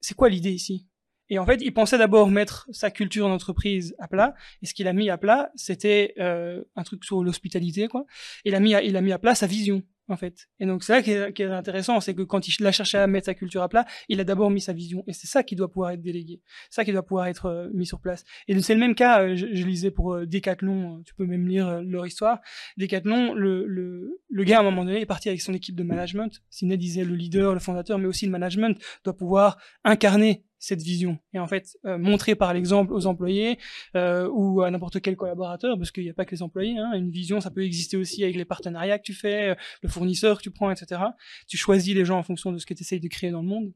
c'est 0.00 0.14
quoi 0.14 0.28
l'idée 0.28 0.52
ici? 0.52 0.86
Et 1.30 1.38
en 1.38 1.46
fait, 1.46 1.62
il 1.62 1.72
pensait 1.72 1.96
d'abord 1.96 2.30
mettre 2.30 2.68
sa 2.72 2.90
culture 2.90 3.26
d'entreprise 3.26 3.94
à 3.98 4.06
plat. 4.06 4.34
Et 4.60 4.66
ce 4.66 4.74
qu'il 4.74 4.86
a 4.86 4.92
mis 4.92 5.08
à 5.08 5.16
plat, 5.16 5.50
c'était 5.54 6.12
euh, 6.18 6.62
un 6.76 6.82
truc 6.82 7.04
sur 7.04 7.24
l'hospitalité, 7.24 7.88
quoi. 7.88 8.04
Il 8.44 8.54
a 8.54 8.60
mis, 8.60 8.72
il 8.84 8.96
a 8.98 9.00
mis 9.00 9.12
à 9.12 9.18
plat 9.18 9.34
sa 9.34 9.46
vision, 9.46 9.82
en 10.08 10.16
fait. 10.16 10.48
Et 10.60 10.66
donc 10.66 10.84
c'est 10.84 10.92
là 10.92 11.02
qui 11.02 11.10
est, 11.12 11.42
intéressant, 11.44 12.00
c'est 12.00 12.14
que 12.14 12.22
quand 12.22 12.46
il 12.48 12.66
a 12.66 12.72
cherché 12.72 12.98
à 12.98 13.06
mettre 13.06 13.26
sa 13.26 13.34
culture 13.34 13.62
à 13.62 13.68
plat, 13.68 13.84
il 14.08 14.20
a 14.20 14.24
d'abord 14.24 14.50
mis 14.50 14.60
sa 14.60 14.72
vision. 14.72 15.04
Et 15.06 15.12
c'est 15.12 15.26
ça 15.26 15.42
qui 15.42 15.56
doit 15.56 15.70
pouvoir 15.70 15.92
être 15.92 16.02
délégué, 16.02 16.40
ça 16.70 16.84
qui 16.84 16.92
doit 16.92 17.02
pouvoir 17.02 17.26
être 17.26 17.46
euh, 17.46 17.68
mis 17.72 17.86
sur 17.86 18.00
place. 18.00 18.24
Et 18.48 18.60
c'est 18.60 18.74
le 18.74 18.80
même 18.80 18.94
cas. 18.94 19.22
euh, 19.22 19.36
je, 19.36 19.46
lisais 19.46 19.90
pour 19.90 20.14
euh, 20.14 20.26
Decathlon. 20.26 20.98
euh, 20.98 21.02
Tu 21.04 21.14
peux 21.14 21.26
même 21.26 21.46
lire 21.48 21.82
leur 21.82 22.06
histoire. 22.06 22.40
Decathlon, 22.76 23.34
le, 23.34 23.66
le, 23.66 24.20
le 24.28 24.44
gars 24.44 24.58
à 24.58 24.60
un 24.60 24.64
moment 24.64 24.84
donné 24.84 25.00
est 25.00 25.06
parti 25.06 25.28
avec 25.28 25.40
son 25.40 25.54
équipe 25.54 25.76
de 25.76 25.82
management. 25.82 26.42
Sidney 26.50 26.76
disait 26.76 27.04
le 27.04 27.14
leader, 27.14 27.54
le 27.54 27.60
fondateur, 27.60 27.98
mais 27.98 28.06
aussi 28.06 28.26
le 28.26 28.32
management 28.32 28.76
doit 29.04 29.16
pouvoir 29.16 29.58
incarner 29.84 30.44
cette 30.62 30.80
vision. 30.80 31.18
Et 31.34 31.40
en 31.40 31.48
fait 31.48 31.76
euh, 31.84 31.98
montrer 31.98 32.36
par 32.36 32.54
l'exemple 32.54 32.92
aux 32.92 33.06
employés 33.06 33.58
euh, 33.96 34.28
ou 34.32 34.62
à 34.62 34.70
n'importe 34.70 35.00
quel 35.00 35.16
collaborateur 35.16 35.76
parce 35.76 35.90
qu'il 35.90 36.04
n'y 36.04 36.10
a 36.10 36.14
pas 36.14 36.24
que 36.24 36.30
les 36.30 36.40
employés 36.40 36.78
hein, 36.78 36.92
une 36.94 37.10
vision 37.10 37.40
ça 37.40 37.50
peut 37.50 37.64
exister 37.64 37.96
aussi 37.96 38.22
avec 38.22 38.36
les 38.36 38.44
partenariats 38.44 38.98
que 38.98 39.02
tu 39.02 39.12
fais 39.12 39.50
euh, 39.50 39.54
le 39.82 39.88
fournisseur 39.88 40.38
que 40.38 40.44
tu 40.44 40.52
prends 40.52 40.70
etc 40.70 41.02
tu 41.48 41.56
choisis 41.56 41.96
les 41.96 42.04
gens 42.04 42.16
en 42.16 42.22
fonction 42.22 42.52
de 42.52 42.58
ce 42.58 42.66
que 42.66 42.74
tu 42.74 42.82
essayes 42.82 43.00
de 43.00 43.08
créer 43.08 43.32
dans 43.32 43.42
le 43.42 43.48
monde. 43.48 43.72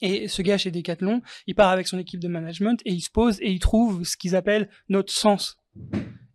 Et 0.00 0.26
ce 0.26 0.42
gars 0.42 0.58
chez 0.58 0.72
Decathlon 0.72 1.22
il 1.46 1.54
part 1.54 1.70
avec 1.70 1.86
son 1.86 2.00
équipe 2.00 2.18
de 2.18 2.28
management 2.28 2.80
et 2.84 2.92
il 2.92 3.00
se 3.00 3.10
pose 3.10 3.40
et 3.40 3.52
il 3.52 3.60
trouve 3.60 4.02
ce 4.02 4.16
qu'ils 4.16 4.34
appellent 4.34 4.68
notre 4.88 5.12
sens. 5.12 5.56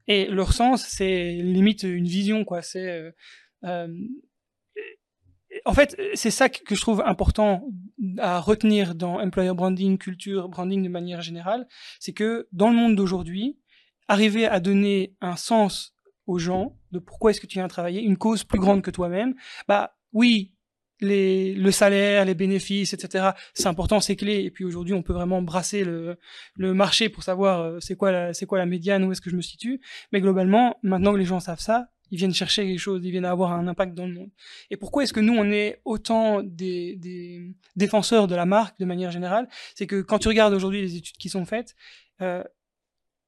Et 0.08 0.28
leur 0.28 0.54
sens 0.54 0.86
c'est 0.88 1.34
limite 1.34 1.84
une 1.84 2.08
vision 2.08 2.46
quoi. 2.46 2.62
C'est 2.62 3.14
en 5.66 5.74
fait, 5.74 6.00
c'est 6.14 6.32
ça 6.32 6.50
que 6.50 6.76
je 6.76 6.82
trouve 6.82 7.02
important 7.06 7.70
à 8.18 8.40
retenir 8.40 8.96
dans 8.96 9.20
employer 9.20 9.54
branding, 9.54 9.98
culture, 9.98 10.50
branding 10.50 10.84
de 10.84 10.90
manière 10.90 11.22
générale, 11.22 11.68
c'est 12.00 12.14
que 12.14 12.48
dans 12.52 12.70
le 12.70 12.76
monde 12.76 12.96
d'aujourd'hui, 12.96 13.58
arriver 14.08 14.48
à 14.48 14.60
donner 14.60 15.16
un 15.22 15.36
sens 15.36 15.94
aux 16.26 16.40
gens 16.40 16.78
de 16.92 17.00
pourquoi 17.00 17.32
est-ce 17.32 17.42
que 17.42 17.48
tu 17.48 17.60
viens 17.60 17.68
travailler, 17.68 18.02
une 18.02 18.18
cause 18.18 18.44
plus 18.44 18.60
grande 18.60 18.82
que 18.82 18.92
toi-même, 18.92 19.36
bah 19.68 19.96
oui, 20.14 20.54
les, 21.00 21.54
le 21.54 21.72
salaire, 21.72 22.26
les 22.26 22.34
bénéfices, 22.34 22.94
etc. 22.94 23.30
C'est 23.54 23.68
important, 23.68 24.00
c'est 24.00 24.16
clé. 24.16 24.44
Et 24.44 24.52
puis 24.52 24.66
aujourd'hui, 24.66 24.94
on 24.94 25.04
peut 25.04 25.14
vraiment 25.14 25.42
brasser 25.42 25.84
le, 25.84 26.18
le 26.56 26.74
marché 26.74 27.10
pour 27.10 27.24
savoir 27.24 27.62
euh, 27.62 27.80
c'est 27.80 27.96
quoi 27.96 28.34
c'est 28.34 28.46
quoi 28.46 28.58
la 28.58 28.66
médiane, 28.66 29.04
où 29.04 29.12
est-ce 29.12 29.22
que 29.22 29.30
je 29.30 29.36
me 29.36 29.42
situe. 29.42 29.80
Mais 30.12 30.22
globalement, 30.22 30.78
maintenant 30.84 31.14
que 31.14 31.18
les 31.18 31.26
gens 31.26 31.40
savent 31.40 31.60
ça, 31.60 31.88
ils 32.12 32.18
viennent 32.18 32.34
chercher 32.34 32.66
quelque 32.66 32.80
chose, 32.80 33.02
ils 33.04 33.12
viennent 33.12 33.26
avoir 33.26 33.52
un 33.54 33.68
impact 33.68 33.94
dans 33.94 34.08
le 34.08 34.14
monde. 34.14 34.30
Et 34.70 34.78
pourquoi 34.78 35.04
est-ce 35.04 35.14
que 35.14 35.20
nous, 35.20 35.34
on 35.34 35.50
est 35.52 35.82
autant 35.86 36.42
des, 36.44 36.96
des 36.96 37.54
défenseurs 37.76 38.28
de 38.28 38.36
la 38.36 38.46
marque 38.46 38.80
de 38.80 38.86
manière 38.86 39.12
générale? 39.12 39.48
C'est 39.76 39.88
que 39.88 40.02
quand 40.02 40.20
tu 40.20 40.28
regardes 40.28 40.54
aujourd'hui 40.54 40.82
les 40.82 40.96
études 40.96 41.18
qui 41.18 41.30
sont 41.30 41.46
faites, 41.46 41.76
euh, 42.22 42.44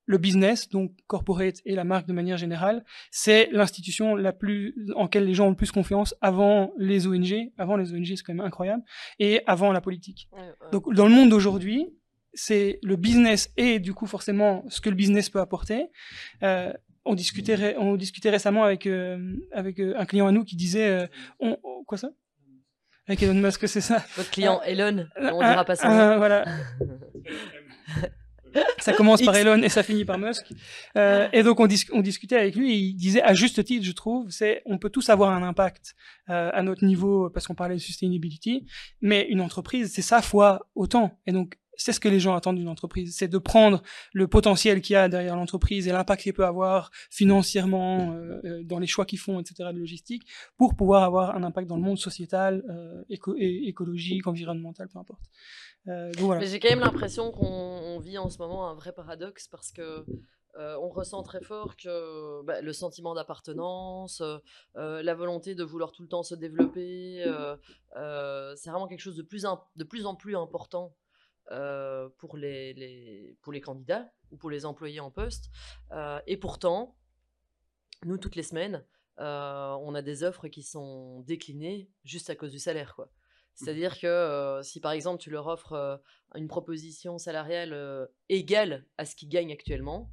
le 0.10 0.18
business, 0.18 0.70
donc 0.70 0.92
corporate 1.06 1.62
et 1.66 1.76
la 1.76 1.84
marque 1.84 2.08
de 2.08 2.14
manière 2.14 2.38
générale, 2.38 2.84
c'est 3.12 3.48
l'institution 3.52 4.16
la 4.16 4.34
plus 4.34 4.74
en 4.96 5.04
laquelle 5.04 5.26
les 5.26 5.36
gens 5.36 5.46
ont 5.46 5.52
le 5.52 5.56
plus 5.56 5.72
confiance 5.72 6.16
avant 6.20 6.74
les 6.80 7.06
ONG. 7.06 7.52
Avant 7.60 7.78
les 7.78 7.94
ONG, 7.94 8.08
c'est 8.08 8.24
quand 8.24 8.34
même 8.34 8.46
incroyable, 8.46 8.82
et 9.20 9.42
avant 9.46 9.72
la 9.72 9.82
politique. 9.82 10.28
Donc 10.72 10.92
dans 10.96 11.06
le 11.06 11.14
monde 11.14 11.30
d'aujourd'hui, 11.30 11.86
c'est 12.34 12.80
le 12.82 12.96
business 12.96 13.52
et 13.56 13.80
du 13.80 13.94
coup 13.94 14.08
forcément 14.08 14.64
ce 14.70 14.82
que 14.82 14.90
le 14.90 14.96
business 14.96 15.30
peut 15.30 15.40
apporter. 15.40 15.88
Euh, 16.42 16.74
on 17.10 17.16
discutait, 17.16 17.76
on 17.78 17.96
discutait 17.96 18.30
récemment 18.30 18.64
avec, 18.64 18.86
euh, 18.86 19.36
avec 19.52 19.80
euh, 19.80 19.96
un 19.98 20.06
client 20.06 20.28
à 20.28 20.32
nous 20.32 20.44
qui 20.44 20.56
disait 20.56 21.10
on, 21.40 21.58
quoi 21.86 21.98
ça? 21.98 22.10
Avec 23.08 23.24
Elon 23.24 23.34
Musk, 23.34 23.68
c'est 23.68 23.82
ça 23.82 24.04
Votre 24.16 24.30
client 24.30 24.62
Elon, 24.62 25.08
on 25.18 25.40
dira 25.40 25.66
pas 25.66 25.76
ça. 25.76 26.18
voilà. 26.18 26.46
ça 28.80 28.94
commence 28.94 29.22
par 29.24 29.36
Elon 29.36 29.62
et 29.64 29.70
ça 29.70 29.82
finit 29.82 30.06
par 30.06 30.20
Musk. 30.20 30.46
et 30.96 31.44
donc 31.44 31.60
on, 31.60 31.68
on, 31.94 32.02
discutait 32.02 32.38
avec 32.38 32.56
lui 32.56 32.72
et 32.72 32.76
il 32.76 32.94
disait 32.94 33.24
à 33.24 33.34
juste 33.34 33.64
titre, 33.64 33.84
je 33.84 33.92
trouve, 33.92 34.30
c'est 34.30 34.62
on 34.66 34.78
peut 34.78 34.92
tous 34.92 35.10
avoir 35.10 35.32
un 35.32 35.42
impact 35.42 35.96
à 36.28 36.62
notre 36.62 36.86
niveau 36.86 37.32
parce 37.32 37.48
qu'on 37.48 37.56
parlait 37.56 37.76
de 37.76 37.82
sustainability, 37.82 38.68
mais 39.02 39.26
une 39.30 39.42
entreprise 39.42 39.92
c'est 39.92 40.04
sa 40.04 40.22
fois 40.22 40.70
autant. 40.76 41.20
Et 41.26 41.32
donc 41.32 41.58
c'est 41.80 41.94
ce 41.94 42.00
que 42.00 42.10
les 42.10 42.20
gens 42.20 42.36
attendent 42.36 42.58
d'une 42.58 42.68
entreprise, 42.68 43.16
c'est 43.16 43.30
de 43.30 43.38
prendre 43.38 43.82
le 44.14 44.28
potentiel 44.28 44.82
qu'il 44.82 44.94
y 44.94 44.98
a 44.98 45.08
derrière 45.08 45.36
l'entreprise 45.36 45.88
et 45.88 45.92
l'impact 45.92 46.24
qu'il 46.24 46.34
peut 46.34 46.46
avoir 46.46 46.92
financièrement 47.10 48.12
euh, 48.12 48.42
euh, 48.44 48.64
dans 48.64 48.80
les 48.80 48.88
choix 48.88 49.06
qu'ils 49.06 49.20
font, 49.20 49.40
etc., 49.40 49.70
de 49.74 49.80
logistique, 49.80 50.28
pour 50.58 50.76
pouvoir 50.76 51.04
avoir 51.04 51.36
un 51.36 51.44
impact 51.44 51.70
dans 51.70 51.78
le 51.78 51.82
monde 51.82 51.98
sociétal, 51.98 52.64
euh, 52.70 53.04
écologique, 53.10 54.28
environnemental, 54.28 54.90
peu 54.90 55.00
importe. 55.00 55.22
Mais 55.86 56.46
j'ai 56.46 56.60
quand 56.60 56.70
même 56.70 56.82
l'impression 56.82 57.32
qu'on 57.32 57.98
vit 58.00 58.18
en 58.18 58.30
ce 58.30 58.38
moment 58.38 58.70
un 58.70 58.76
vrai 58.76 58.92
paradoxe 58.92 59.48
parce 59.48 59.72
que 59.72 60.06
on 60.58 60.90
ressent 60.90 61.24
très 61.24 61.42
fort 61.42 61.78
que 61.78 62.44
bah, 62.44 62.60
le 62.60 62.74
sentiment 62.74 63.16
d'appartenance, 63.16 64.22
la 64.76 65.16
volonté 65.16 65.56
de 65.56 65.64
vouloir 65.64 65.94
tout 65.94 66.04
le 66.04 66.10
temps 66.10 66.22
se 66.22 66.36
développer, 66.36 67.24
c'est 67.96 68.70
vraiment 68.70 68.88
quelque 68.88 69.00
chose 69.00 69.16
de 69.16 69.24
plus, 69.24 69.46
de 69.78 69.84
plus 69.86 70.06
en 70.06 70.16
plus 70.16 70.36
important 70.36 70.94
euh, 71.52 72.10
pour, 72.18 72.38
les, 72.38 72.74
les, 72.74 73.36
pour 73.42 73.52
les 73.52 73.62
candidats 73.62 74.12
ou 74.32 74.38
pour 74.38 74.50
les 74.50 74.66
employés 74.66 75.00
en 75.00 75.10
poste. 75.10 75.50
Euh, 75.92 76.20
et 76.28 76.38
pourtant, 76.38 76.96
nous, 78.06 78.18
toutes 78.18 78.36
les 78.36 78.44
semaines, 78.44 78.86
euh, 79.20 79.72
on 79.82 79.96
a 79.96 80.02
des 80.02 80.24
offres 80.24 80.48
qui 80.48 80.64
sont 80.64 81.22
déclinées 81.22 81.90
juste 82.04 82.30
à 82.30 82.36
cause 82.36 82.52
du 82.52 82.60
salaire. 82.60 82.96
quoi. 82.96 83.12
C'est-à-dire 83.56 84.00
que 84.00 84.62
si 84.64 84.80
par 84.80 84.94
exemple 84.94 85.22
tu 85.22 85.30
leur 85.32 85.48
offres 85.48 86.02
une 86.34 86.48
proposition 86.48 87.18
salariale 87.18 88.08
égale 88.30 88.86
à 88.98 89.04
ce 89.04 89.18
qu'ils 89.18 89.28
gagnent 89.28 89.52
actuellement, 89.52 90.10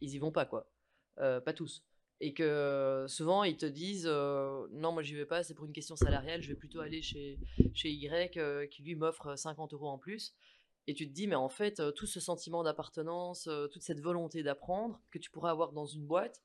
ils 0.00 0.14
y 0.14 0.18
vont 0.18 0.32
pas 0.32 0.46
quoi. 0.46 0.70
pas 1.16 1.52
tous 1.52 1.84
et 2.20 2.32
que 2.32 3.04
souvent 3.08 3.44
ils 3.44 3.56
te 3.56 3.66
disent 3.66 4.06
non 4.06 4.92
moi 4.92 5.02
j'y 5.02 5.14
vais 5.14 5.26
pas 5.26 5.42
c'est 5.42 5.54
pour 5.54 5.66
une 5.66 5.72
question 5.72 5.96
salariale 5.96 6.42
je 6.42 6.48
vais 6.48 6.54
plutôt 6.54 6.80
aller 6.80 7.02
chez 7.02 7.38
chez 7.74 7.90
Y 7.90 8.68
qui 8.70 8.82
lui 8.82 8.94
m'offre 8.94 9.36
50 9.36 9.74
euros 9.74 9.88
en 9.88 9.98
plus 9.98 10.34
et 10.86 10.94
tu 10.94 11.06
te 11.06 11.12
dis 11.12 11.26
mais 11.26 11.34
en 11.34 11.48
fait 11.48 11.82
tout 11.94 12.06
ce 12.06 12.20
sentiment 12.20 12.62
d'appartenance 12.62 13.48
toute 13.70 13.82
cette 13.82 14.00
volonté 14.00 14.42
d'apprendre 14.42 15.02
que 15.10 15.18
tu 15.18 15.30
pourrais 15.30 15.50
avoir 15.50 15.72
dans 15.72 15.86
une 15.86 16.06
boîte 16.06 16.42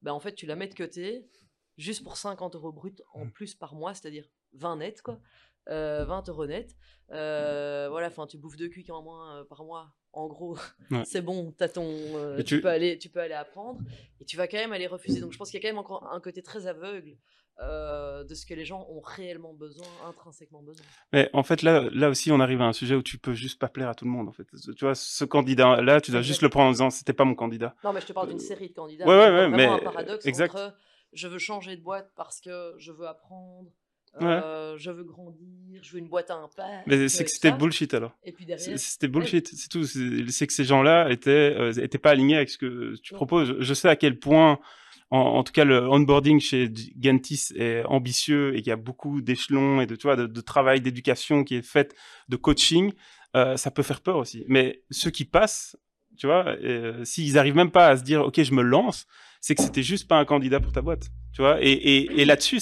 ben 0.00 0.12
en 0.12 0.20
fait 0.20 0.34
tu 0.34 0.46
la 0.46 0.56
mets 0.56 0.68
de 0.68 0.74
côté 0.74 1.28
juste 1.76 2.02
pour 2.02 2.16
50 2.16 2.54
euros 2.54 2.72
brut 2.72 3.02
en 3.12 3.26
mmh. 3.26 3.32
plus 3.32 3.54
par 3.54 3.74
mois 3.74 3.92
c'est-à-dire 3.92 4.26
20 4.54 4.76
net 4.76 5.02
quoi 5.02 5.20
20 5.66 6.28
euros 6.30 6.46
net 6.46 6.74
voilà 7.08 8.06
enfin 8.06 8.26
tu 8.26 8.38
bouffes 8.38 8.56
deux 8.56 8.68
cuits 8.68 8.90
en 8.90 9.02
moins 9.02 9.44
par 9.50 9.64
mois 9.64 9.94
en 10.12 10.26
gros, 10.26 10.56
c'est 11.04 11.22
bon, 11.22 11.54
as 11.60 11.68
ton, 11.68 11.86
euh, 11.86 12.42
tu... 12.42 12.60
peux 12.60 12.68
aller, 12.68 12.98
tu 12.98 13.08
peux 13.08 13.20
aller 13.20 13.34
apprendre, 13.34 13.80
et 14.20 14.24
tu 14.24 14.36
vas 14.36 14.48
quand 14.48 14.58
même 14.58 14.72
aller 14.72 14.86
refuser. 14.86 15.20
Donc 15.20 15.32
je 15.32 15.38
pense 15.38 15.50
qu'il 15.50 15.60
y 15.60 15.64
a 15.64 15.68
quand 15.68 15.74
même 15.74 15.78
encore 15.78 16.12
un 16.12 16.20
côté 16.20 16.42
très 16.42 16.66
aveugle 16.66 17.16
euh, 17.62 18.24
de 18.24 18.34
ce 18.34 18.46
que 18.46 18.54
les 18.54 18.64
gens 18.64 18.86
ont 18.88 19.00
réellement 19.00 19.52
besoin, 19.52 19.86
intrinsèquement 20.06 20.62
besoin. 20.62 20.84
Mais 21.12 21.28
en 21.32 21.42
fait, 21.42 21.62
là, 21.62 21.88
là 21.92 22.08
aussi, 22.08 22.32
on 22.32 22.40
arrive 22.40 22.62
à 22.62 22.64
un 22.64 22.72
sujet 22.72 22.94
où 22.94 23.02
tu 23.02 23.18
peux 23.18 23.34
juste 23.34 23.58
pas 23.58 23.68
plaire 23.68 23.88
à 23.88 23.94
tout 23.94 24.06
le 24.06 24.10
monde. 24.10 24.28
En 24.28 24.32
fait, 24.32 24.46
tu 24.76 24.84
vois, 24.84 24.94
ce 24.94 25.24
candidat-là, 25.24 26.00
tu 26.00 26.10
dois 26.10 26.22
juste 26.22 26.42
le 26.42 26.48
prendre 26.48 26.68
en 26.68 26.72
disant, 26.72 26.90
c'était 26.90 27.12
pas 27.12 27.24
mon 27.24 27.34
candidat. 27.34 27.74
Non, 27.84 27.92
mais 27.92 28.00
je 28.00 28.06
te 28.06 28.12
parle 28.12 28.28
d'une 28.28 28.38
euh, 28.38 28.40
série 28.40 28.70
de 28.70 28.74
candidats. 28.74 29.06
Ouais, 29.06 29.14
ouais, 29.14 29.30
ouais, 29.30 29.48
mais 29.48 29.66
un 29.66 29.78
paradoxe 29.78 30.24
exact. 30.26 30.54
entre 30.54 30.74
je 31.12 31.28
veux 31.28 31.38
changer 31.38 31.76
de 31.76 31.82
boîte 31.82 32.10
parce 32.16 32.40
que 32.40 32.74
je 32.78 32.92
veux 32.92 33.06
apprendre 33.06 33.70
euh, 34.20 34.76
je 34.76 34.90
veux 34.90 35.04
grandir, 35.04 35.46
je 35.82 35.92
veux 35.92 35.98
une 35.98 36.08
boîte 36.08 36.30
à 36.30 36.34
impact. 36.34 36.86
Mais 36.86 37.08
c'est 37.08 37.24
que 37.24 37.30
c'était 37.30 37.52
bullshit 37.52 37.94
alors. 37.94 38.12
Et 38.24 38.32
puis 38.32 38.44
derrière. 38.44 38.78
C'était 38.78 39.08
bullshit, 39.08 39.48
c'est 39.48 39.68
tout. 39.68 39.84
C'est 39.84 40.46
que 40.46 40.52
ces 40.52 40.64
gens-là 40.64 41.10
étaient, 41.10 41.30
euh, 41.30 41.72
étaient 41.72 41.98
pas 41.98 42.10
alignés 42.10 42.36
avec 42.36 42.50
ce 42.50 42.58
que 42.58 42.94
tu 43.02 43.14
proposes. 43.14 43.56
Je 43.60 43.74
sais 43.74 43.88
à 43.88 43.96
quel 43.96 44.18
point, 44.18 44.58
en, 45.10 45.42
tout 45.44 45.52
cas, 45.52 45.64
le 45.64 45.88
onboarding 45.88 46.40
chez 46.40 46.70
Gentis 47.00 47.48
est 47.54 47.84
ambitieux 47.84 48.56
et 48.56 48.58
qu'il 48.58 48.68
y 48.68 48.72
a 48.72 48.76
beaucoup 48.76 49.20
d'échelons 49.20 49.80
et 49.80 49.86
de, 49.86 49.96
tu 49.96 50.06
vois, 50.06 50.16
de, 50.16 50.40
travail 50.40 50.80
d'éducation 50.80 51.44
qui 51.44 51.56
est 51.56 51.66
fait, 51.66 51.94
de 52.28 52.36
coaching. 52.36 52.92
Euh, 53.36 53.56
ça 53.56 53.70
peut 53.70 53.82
faire 53.82 54.00
peur 54.00 54.16
aussi. 54.16 54.44
Mais 54.48 54.82
ceux 54.90 55.10
qui 55.10 55.24
passent, 55.24 55.76
tu 56.16 56.26
vois, 56.26 56.56
s'ils 57.04 57.38
arrivent 57.38 57.56
même 57.56 57.70
pas 57.70 57.88
à 57.88 57.96
se 57.96 58.02
dire, 58.02 58.22
ok, 58.22 58.42
je 58.42 58.52
me 58.52 58.62
lance, 58.62 59.06
c'est 59.40 59.54
que 59.54 59.62
c'était 59.62 59.82
juste 59.82 60.06
pas 60.06 60.18
un 60.18 60.24
candidat 60.24 60.60
pour 60.60 60.72
ta 60.72 60.82
boîte. 60.82 61.08
Tu 61.32 61.42
vois, 61.42 61.62
et, 61.62 61.70
et, 61.70 62.20
et 62.20 62.24
là-dessus, 62.24 62.60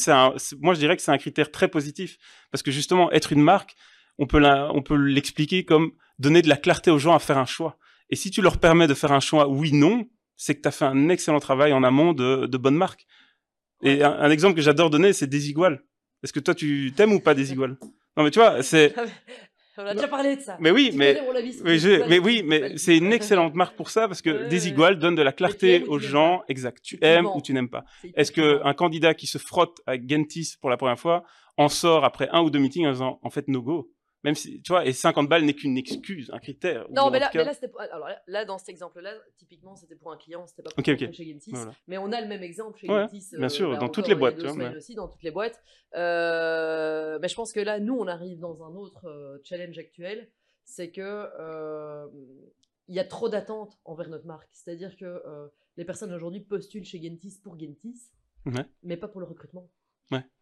moi 0.61 0.75
je 0.75 0.79
dirais 0.79 0.97
que 0.97 1.03
c'est 1.03 1.11
un 1.11 1.19
critère 1.19 1.51
très 1.51 1.69
positif 1.69 2.19
parce 2.51 2.63
que 2.63 2.71
justement, 2.71 3.11
être 3.13 3.33
une 3.33 3.43
marque, 3.43 3.75
on 4.19 4.27
peut 4.27 4.43
on 4.45 4.83
peut 4.83 4.97
l'expliquer 4.97 5.65
comme 5.65 5.93
donner 6.19 6.43
de 6.43 6.49
la 6.49 6.57
clarté 6.57 6.91
aux 6.91 6.99
gens 6.99 7.15
à 7.15 7.19
faire 7.19 7.39
un 7.39 7.47
choix. 7.47 7.79
Et 8.11 8.17
si 8.17 8.31
tu 8.31 8.43
leur 8.43 8.59
permets 8.59 8.87
de 8.87 8.95
faire 8.95 9.13
un 9.13 9.21
choix 9.21 9.49
oui/non, 9.49 10.09
c'est 10.37 10.55
que 10.55 10.63
tu 10.63 10.69
as 10.69 10.73
fait 10.73 10.85
un 10.85 11.09
excellent 11.09 11.41
travail 11.41 11.73
en 11.73 11.83
amont 11.83 12.13
de, 12.13 12.47
de 12.47 12.59
bonnes 12.59 12.77
marques. 12.77 13.07
Et 13.83 14.03
un, 14.03 14.31
exemple 14.31 14.57
que 14.57 14.63
j'adore 14.63 14.91
donner, 14.91 15.13
c'est 15.13 15.27
Desigual. 15.27 15.85
Est-ce 16.23 16.33
que 16.33 16.41
toi, 16.41 16.55
tu 16.55 16.93
t'aimes 16.97 17.13
ou 17.13 17.21
pas 17.21 17.35
Desigual? 17.35 17.77
Non, 18.17 18.25
mais 18.25 18.31
tu 18.31 18.39
vois, 18.39 18.63
c'est 18.63 18.95
On 19.79 19.87
a 19.87 19.95
déjà 19.95 20.09
parlé 20.09 20.37
de 20.37 20.41
ça. 20.41 20.57
Mais 20.61 20.71
oui, 20.71 20.91
mais, 20.95 21.21
mais, 22.09 22.19
oui, 22.19 22.43
mais 22.45 22.77
c'est 22.77 22.97
une 22.97 23.13
excellente 23.19 23.55
marque 23.55 23.77
pour 23.77 23.91
ça 23.91 24.09
parce 24.09 24.21
que 24.23 24.49
Desigual 24.49 24.99
donne 24.99 25.15
de 25.15 25.23
la 25.23 25.33
clarté 25.33 25.85
aux 25.85 25.99
gens. 25.99 26.43
Exact. 26.49 26.83
Tu 26.83 26.99
aimes 27.01 27.27
ou 27.27 27.41
tu 27.41 27.53
n'aimes 27.53 27.69
pas. 27.69 27.85
Est-ce 28.15 28.33
qu'un 28.33 28.75
candidat 28.75 29.15
qui 29.15 29.27
se 29.27 29.39
frotte 29.39 29.79
avec 29.87 30.09
Gentis 30.09 30.55
pour 30.61 30.71
la 30.71 30.77
première 30.77 30.99
fois 30.99 31.23
en 31.57 31.69
sort 31.69 32.05
après 32.05 32.29
un 32.33 32.43
ou 32.43 32.51
deux 32.51 32.59
meetings 32.59 32.87
en 32.87 32.93
disant 32.93 33.21
en 33.23 33.31
fait 33.31 33.49
no 33.49 33.63
go? 33.63 33.91
Même 34.25 34.35
si, 34.35 34.61
tu 34.63 34.73
vois, 34.73 34.85
et 34.85 34.93
50 34.93 35.29
balles 35.29 35.45
n'est 35.45 35.55
qu'une 35.55 35.77
excuse, 35.77 36.31
un 36.33 36.41
critère. 36.41 36.87
Non, 36.91 37.11
mais 37.11 37.21
là, 37.21 37.31
là, 37.33 37.53
alors 37.93 38.09
là, 38.27 38.45
dans 38.45 38.59
cet 38.59 38.69
exemple-là, 38.71 39.15
typiquement, 39.37 39.77
c'était 39.77 39.95
pour 39.95 40.11
un 40.11 40.17
client, 40.17 40.47
c'était 40.47 40.63
pas 40.63 40.71
pour 40.71 40.81
okay, 40.81 41.13
chez 41.13 41.25
Gentis. 41.25 41.53
Mais 41.87 41.99
on 41.99 42.11
a 42.11 42.21
le 42.21 42.27
même 42.27 42.43
exemple 42.43 42.79
chez 42.79 42.89
ouais, 42.89 43.07
Bien 43.07 43.45
euh, 43.45 43.49
sûr, 43.49 43.71
bah, 43.71 43.79
dans 43.79 43.89
toutes 43.89 44.09
les 44.09 44.17
boîtes. 44.17 44.43
Aussi, 44.77 44.95
dans 44.95 45.09
toutes 45.09 45.23
les 45.23 45.31
boîtes. 45.31 45.63
Euh, 45.95 47.19
mais 47.23 47.29
je 47.29 47.35
pense 47.35 47.53
que 47.53 47.61
là, 47.61 47.79
nous, 47.79 47.97
on 47.97 48.09
arrive 48.09 48.41
dans 48.41 48.65
un 48.65 48.75
autre 48.75 49.07
euh, 49.07 49.39
challenge 49.45 49.79
actuel. 49.79 50.29
C'est 50.65 50.91
que 50.91 51.29
il 52.89 52.95
y 52.95 53.01
a 53.01 53.05
trop 53.05 53.29
d'attentes 53.29 53.79
envers 53.85 54.09
notre 54.09 54.27
marque. 54.27 54.49
C'est-à-dire 54.53 54.97
que 54.97 55.23
les 55.77 55.85
personnes 55.85 56.13
aujourd'hui 56.13 56.41
postulent 56.41 56.85
chez 56.85 57.01
Gentis 57.01 57.39
pour 57.43 57.59
Gentis, 57.59 58.11
mais 58.83 58.97
pas 58.97 59.09
pour 59.09 59.21
le 59.21 59.27
recrutement. 59.27 59.71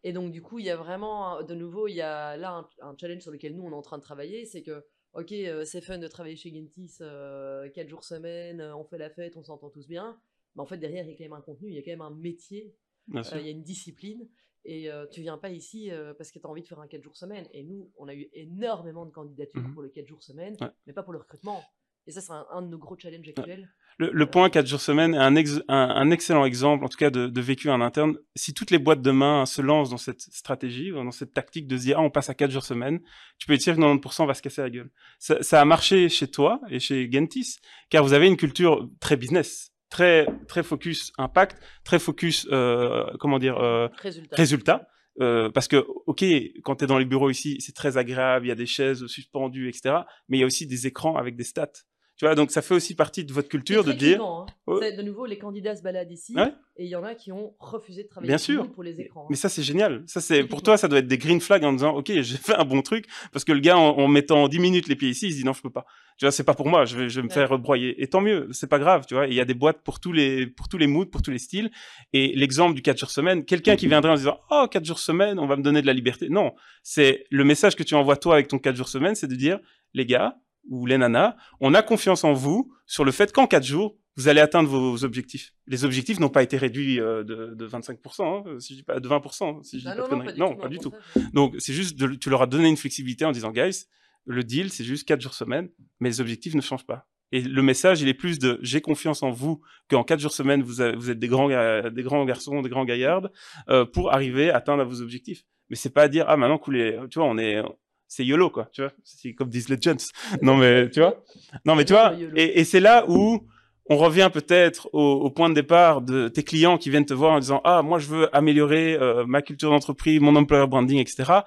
Et 0.03 0.13
donc, 0.13 0.31
du 0.31 0.41
coup, 0.41 0.59
il 0.59 0.65
y 0.65 0.69
a 0.69 0.75
vraiment, 0.75 1.43
de 1.43 1.53
nouveau, 1.53 1.87
il 1.87 1.95
y 1.95 2.01
a 2.01 2.37
là 2.37 2.67
un, 2.81 2.95
challenge 2.99 3.21
sur 3.21 3.31
lequel 3.31 3.55
nous, 3.55 3.63
on 3.63 3.71
est 3.71 3.75
en 3.75 3.81
train 3.81 3.97
de 3.97 4.03
travailler. 4.03 4.45
C'est 4.45 4.63
que, 4.63 4.85
ok, 5.13 5.31
euh, 5.31 5.65
c'est 5.65 5.81
fun 5.81 5.97
de 5.97 6.07
travailler 6.07 6.35
chez 6.35 6.53
Gentis 6.53 6.97
euh, 7.01 7.69
4 7.69 7.87
jours 7.89 8.03
semaine, 8.03 8.61
euh, 8.61 8.75
on 8.75 8.85
fait 8.85 8.97
la 8.97 9.09
fête, 9.09 9.35
on 9.35 9.43
s'entend 9.43 9.69
tous 9.69 9.87
bien. 9.87 10.19
Mais 10.55 10.61
en 10.61 10.65
fait, 10.65 10.77
derrière, 10.77 11.05
il 11.05 11.11
y 11.11 11.13
a 11.13 11.17
quand 11.17 11.25
même 11.25 11.33
un 11.33 11.41
contenu, 11.41 11.69
il 11.69 11.75
y 11.75 11.79
a 11.79 11.81
quand 11.81 11.91
même 11.91 12.01
un 12.01 12.15
métier, 12.15 12.73
euh, 13.13 13.21
il 13.33 13.45
y 13.45 13.47
a 13.47 13.51
une 13.51 13.63
discipline. 13.63 14.27
Et 14.69 14.89
tu 15.11 15.21
viens 15.21 15.37
pas 15.37 15.49
ici 15.49 15.89
parce 16.17 16.29
que 16.29 16.39
tu 16.39 16.45
as 16.45 16.49
envie 16.49 16.61
de 16.61 16.67
faire 16.67 16.81
un 16.81 16.87
4 16.87 17.01
jours 17.01 17.15
semaine. 17.15 17.47
Et 17.53 17.63
nous, 17.63 17.89
on 17.95 18.09
a 18.09 18.13
eu 18.13 18.27
énormément 18.33 19.05
de 19.05 19.11
candidatures 19.11 19.61
mmh 19.61 19.73
pour 19.73 19.81
le 19.81 19.87
4 19.87 20.05
jours 20.05 20.21
semaine, 20.21 20.57
mais 20.85 20.91
pas 20.91 21.03
pour 21.03 21.13
le 21.13 21.19
recrutement. 21.19 21.63
Et 22.07 22.11
ça, 22.11 22.21
c'est 22.21 22.31
un, 22.31 22.61
de 22.61 22.67
nos 22.67 22.77
gros 22.77 22.97
challenges 22.97 23.27
actuels. 23.27 23.69
Le, 23.99 24.25
point 24.27 24.49
4 24.49 24.65
jours 24.65 24.79
semaine 24.79 25.13
est 25.13 25.17
un, 25.17 25.35
un, 25.67 26.11
excellent 26.11 26.45
exemple, 26.45 26.85
en 26.85 26.87
tout 26.87 26.97
cas, 26.97 27.09
de, 27.09 27.41
vécu 27.41 27.69
en 27.69 27.81
interne. 27.81 28.15
Si 28.35 28.53
toutes 28.53 28.71
les 28.71 28.77
boîtes 28.77 29.01
demain 29.01 29.45
se 29.45 29.61
lancent 29.61 29.89
dans 29.89 29.97
cette 29.97 30.21
stratégie, 30.21 30.91
dans 30.91 31.11
cette 31.11 31.33
tactique 31.33 31.67
de 31.67 31.75
se 31.75 31.81
dire, 31.81 31.97
ah, 31.99 32.03
on 32.03 32.09
passe 32.09 32.29
à 32.29 32.33
4 32.33 32.49
jours 32.49 32.63
semaine, 32.63 33.01
tu 33.39 33.47
peux 33.47 33.53
être 33.53 33.61
sûr 33.61 33.75
que 33.75 33.81
90% 33.81 34.25
va 34.25 34.33
se 34.35 34.41
casser 34.41 34.61
la 34.61 34.69
gueule. 34.69 34.89
Ça, 35.19 35.41
ça, 35.43 35.59
a 35.59 35.65
marché 35.65 36.07
chez 36.07 36.29
toi 36.29 36.61
et 36.69 36.79
chez 36.79 37.11
Gentis, 37.11 37.57
car 37.89 38.03
vous 38.03 38.13
avez 38.13 38.27
une 38.27 38.37
culture 38.37 38.87
très 39.01 39.17
business, 39.17 39.73
très, 39.89 40.27
très 40.47 40.63
focus 40.63 41.11
impact, 41.17 41.61
très 41.83 41.99
focus, 41.99 42.47
euh, 42.51 43.03
comment 43.19 43.39
dire, 43.39 43.57
euh, 43.57 43.89
résultat. 44.01 44.35
résultat. 44.35 44.87
Euh, 45.19 45.49
parce 45.49 45.67
que, 45.67 45.83
ok, 46.05 46.23
quand 46.63 46.75
tu 46.75 46.83
es 46.83 46.87
dans 46.87 46.99
les 46.99 47.05
bureaux 47.05 47.31
ici, 47.31 47.57
c'est 47.59 47.73
très 47.73 47.97
agréable, 47.97 48.45
il 48.45 48.49
y 48.49 48.51
a 48.51 48.55
des 48.55 48.67
chaises 48.67 49.07
suspendues, 49.07 49.67
etc. 49.67 50.01
Mais 50.29 50.37
il 50.37 50.41
y 50.41 50.43
a 50.43 50.45
aussi 50.45 50.67
des 50.67 50.85
écrans 50.85 51.15
avec 51.15 51.35
des 51.35 51.43
stats 51.43 51.71
Tu 52.17 52.25
vois, 52.25 52.33
donc 52.33 52.49
ça 52.49 52.63
fait 52.63 52.73
aussi 52.73 52.95
partie 52.95 53.23
de 53.23 53.31
votre 53.31 53.47
culture 53.47 53.83
de 53.83 53.91
dire. 53.91 54.17
clivant, 54.17 54.47
hein. 54.67 54.79
C'est- 54.81 54.97
De 54.97 55.03
nouveau, 55.03 55.27
les 55.27 55.37
candidats 55.37 55.75
se 55.75 55.83
baladent 55.83 56.11
ici 56.11 56.33
Ouais. 56.35 56.51
et 56.77 56.85
il 56.85 56.89
y 56.89 56.95
en 56.95 57.03
a 57.03 57.13
qui 57.13 57.31
ont 57.31 57.53
refusé 57.59 58.03
de 58.03 58.07
travailler 58.07 58.29
Bien 58.29 58.39
sûr. 58.39 58.71
pour 58.71 58.81
les 58.81 58.99
écrans. 58.99 59.21
hein. 59.21 59.27
Mais 59.29 59.35
ça, 59.35 59.49
c'est 59.49 59.61
génial. 59.61 60.01
Ça, 60.07 60.19
c'est, 60.19 60.43
pour 60.43 60.63
toi, 60.63 60.77
ça 60.77 60.87
doit 60.87 60.97
être 60.97 61.07
des 61.07 61.19
green 61.19 61.39
flags 61.39 61.63
en 61.63 61.73
disant, 61.73 61.95
OK, 61.95 62.07
j'ai 62.11 62.37
fait 62.37 62.55
un 62.55 62.65
bon 62.65 62.81
truc. 62.81 63.05
Parce 63.31 63.45
que 63.45 63.51
le 63.51 63.59
gars, 63.59 63.77
en, 63.77 63.89
en 63.99 64.07
mettant 64.07 64.47
10 64.47 64.57
minutes 64.59 64.87
les 64.87 64.95
pieds 64.95 65.09
ici, 65.09 65.27
il 65.27 65.31
se 65.33 65.37
dit, 65.37 65.43
non, 65.43 65.53
je 65.53 65.61
peux 65.61 65.69
pas. 65.69 65.85
Tu 66.17 66.25
vois, 66.25 66.31
c'est 66.31 66.43
pas 66.43 66.55
pour 66.55 66.67
moi. 66.67 66.85
Je 66.85 66.97
vais, 66.97 67.07
je 67.09 67.17
vais 67.17 67.21
me 67.21 67.27
Ouais. 67.27 67.33
faire 67.35 67.59
broyer. 67.59 68.01
Et 68.01 68.07
tant 68.07 68.19
mieux. 68.21 68.47
C'est 68.51 68.65
pas 68.67 68.79
grave. 68.79 69.05
Tu 69.07 69.13
vois, 69.13 69.27
il 69.27 69.35
y 69.35 69.39
a 69.39 69.45
des 69.45 69.53
boîtes 69.53 69.83
pour 69.83 69.99
tous 69.99 70.11
les, 70.11 70.47
pour 70.47 70.67
tous 70.69 70.79
les 70.79 70.87
moods, 70.87 71.05
pour 71.05 71.21
tous 71.21 71.29
les 71.29 71.37
styles. 71.37 71.69
Et 72.13 72.33
l'exemple 72.35 72.73
du 72.73 72.81
4 72.81 72.97
jours 72.97 73.11
semaine, 73.11 73.45
quelqu'un 73.45 73.75
qui 73.75 73.87
viendrait 73.87 74.11
en 74.11 74.15
disant, 74.15 74.39
oh, 74.49 74.65
4 74.71 74.83
jours 74.85 74.97
semaine, 74.99 75.37
on 75.37 75.45
va 75.45 75.55
me 75.55 75.61
donner 75.61 75.83
de 75.83 75.87
la 75.87 75.93
liberté. 75.93 76.29
Non. 76.29 76.53
C'est 76.81 77.25
le 77.29 77.43
message 77.43 77.75
que 77.75 77.83
tu 77.83 77.93
envoies 77.93 78.17
toi 78.17 78.33
avec 78.33 78.47
ton 78.47 78.57
4 78.57 78.75
jours 78.75 78.89
semaine, 78.89 79.13
c'est 79.13 79.27
de 79.27 79.35
dire, 79.35 79.59
les 79.93 80.07
gars, 80.07 80.35
ou 80.69 80.85
les 80.85 80.97
nanas, 80.97 81.35
on 81.59 81.73
a 81.73 81.81
confiance 81.81 82.23
en 82.23 82.33
vous 82.33 82.71
sur 82.85 83.05
le 83.05 83.11
fait 83.11 83.31
qu'en 83.31 83.47
4 83.47 83.63
jours, 83.63 83.97
vous 84.15 84.27
allez 84.27 84.41
atteindre 84.41 84.69
vos 84.69 85.03
objectifs. 85.03 85.53
Les 85.67 85.85
objectifs 85.85 86.19
n'ont 86.19 86.29
pas 86.29 86.41
été 86.41 86.57
réduits 86.57 86.99
euh, 86.99 87.23
de, 87.23 87.53
de 87.55 87.67
25%, 87.67 88.23
hein, 88.23 88.59
si 88.59 88.73
je 88.73 88.79
dis 88.79 88.83
pas 88.83 88.99
de 88.99 89.07
20%, 89.07 89.63
si 89.63 89.79
je 89.79 89.83
dis 89.85 89.89
Ah 89.91 89.95
pas 89.95 90.07
de 90.07 90.09
non, 90.09 90.17
non, 90.17 90.25
pas 90.25 90.31
du 90.31 90.39
Non, 90.39 90.49
tout, 90.53 90.57
pas 90.59 90.65
au 90.65 90.69
du 90.69 90.77
tout. 90.79 90.89
contraire. 90.91 91.29
Donc 91.33 91.55
c'est 91.59 91.73
juste, 91.73 91.97
de, 91.99 92.07
tu 92.15 92.29
leur 92.31 92.41
as 92.41 92.47
donné 92.47 92.67
une 92.67 92.77
flexibilité 92.77 93.25
en 93.25 93.31
disant, 93.31 93.51
guys, 93.51 93.85
le 94.25 94.43
deal 94.43 94.71
c'est 94.71 94.83
juste 94.83 95.07
4 95.07 95.21
jours 95.21 95.33
semaine, 95.35 95.69
mais 95.99 96.09
les 96.09 96.19
objectifs 96.21 96.55
ne 96.55 96.61
changent 96.61 96.85
pas. 96.87 97.07
Et 97.31 97.41
le 97.41 97.61
message, 97.61 98.01
il 98.01 98.07
est 98.07 98.13
plus 98.13 98.39
de 98.39 98.57
j'ai 98.61 98.81
confiance 98.81 99.21
en 99.21 99.29
vous 99.31 99.61
qu'en 99.89 100.03
4 100.03 100.19
jours 100.19 100.31
semaine 100.33 100.63
vous, 100.63 100.81
êtes 100.81 101.19
des 101.19 101.27
grands, 101.27 101.49
ga- 101.49 101.89
des 101.89 102.01
grands 102.03 102.25
garçons, 102.25 102.61
des 102.61 102.69
grands 102.69 102.85
gaillards 102.85 103.29
euh, 103.69 103.85
pour 103.85 104.13
arriver 104.13 104.49
à 104.49 104.55
atteindre 104.57 104.83
vos 104.85 105.01
objectifs. 105.01 105.43
Mais 105.69 105.75
c'est 105.75 105.89
pas 105.93 106.03
à 106.03 106.07
dire 106.07 106.25
ah 106.27 106.37
maintenant 106.37 106.57
couler, 106.57 106.97
tu 107.11 107.19
vois, 107.19 107.27
on 107.27 107.37
est 107.37 107.61
c'est 108.07 108.25
YOLO 108.25 108.49
quoi, 108.49 108.69
tu 108.71 108.81
vois, 108.81 108.91
c'est 109.03 109.33
comme 109.33 109.49
disent 109.49 109.69
les 109.69 109.77
Jones. 109.79 109.97
Non 110.41 110.57
mais 110.57 110.89
tu 110.89 110.99
vois, 110.99 111.23
non 111.65 111.75
mais 111.75 111.85
tu 111.85 111.93
vois, 111.93 112.13
et, 112.35 112.59
et 112.59 112.63
c'est 112.63 112.79
là 112.79 113.05
où 113.07 113.45
on 113.89 113.97
revient 113.97 114.29
peut-être 114.31 114.89
au, 114.93 115.13
au 115.13 115.29
point 115.29 115.49
de 115.49 115.53
départ 115.53 116.01
de 116.01 116.27
tes 116.27 116.43
clients 116.43 116.77
qui 116.77 116.89
viennent 116.89 117.05
te 117.05 117.13
voir 117.13 117.33
en 117.33 117.39
disant 117.39 117.61
ah 117.63 117.81
moi 117.81 117.99
je 117.99 118.07
veux 118.07 118.35
améliorer 118.35 118.95
euh, 118.95 119.25
ma 119.25 119.41
culture 119.41 119.69
d'entreprise, 119.69 120.19
mon 120.19 120.35
employer 120.35 120.67
branding, 120.67 120.99
etc. 120.99 121.41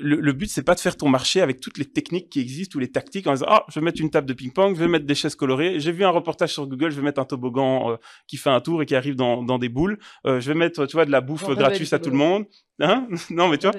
Le, 0.00 0.16
le 0.20 0.32
but 0.32 0.50
c'est 0.50 0.62
pas 0.62 0.74
de 0.74 0.80
faire 0.80 0.96
ton 0.96 1.08
marché 1.08 1.40
avec 1.40 1.60
toutes 1.60 1.78
les 1.78 1.84
techniques 1.84 2.28
qui 2.30 2.40
existent 2.40 2.76
ou 2.76 2.80
les 2.80 2.90
tactiques 2.90 3.26
en 3.26 3.32
disant 3.32 3.46
ah 3.48 3.64
je 3.68 3.78
vais 3.78 3.84
mettre 3.84 4.00
une 4.00 4.10
table 4.10 4.26
de 4.26 4.32
ping-pong, 4.32 4.74
je 4.74 4.80
vais 4.80 4.88
mettre 4.88 5.06
des 5.06 5.14
chaises 5.14 5.34
colorées, 5.34 5.80
j'ai 5.80 5.92
vu 5.92 6.04
un 6.04 6.10
reportage 6.10 6.52
sur 6.52 6.66
Google, 6.66 6.90
je 6.90 6.96
vais 6.96 7.02
mettre 7.02 7.20
un 7.20 7.24
toboggan 7.24 7.92
euh, 7.92 7.96
qui 8.26 8.36
fait 8.36 8.50
un 8.50 8.60
tour 8.60 8.82
et 8.82 8.86
qui 8.86 8.94
arrive 8.94 9.16
dans, 9.16 9.42
dans 9.42 9.58
des 9.58 9.68
boules, 9.68 9.98
Euh, 10.26 10.40
je 10.40 10.48
vais 10.52 10.58
mettre 10.58 10.86
tu 10.86 10.96
vois 10.96 11.04
de 11.04 11.10
la 11.10 11.20
bouffe 11.20 11.44
gratuite 11.50 11.92
à 11.92 11.98
tout 11.98 12.10
le 12.10 12.16
monde, 12.16 12.44
hein? 12.80 13.06
Non 13.30 13.48
mais 13.48 13.58
tu 13.58 13.66
vois. 13.68 13.76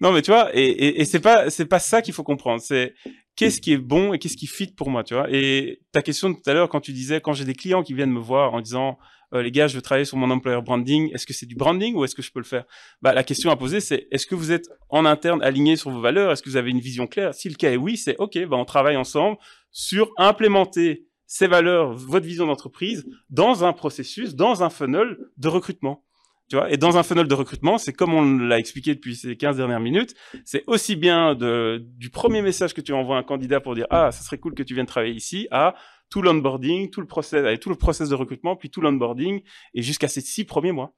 non, 0.00 0.12
mais 0.12 0.22
tu 0.22 0.30
vois, 0.30 0.50
et, 0.56 0.64
et, 0.64 1.00
et 1.00 1.04
c'est 1.04 1.20
pas 1.20 1.48
c'est 1.50 1.66
pas 1.66 1.78
ça 1.78 2.02
qu'il 2.02 2.14
faut 2.14 2.24
comprendre. 2.24 2.60
C'est 2.60 2.94
qu'est-ce 3.36 3.60
qui 3.60 3.72
est 3.72 3.78
bon 3.78 4.12
et 4.12 4.18
qu'est-ce 4.18 4.36
qui 4.36 4.46
fit 4.46 4.72
pour 4.72 4.90
moi, 4.90 5.04
tu 5.04 5.14
vois. 5.14 5.26
Et 5.30 5.80
ta 5.92 6.02
question 6.02 6.30
de 6.30 6.34
tout 6.34 6.50
à 6.50 6.54
l'heure, 6.54 6.68
quand 6.68 6.80
tu 6.80 6.92
disais, 6.92 7.20
quand 7.20 7.32
j'ai 7.32 7.44
des 7.44 7.54
clients 7.54 7.82
qui 7.82 7.94
viennent 7.94 8.12
me 8.12 8.20
voir 8.20 8.54
en 8.54 8.60
disant, 8.60 8.98
euh, 9.34 9.42
les 9.42 9.50
gars, 9.50 9.66
je 9.66 9.76
veux 9.76 9.82
travailler 9.82 10.04
sur 10.04 10.18
mon 10.18 10.30
employer 10.30 10.60
branding, 10.60 11.10
est-ce 11.14 11.26
que 11.26 11.32
c'est 11.32 11.46
du 11.46 11.54
branding 11.54 11.94
ou 11.94 12.04
est-ce 12.04 12.14
que 12.14 12.22
je 12.22 12.30
peux 12.30 12.40
le 12.40 12.44
faire? 12.44 12.64
Bah, 13.00 13.14
la 13.14 13.24
question 13.24 13.50
à 13.50 13.56
poser, 13.56 13.80
c'est 13.80 14.06
est-ce 14.10 14.26
que 14.26 14.34
vous 14.34 14.52
êtes 14.52 14.68
en 14.90 15.04
interne 15.06 15.42
aligné 15.42 15.76
sur 15.76 15.90
vos 15.90 16.00
valeurs? 16.00 16.32
Est-ce 16.32 16.42
que 16.42 16.50
vous 16.50 16.56
avez 16.56 16.70
une 16.70 16.80
vision 16.80 17.06
claire? 17.06 17.34
Si 17.34 17.48
le 17.48 17.54
cas 17.54 17.70
est 17.70 17.76
oui, 17.76 17.96
c'est 17.96 18.16
ok, 18.18 18.38
bah 18.46 18.56
on 18.56 18.64
travaille 18.64 18.96
ensemble 18.96 19.38
sur 19.70 20.12
implémenter 20.18 21.06
ces 21.26 21.46
valeurs, 21.46 21.94
votre 21.94 22.26
vision 22.26 22.46
d'entreprise, 22.46 23.06
dans 23.30 23.64
un 23.64 23.72
processus, 23.72 24.34
dans 24.34 24.62
un 24.62 24.68
funnel 24.68 25.16
de 25.38 25.48
recrutement. 25.48 26.04
Tu 26.48 26.56
vois, 26.56 26.70
et 26.70 26.76
dans 26.76 26.98
un 26.98 27.02
funnel 27.02 27.26
de 27.28 27.34
recrutement, 27.34 27.78
c'est 27.78 27.92
comme 27.92 28.12
on 28.12 28.38
l'a 28.38 28.58
expliqué 28.58 28.94
depuis 28.94 29.16
ces 29.16 29.36
15 29.36 29.56
dernières 29.56 29.80
minutes, 29.80 30.14
c'est 30.44 30.64
aussi 30.66 30.96
bien 30.96 31.34
de, 31.34 31.82
du 31.96 32.10
premier 32.10 32.42
message 32.42 32.74
que 32.74 32.80
tu 32.80 32.92
envoies 32.92 33.16
à 33.16 33.20
un 33.20 33.22
candidat 33.22 33.60
pour 33.60 33.74
dire 33.74 33.86
ah 33.90 34.12
ça 34.12 34.22
serait 34.22 34.38
cool 34.38 34.54
que 34.54 34.62
tu 34.62 34.74
viennes 34.74 34.86
travailler 34.86 35.14
ici 35.14 35.48
à 35.50 35.74
tout 36.10 36.20
l'onboarding, 36.20 36.90
tout 36.90 37.00
le 37.00 37.06
process, 37.06 37.58
tout 37.58 37.70
le 37.70 37.76
process 37.76 38.10
de 38.10 38.14
recrutement, 38.14 38.54
puis 38.54 38.68
tout 38.68 38.82
l'onboarding 38.82 39.40
et 39.72 39.82
jusqu'à 39.82 40.08
ces 40.08 40.20
six 40.20 40.44
premiers 40.44 40.72
mois. 40.72 40.94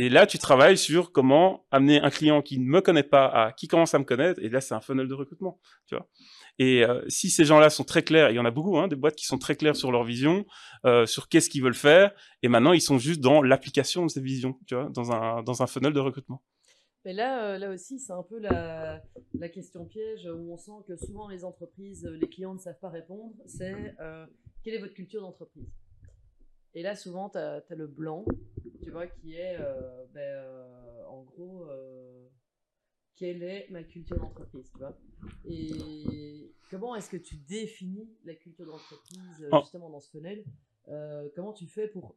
Et 0.00 0.08
là, 0.08 0.28
tu 0.28 0.38
travailles 0.38 0.78
sur 0.78 1.10
comment 1.10 1.66
amener 1.72 2.00
un 2.00 2.10
client 2.10 2.40
qui 2.40 2.60
ne 2.60 2.64
me 2.64 2.80
connaît 2.80 3.02
pas 3.02 3.26
à 3.26 3.52
qui 3.52 3.66
commence 3.66 3.94
à 3.94 3.98
me 3.98 4.04
connaître. 4.04 4.40
Et 4.40 4.48
là, 4.48 4.60
c'est 4.60 4.74
un 4.74 4.80
funnel 4.80 5.08
de 5.08 5.14
recrutement, 5.14 5.60
tu 5.86 5.96
vois. 5.96 6.08
Et 6.60 6.84
euh, 6.84 7.02
si 7.08 7.30
ces 7.30 7.44
gens-là 7.44 7.68
sont 7.68 7.82
très 7.82 8.04
clairs, 8.04 8.30
il 8.30 8.36
y 8.36 8.38
en 8.38 8.44
a 8.44 8.52
beaucoup, 8.52 8.78
hein, 8.78 8.86
des 8.86 8.94
boîtes 8.94 9.16
qui 9.16 9.24
sont 9.24 9.38
très 9.38 9.56
claires 9.56 9.74
sur 9.74 9.90
leur 9.90 10.04
vision, 10.04 10.46
euh, 10.84 11.04
sur 11.04 11.28
qu'est-ce 11.28 11.50
qu'ils 11.50 11.64
veulent 11.64 11.74
faire, 11.74 12.12
et 12.44 12.48
maintenant 12.48 12.72
ils 12.72 12.80
sont 12.80 12.96
juste 12.96 13.20
dans 13.20 13.42
l'application 13.42 14.06
de 14.06 14.10
cette 14.10 14.22
vision, 14.22 14.56
tu 14.68 14.76
vois, 14.76 14.88
dans 14.88 15.62
un 15.62 15.66
funnel 15.66 15.92
de 15.92 16.00
recrutement. 16.00 16.44
Mais 17.04 17.12
là, 17.12 17.44
euh, 17.44 17.58
là 17.58 17.68
aussi, 17.70 17.98
c'est 17.98 18.12
un 18.12 18.22
peu 18.22 18.38
la, 18.38 19.02
la 19.34 19.48
question 19.48 19.84
piège 19.84 20.28
où 20.32 20.52
on 20.52 20.58
sent 20.58 20.84
que 20.86 20.96
souvent 20.96 21.28
les 21.28 21.44
entreprises, 21.44 22.04
les 22.04 22.28
clients 22.28 22.54
ne 22.54 22.60
savent 22.60 22.78
pas 22.80 22.90
répondre. 22.90 23.34
C'est 23.46 23.74
quelle 24.62 24.74
est 24.74 24.80
votre 24.80 24.94
culture 24.94 25.22
d'entreprise? 25.22 25.66
Et 26.74 26.82
là, 26.82 26.94
souvent, 26.94 27.30
tu 27.30 27.38
as, 27.38 27.62
le 27.70 27.86
blanc, 27.86 28.24
tu 28.82 28.90
vois, 28.90 29.06
qui 29.06 29.34
est 29.34 29.56
euh, 29.58 30.04
ben, 30.12 30.20
euh, 30.20 31.04
en 31.06 31.22
gros, 31.22 31.64
euh, 31.64 32.28
quelle 33.16 33.42
est 33.42 33.68
ma 33.70 33.82
culture 33.82 34.18
d'entreprise, 34.18 34.70
tu 34.70 34.78
vois 34.78 34.96
Et 35.44 36.52
comment 36.70 36.94
est-ce 36.94 37.10
que 37.10 37.16
tu 37.16 37.36
définis 37.36 38.08
la 38.24 38.34
culture 38.34 38.66
d'entreprise 38.66 39.48
Oh. 39.50 39.60
justement 39.60 39.90
dans 39.90 40.00
ce 40.00 40.10
funnel 40.10 40.44
Comment 41.34 41.52
tu 41.52 41.66
fais 41.66 41.88
pour 41.88 42.16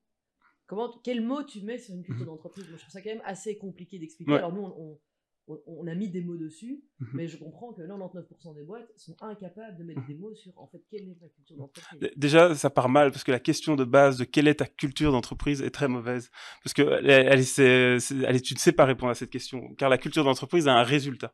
Comment, 0.67 0.89
quel 1.03 1.19
mot 1.19 1.43
tu 1.43 1.61
mets 1.63 1.77
sur 1.77 1.93
une 1.93 2.03
culture 2.03 2.25
d'entreprise? 2.25 2.65
Moi, 2.69 2.77
je 2.77 2.81
trouve 2.83 2.93
ça 2.93 3.01
quand 3.01 3.09
même 3.09 3.21
assez 3.25 3.57
compliqué 3.57 3.99
d'expliquer. 3.99 4.31
Ouais. 4.31 4.37
Alors, 4.37 4.53
nous, 4.53 4.61
on, 4.61 4.73
on, 4.79 4.99
on 5.47 5.87
a 5.87 5.95
mis 5.95 6.09
des 6.09 6.21
mots 6.21 6.37
dessus, 6.37 6.83
Mhm. 6.99 7.07
mais 7.13 7.27
je 7.27 7.37
comprends 7.37 7.73
que 7.73 7.81
99% 7.81 8.53
des 8.53 8.63
boîtes 8.63 8.87
sont 8.95 9.15
incapables 9.21 9.77
de 9.77 9.83
mettre 9.83 10.05
des 10.07 10.13
mots 10.15 10.33
sur, 10.35 10.57
en 10.57 10.67
fait, 10.67 10.81
quelle 10.89 11.09
est 11.09 11.15
ta 11.19 11.27
culture 11.29 11.57
d'entreprise. 11.57 12.09
Déjà, 12.15 12.55
ça 12.55 12.69
part 12.69 12.89
mal 12.89 13.11
parce 13.11 13.23
que 13.23 13.31
la 13.31 13.39
question 13.39 13.75
de 13.75 13.83
base 13.83 14.17
de 14.17 14.23
quelle 14.23 14.47
est 14.47 14.55
ta 14.55 14.65
culture 14.67 15.11
d'entreprise 15.11 15.61
est 15.61 15.71
très 15.71 15.87
mauvaise. 15.87 16.29
Parce 16.63 16.73
que 16.73 16.81
elle, 16.83 17.09
elle, 17.09 17.39
est- 17.39 17.43
c'est- 17.43 17.99
c'est- 17.99 18.17
elle 18.23 18.35
est- 18.35 18.41
tu 18.41 18.53
ne 18.53 18.59
sais 18.59 18.71
pas 18.71 18.85
répondre 18.85 19.11
à 19.11 19.15
cette 19.15 19.29
question, 19.31 19.73
car 19.75 19.89
la 19.89 19.97
culture 19.97 20.23
d'entreprise 20.23 20.67
a 20.67 20.73
un 20.73 20.83
résultat. 20.83 21.33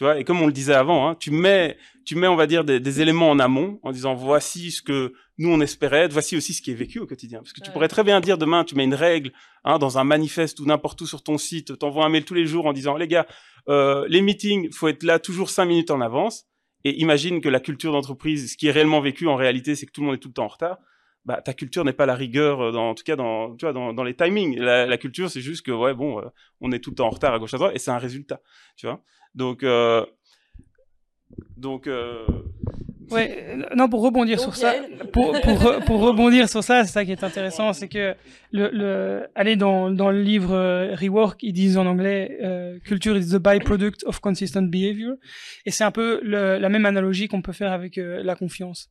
Tu 0.00 0.04
vois, 0.04 0.18
et 0.18 0.24
comme 0.24 0.40
on 0.40 0.46
le 0.46 0.52
disait 0.54 0.72
avant, 0.72 1.06
hein, 1.06 1.14
tu 1.14 1.30
mets, 1.30 1.76
tu 2.06 2.16
mets, 2.16 2.26
on 2.26 2.34
va 2.34 2.46
dire, 2.46 2.64
des, 2.64 2.80
des 2.80 3.02
éléments 3.02 3.28
en 3.28 3.38
amont 3.38 3.78
en 3.82 3.92
disant 3.92 4.14
voici 4.14 4.70
ce 4.70 4.80
que 4.80 5.12
nous 5.36 5.52
on 5.52 5.60
espérait, 5.60 6.04
être, 6.04 6.12
voici 6.14 6.38
aussi 6.38 6.54
ce 6.54 6.62
qui 6.62 6.70
est 6.70 6.74
vécu 6.74 7.00
au 7.00 7.06
quotidien. 7.06 7.40
Parce 7.40 7.52
que 7.52 7.60
tu 7.60 7.70
pourrais 7.70 7.88
très 7.88 8.02
bien 8.02 8.18
dire 8.20 8.38
demain, 8.38 8.64
tu 8.64 8.74
mets 8.76 8.84
une 8.84 8.94
règle 8.94 9.30
hein, 9.62 9.78
dans 9.78 9.98
un 9.98 10.04
manifeste 10.04 10.58
ou 10.60 10.64
n'importe 10.64 11.02
où 11.02 11.06
sur 11.06 11.22
ton 11.22 11.36
site, 11.36 11.76
t'envoies 11.76 12.06
un 12.06 12.08
mail 12.08 12.24
tous 12.24 12.32
les 12.32 12.46
jours 12.46 12.64
en 12.64 12.72
disant 12.72 12.96
les 12.96 13.08
gars, 13.08 13.26
euh, 13.68 14.06
les 14.08 14.22
meetings, 14.22 14.72
faut 14.72 14.88
être 14.88 15.02
là 15.02 15.18
toujours 15.18 15.50
cinq 15.50 15.66
minutes 15.66 15.90
en 15.90 16.00
avance. 16.00 16.46
Et 16.84 16.98
imagine 16.98 17.42
que 17.42 17.50
la 17.50 17.60
culture 17.60 17.92
d'entreprise, 17.92 18.52
ce 18.52 18.56
qui 18.56 18.68
est 18.68 18.72
réellement 18.72 19.02
vécu 19.02 19.28
en 19.28 19.36
réalité, 19.36 19.74
c'est 19.74 19.84
que 19.84 19.92
tout 19.92 20.00
le 20.00 20.06
monde 20.06 20.16
est 20.16 20.20
tout 20.20 20.28
le 20.28 20.32
temps 20.32 20.46
en 20.46 20.48
retard. 20.48 20.78
Bah, 21.26 21.42
ta 21.42 21.52
culture 21.52 21.84
n'est 21.84 21.92
pas 21.92 22.06
la 22.06 22.14
rigueur, 22.14 22.60
euh, 22.60 22.72
dans, 22.72 22.90
en 22.90 22.94
tout 22.94 23.04
cas 23.04 23.14
dans, 23.14 23.54
tu 23.56 23.66
vois, 23.66 23.72
dans, 23.72 23.92
dans 23.92 24.04
les 24.04 24.14
timings. 24.14 24.58
La, 24.58 24.86
la 24.86 24.96
culture, 24.96 25.30
c'est 25.30 25.42
juste 25.42 25.64
que 25.66 25.70
ouais, 25.70 25.94
bon, 25.94 26.18
euh, 26.18 26.28
on 26.60 26.72
est 26.72 26.80
tout 26.80 26.90
le 26.90 26.96
temps 26.96 27.06
en 27.08 27.10
retard 27.10 27.34
à 27.34 27.38
gauche 27.38 27.52
à 27.54 27.58
droite, 27.58 27.72
et 27.74 27.78
c'est 27.78 27.90
un 27.90 27.98
résultat, 27.98 28.40
tu 28.76 28.86
vois. 28.86 29.02
Donc, 29.34 29.62
euh, 29.62 30.04
donc, 31.56 31.86
euh, 31.86 32.26
Ouais, 33.10 33.44
euh, 33.50 33.62
non, 33.76 33.88
pour 33.88 34.02
rebondir 34.02 34.36
Donc, 34.38 34.44
sur 34.44 34.56
ça, 34.56 34.74
pour, 35.12 35.32
pour, 35.40 35.80
pour 35.84 36.00
rebondir 36.08 36.48
sur 36.48 36.62
ça, 36.62 36.84
c'est 36.84 36.92
ça 36.92 37.04
qui 37.04 37.12
est 37.12 37.24
intéressant, 37.24 37.72
c'est 37.72 37.88
que 37.88 38.14
le, 38.52 38.70
le, 38.72 39.26
aller 39.34 39.56
dans, 39.56 39.90
dans 39.90 40.10
le 40.10 40.22
livre 40.22 40.54
euh, 40.54 40.94
Rework, 40.94 41.42
ils 41.42 41.52
disent 41.52 41.76
en 41.76 41.86
anglais, 41.86 42.38
euh, 42.42 42.78
culture 42.84 43.16
is 43.16 43.30
the 43.30 43.36
byproduct 43.38 44.04
of 44.04 44.20
consistent 44.20 44.62
behavior. 44.70 45.14
Et 45.66 45.70
c'est 45.70 45.84
un 45.84 45.90
peu 45.90 46.20
le- 46.22 46.58
la 46.58 46.68
même 46.68 46.86
analogie 46.86 47.28
qu'on 47.28 47.42
peut 47.42 47.52
faire 47.52 47.72
avec 47.72 47.98
euh, 47.98 48.22
la 48.22 48.34
confiance. 48.34 48.90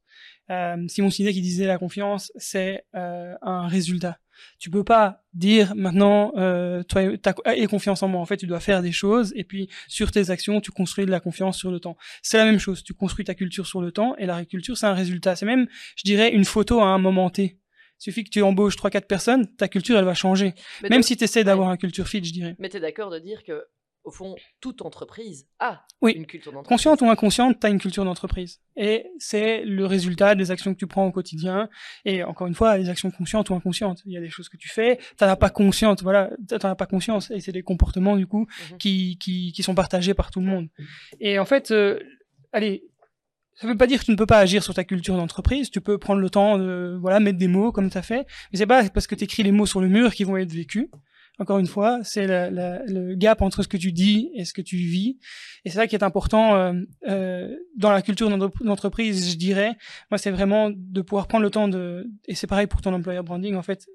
Euh, 0.49 0.75
Simon 0.87 1.09
Sinek 1.09 1.33
qui 1.33 1.41
disait 1.41 1.67
la 1.67 1.77
confiance, 1.77 2.31
c'est 2.35 2.83
euh, 2.95 3.33
un 3.41 3.67
résultat. 3.67 4.17
Tu 4.59 4.69
peux 4.69 4.83
pas 4.83 5.23
dire 5.33 5.73
maintenant, 5.75 6.31
euh, 6.37 6.83
toi, 6.83 7.01
aie 7.45 7.67
confiance 7.67 8.01
en 8.03 8.07
moi. 8.07 8.21
En 8.21 8.25
fait, 8.25 8.37
tu 8.37 8.47
dois 8.47 8.59
faire 8.59 8.81
des 8.81 8.91
choses 8.91 9.31
et 9.35 9.43
puis 9.43 9.69
sur 9.87 10.11
tes 10.11 10.29
actions, 10.29 10.61
tu 10.61 10.71
construis 10.71 11.05
de 11.05 11.11
la 11.11 11.19
confiance 11.19 11.57
sur 11.57 11.71
le 11.71 11.79
temps. 11.79 11.97
C'est 12.21 12.37
la 12.37 12.45
même 12.45 12.59
chose. 12.59 12.83
Tu 12.83 12.93
construis 12.93 13.25
ta 13.25 13.35
culture 13.35 13.67
sur 13.67 13.81
le 13.81 13.91
temps 13.91 14.15
et 14.17 14.25
la 14.25 14.43
culture, 14.45 14.77
c'est 14.77 14.85
un 14.87 14.93
résultat. 14.93 15.35
C'est 15.35 15.45
même, 15.45 15.67
je 15.95 16.03
dirais, 16.03 16.31
une 16.31 16.45
photo 16.45 16.79
à 16.81 16.85
un 16.87 16.97
moment 16.97 17.29
T. 17.29 17.57
Il 18.01 18.03
suffit 18.03 18.23
que 18.23 18.29
tu 18.29 18.41
embauches 18.41 18.77
trois 18.77 18.89
quatre 18.89 19.07
personnes, 19.07 19.45
ta 19.57 19.67
culture, 19.67 19.97
elle 19.97 20.05
va 20.05 20.13
changer. 20.13 20.53
Mais 20.81 20.89
Même 20.89 20.99
donc- 20.99 21.03
si 21.05 21.17
tu 21.17 21.25
essaies 21.25 21.43
d'avoir 21.43 21.67
un 21.69 21.75
culture 21.77 22.07
fit, 22.07 22.23
je 22.23 22.31
dirais. 22.31 22.55
Mais 22.57 22.69
tu 22.69 22.77
es 22.77 22.79
d'accord 22.79 23.09
de 23.09 23.19
dire 23.19 23.43
que, 23.43 23.65
au 24.05 24.11
fond, 24.11 24.35
toute 24.61 24.81
entreprise 24.81 25.47
a 25.59 25.83
Oui. 26.01 26.13
une 26.13 26.25
culture 26.25 26.51
d'entreprise. 26.51 26.69
Consciente 26.77 27.01
ou 27.01 27.09
inconsciente, 27.09 27.59
tu 27.59 27.67
as 27.67 27.69
une 27.69 27.79
culture 27.79 28.05
d'entreprise. 28.05 28.59
Et 28.75 29.05
c'est 29.19 29.63
le 29.65 29.85
résultat 29.85 30.35
des 30.35 30.51
actions 30.51 30.73
que 30.73 30.79
tu 30.79 30.87
prends 30.87 31.05
au 31.05 31.11
quotidien. 31.11 31.69
Et 32.05 32.23
encore 32.23 32.47
une 32.47 32.55
fois, 32.55 32.77
les 32.77 32.89
actions 32.89 33.11
conscientes 33.11 33.49
ou 33.49 33.55
inconscientes. 33.55 34.01
Il 34.05 34.13
y 34.13 34.17
a 34.17 34.21
des 34.21 34.29
choses 34.29 34.49
que 34.49 34.57
tu 34.57 34.69
fais, 34.69 34.97
tu 35.17 35.23
as 35.23 35.35
pas 35.35 35.49
consciente, 35.49 36.01
voilà, 36.01 36.31
t'en 36.47 36.69
as 36.69 36.75
pas 36.75 36.85
conscience. 36.87 37.29
Et 37.31 37.39
c'est 37.41 37.51
des 37.51 37.61
comportements, 37.63 38.15
du 38.15 38.25
coup, 38.25 38.47
Mhm. 38.71 38.77
qui, 38.77 39.17
qui, 39.19 39.51
qui 39.51 39.63
sont 39.63 39.75
partagés 39.75 40.13
par 40.13 40.31
tout 40.31 40.39
le 40.39 40.47
monde. 40.47 40.69
Et 41.19 41.37
en 41.37 41.45
fait, 41.45 41.71
euh, 41.71 41.99
allez, 42.53 42.85
ça 43.55 43.67
veut 43.67 43.75
pas 43.77 43.87
dire 43.87 43.99
que 43.99 44.05
tu 44.05 44.11
ne 44.11 44.15
peux 44.15 44.25
pas 44.25 44.39
agir 44.39 44.63
sur 44.63 44.73
ta 44.73 44.85
culture 44.85 45.17
d'entreprise. 45.17 45.69
Tu 45.69 45.81
peux 45.81 45.97
prendre 45.97 46.21
le 46.21 46.29
temps 46.29 46.57
de, 46.57 46.97
voilà, 47.01 47.19
mettre 47.19 47.37
des 47.37 47.49
mots 47.49 47.73
comme 47.73 47.89
tu 47.91 47.97
as 47.97 48.01
fait. 48.01 48.25
Mais 48.51 48.57
c'est 48.57 48.65
pas 48.65 48.87
parce 48.89 49.05
que 49.05 49.15
tu 49.15 49.25
écris 49.25 49.43
les 49.43 49.51
mots 49.51 49.65
sur 49.65 49.81
le 49.81 49.89
mur 49.89 50.13
qu'ils 50.15 50.25
vont 50.27 50.37
être 50.37 50.53
vécus. 50.53 50.87
Encore 51.39 51.57
une 51.57 51.67
fois, 51.67 51.99
c'est 52.03 52.27
le 52.27 53.15
gap 53.15 53.41
entre 53.41 53.63
ce 53.63 53.67
que 53.67 53.77
tu 53.77 53.91
dis 53.91 54.29
et 54.35 54.43
ce 54.43 54.53
que 54.53 54.61
tu 54.61 54.75
vis. 54.75 55.17
Et 55.63 55.69
c'est 55.69 55.77
ça 55.77 55.87
qui 55.87 55.95
est 55.95 56.03
important 56.03 56.55
euh, 56.55 56.73
euh, 57.07 57.55
dans 57.77 57.91
la 57.91 58.01
culture 58.01 58.29
d'entreprise, 58.61 59.31
je 59.31 59.37
dirais. 59.37 59.75
Moi, 60.11 60.17
c'est 60.17 60.31
vraiment 60.31 60.69
de 60.69 61.01
pouvoir 61.01 61.27
prendre 61.27 61.43
le 61.43 61.49
temps 61.49 61.67
de... 61.67 62.07
Et 62.27 62.35
c'est 62.35 62.47
pareil 62.47 62.67
pour 62.67 62.81
ton 62.81 62.93
employer 62.93 63.21
branding, 63.21 63.55
en 63.55 63.61
fait. 63.61 63.87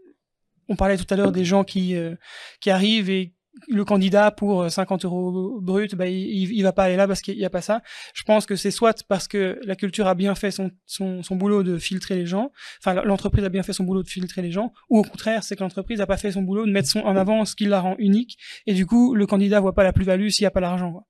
On 0.68 0.76
parlait 0.76 0.96
tout 0.96 1.06
à 1.10 1.16
l'heure 1.16 1.32
des 1.32 1.44
gens 1.44 1.64
qui, 1.64 1.94
euh, 1.94 2.14
qui 2.60 2.70
arrivent 2.70 3.10
et 3.10 3.34
le 3.68 3.84
candidat 3.84 4.30
pour 4.30 4.70
50 4.70 5.04
euh, 5.04 5.08
euros 5.08 5.60
brut, 5.60 5.94
bah, 5.94 6.08
il, 6.08 6.62
va 6.62 6.72
pas 6.72 6.84
aller 6.84 6.96
là 6.96 7.06
parce 7.06 7.20
qu'il 7.20 7.36
n'y 7.36 7.44
a 7.44 7.50
pas 7.50 7.60
ça. 7.60 7.82
Je 8.14 8.22
pense 8.22 8.46
que 8.46 8.56
c'est 8.56 8.70
soit 8.70 9.04
parce 9.08 9.28
que 9.28 9.60
la 9.64 9.76
culture 9.76 10.06
a 10.06 10.14
bien 10.14 10.34
fait 10.34 10.50
son, 10.50 10.70
son, 10.86 11.22
son 11.22 11.36
boulot 11.36 11.62
de 11.62 11.78
filtrer 11.78 12.16
les 12.16 12.26
gens, 12.26 12.50
enfin 12.80 13.02
l'entreprise 13.04 13.44
a 13.44 13.48
bien 13.48 13.62
fait 13.62 13.72
son 13.72 13.84
boulot 13.84 14.02
de 14.02 14.08
filtrer 14.08 14.42
les 14.42 14.50
gens, 14.50 14.72
ou 14.90 14.98
au 14.98 15.02
contraire, 15.02 15.44
c'est 15.44 15.56
que 15.56 15.62
l'entreprise 15.62 15.98
n'a 15.98 16.06
pas 16.06 16.16
fait 16.16 16.32
son 16.32 16.42
boulot 16.42 16.66
de 16.66 16.72
mettre 16.72 16.88
son, 16.88 17.00
en 17.00 17.16
avant 17.16 17.44
ce 17.44 17.54
qui 17.54 17.66
la 17.66 17.80
rend 17.80 17.96
unique, 17.98 18.38
et 18.66 18.74
du 18.74 18.86
coup, 18.86 19.14
le 19.14 19.26
candidat 19.26 19.60
voit 19.60 19.74
pas 19.74 19.84
la 19.84 19.92
plus-value 19.92 20.28
s'il 20.28 20.44
n'y 20.44 20.48
a 20.48 20.50
pas 20.50 20.60
l'argent. 20.60 21.06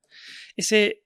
Et 0.58 0.62
c'est 0.62 1.02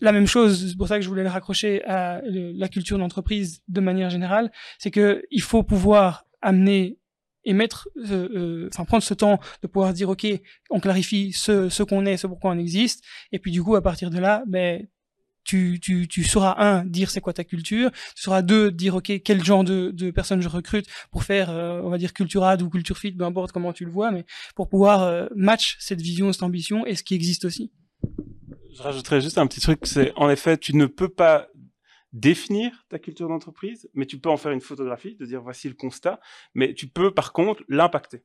la 0.00 0.12
même 0.12 0.26
chose, 0.26 0.70
c'est 0.70 0.76
pour 0.76 0.88
ça 0.88 0.96
que 0.96 1.04
je 1.04 1.08
voulais 1.08 1.22
le 1.22 1.28
raccrocher 1.28 1.84
à 1.84 2.20
la 2.24 2.68
culture 2.68 2.98
d'entreprise 2.98 3.62
de 3.68 3.80
manière 3.80 4.10
générale, 4.10 4.50
c'est 4.78 4.90
que 4.90 5.22
il 5.30 5.42
faut 5.42 5.62
pouvoir 5.62 6.24
amener 6.40 6.98
et 7.44 7.52
mettre, 7.52 7.88
euh, 7.96 8.28
euh, 8.34 8.68
enfin 8.72 8.84
prendre 8.84 9.02
ce 9.02 9.14
temps 9.14 9.40
de 9.62 9.66
pouvoir 9.66 9.92
dire 9.92 10.08
ok, 10.08 10.26
on 10.70 10.80
clarifie 10.80 11.32
ce, 11.32 11.68
ce 11.68 11.82
qu'on 11.82 12.06
est, 12.06 12.16
ce 12.16 12.26
pourquoi 12.26 12.52
on 12.52 12.58
existe, 12.58 13.04
et 13.32 13.38
puis 13.38 13.50
du 13.50 13.62
coup 13.62 13.74
à 13.76 13.82
partir 13.82 14.10
de 14.10 14.18
là, 14.18 14.42
ben 14.46 14.86
tu, 15.44 15.80
tu, 15.82 16.06
tu 16.06 16.22
sauras 16.22 16.54
un 16.58 16.84
dire 16.84 17.10
c'est 17.10 17.20
quoi 17.20 17.32
ta 17.32 17.42
culture, 17.42 17.90
tu 17.90 18.22
sauras 18.22 18.42
deux 18.42 18.70
dire 18.70 18.94
ok 18.94 19.12
quel 19.24 19.44
genre 19.44 19.64
de, 19.64 19.90
de 19.90 20.10
personnes 20.12 20.40
je 20.40 20.48
recrute 20.48 20.86
pour 21.10 21.24
faire 21.24 21.50
euh, 21.50 21.80
on 21.82 21.90
va 21.90 21.98
dire 21.98 22.12
culturade 22.12 22.62
ou 22.62 22.70
culture 22.70 22.96
fit, 22.96 23.12
peu 23.12 23.24
importe 23.24 23.50
comment 23.50 23.72
tu 23.72 23.84
le 23.84 23.90
vois, 23.90 24.12
mais 24.12 24.24
pour 24.54 24.68
pouvoir 24.68 25.28
match 25.34 25.76
cette 25.80 26.00
vision, 26.00 26.32
cette 26.32 26.44
ambition 26.44 26.86
et 26.86 26.94
ce 26.94 27.02
qui 27.02 27.14
existe 27.14 27.44
aussi. 27.44 27.72
Je 28.74 28.82
rajouterais 28.82 29.20
juste 29.20 29.36
un 29.36 29.46
petit 29.46 29.60
truc, 29.60 29.80
c'est 29.82 30.12
en 30.16 30.30
effet 30.30 30.56
tu 30.56 30.74
ne 30.76 30.86
peux 30.86 31.08
pas 31.08 31.48
définir 32.12 32.86
ta 32.88 32.98
culture 32.98 33.28
d'entreprise, 33.28 33.88
mais 33.94 34.06
tu 34.06 34.18
peux 34.18 34.28
en 34.28 34.36
faire 34.36 34.52
une 34.52 34.60
photographie, 34.60 35.16
de 35.16 35.24
dire 35.24 35.42
voici 35.42 35.68
le 35.68 35.74
constat, 35.74 36.20
mais 36.54 36.74
tu 36.74 36.86
peux 36.86 37.12
par 37.12 37.32
contre 37.32 37.62
l'impacter. 37.68 38.22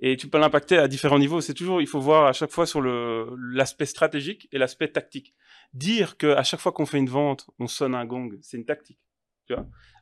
Et 0.00 0.16
tu 0.16 0.28
peux 0.28 0.38
l'impacter 0.38 0.76
à 0.76 0.88
différents 0.88 1.18
niveaux. 1.18 1.40
C'est 1.40 1.54
toujours, 1.54 1.80
il 1.80 1.86
faut 1.86 2.00
voir 2.00 2.26
à 2.26 2.32
chaque 2.32 2.50
fois 2.50 2.66
sur 2.66 2.82
l'aspect 2.82 3.86
stratégique 3.86 4.48
et 4.52 4.58
l'aspect 4.58 4.88
tactique. 4.88 5.34
Dire 5.72 6.16
que 6.16 6.26
à 6.34 6.42
chaque 6.42 6.60
fois 6.60 6.72
qu'on 6.72 6.84
fait 6.84 6.98
une 6.98 7.08
vente, 7.08 7.48
on 7.58 7.68
sonne 7.68 7.94
un 7.94 8.04
gong, 8.04 8.36
c'est 8.42 8.56
une 8.56 8.66
tactique. 8.66 8.98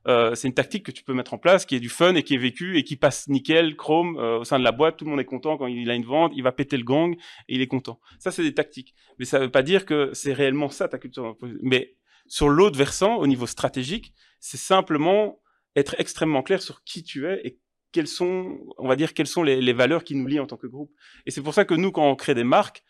Euh, 0.08 0.34
c'est 0.34 0.48
une 0.48 0.54
tactique 0.54 0.84
que 0.84 0.90
tu 0.90 1.04
peux 1.04 1.14
mettre 1.14 1.34
en 1.34 1.38
place, 1.38 1.64
qui 1.64 1.76
est 1.76 1.80
du 1.80 1.88
fun 1.88 2.14
et 2.14 2.22
qui 2.22 2.34
est 2.34 2.38
vécu 2.38 2.76
et 2.76 2.84
qui 2.84 2.96
passe 2.96 3.28
nickel, 3.28 3.76
chrome 3.76 4.16
euh, 4.18 4.38
au 4.38 4.44
sein 4.44 4.58
de 4.58 4.64
la 4.64 4.72
boîte. 4.72 4.96
Tout 4.96 5.04
le 5.04 5.10
monde 5.10 5.20
est 5.20 5.24
content 5.24 5.56
quand 5.56 5.66
il 5.66 5.88
a 5.90 5.94
une 5.94 6.04
vente, 6.04 6.32
il 6.34 6.42
va 6.42 6.52
péter 6.52 6.76
le 6.76 6.84
gong 6.84 7.12
et 7.48 7.54
il 7.54 7.60
est 7.60 7.68
content. 7.68 8.00
Ça, 8.18 8.30
c'est 8.30 8.42
des 8.42 8.54
tactiques. 8.54 8.94
Mais 9.18 9.24
ça 9.24 9.38
ne 9.38 9.44
veut 9.44 9.50
pas 9.50 9.62
dire 9.62 9.86
que 9.86 10.10
c'est 10.12 10.32
réellement 10.32 10.70
ça 10.70 10.88
ta 10.88 10.98
culture 10.98 11.22
d'entreprise. 11.22 11.58
Mais 11.62 11.94
sur 12.26 12.48
l'autre 12.48 12.78
versant, 12.78 13.16
au 13.16 13.26
niveau 13.26 13.46
stratégique, 13.46 14.14
c'est 14.40 14.56
simplement 14.56 15.40
être 15.76 15.94
extrêmement 15.98 16.42
clair 16.42 16.60
sur 16.60 16.82
qui 16.84 17.02
tu 17.02 17.26
es 17.26 17.40
et 17.44 17.58
quelles 17.92 18.08
sont, 18.08 18.58
on 18.78 18.88
va 18.88 18.96
dire, 18.96 19.14
quelles 19.14 19.26
sont 19.26 19.42
les, 19.42 19.72
valeurs 19.72 20.02
qui 20.02 20.14
nous 20.14 20.26
lient 20.26 20.40
en 20.40 20.46
tant 20.46 20.56
que 20.56 20.66
groupe. 20.66 20.90
Et 21.26 21.30
c'est 21.30 21.42
pour 21.42 21.54
ça 21.54 21.64
que 21.64 21.74
nous, 21.74 21.92
quand 21.92 22.08
on 22.10 22.16
crée 22.16 22.34
des 22.34 22.44
marques, 22.44 22.82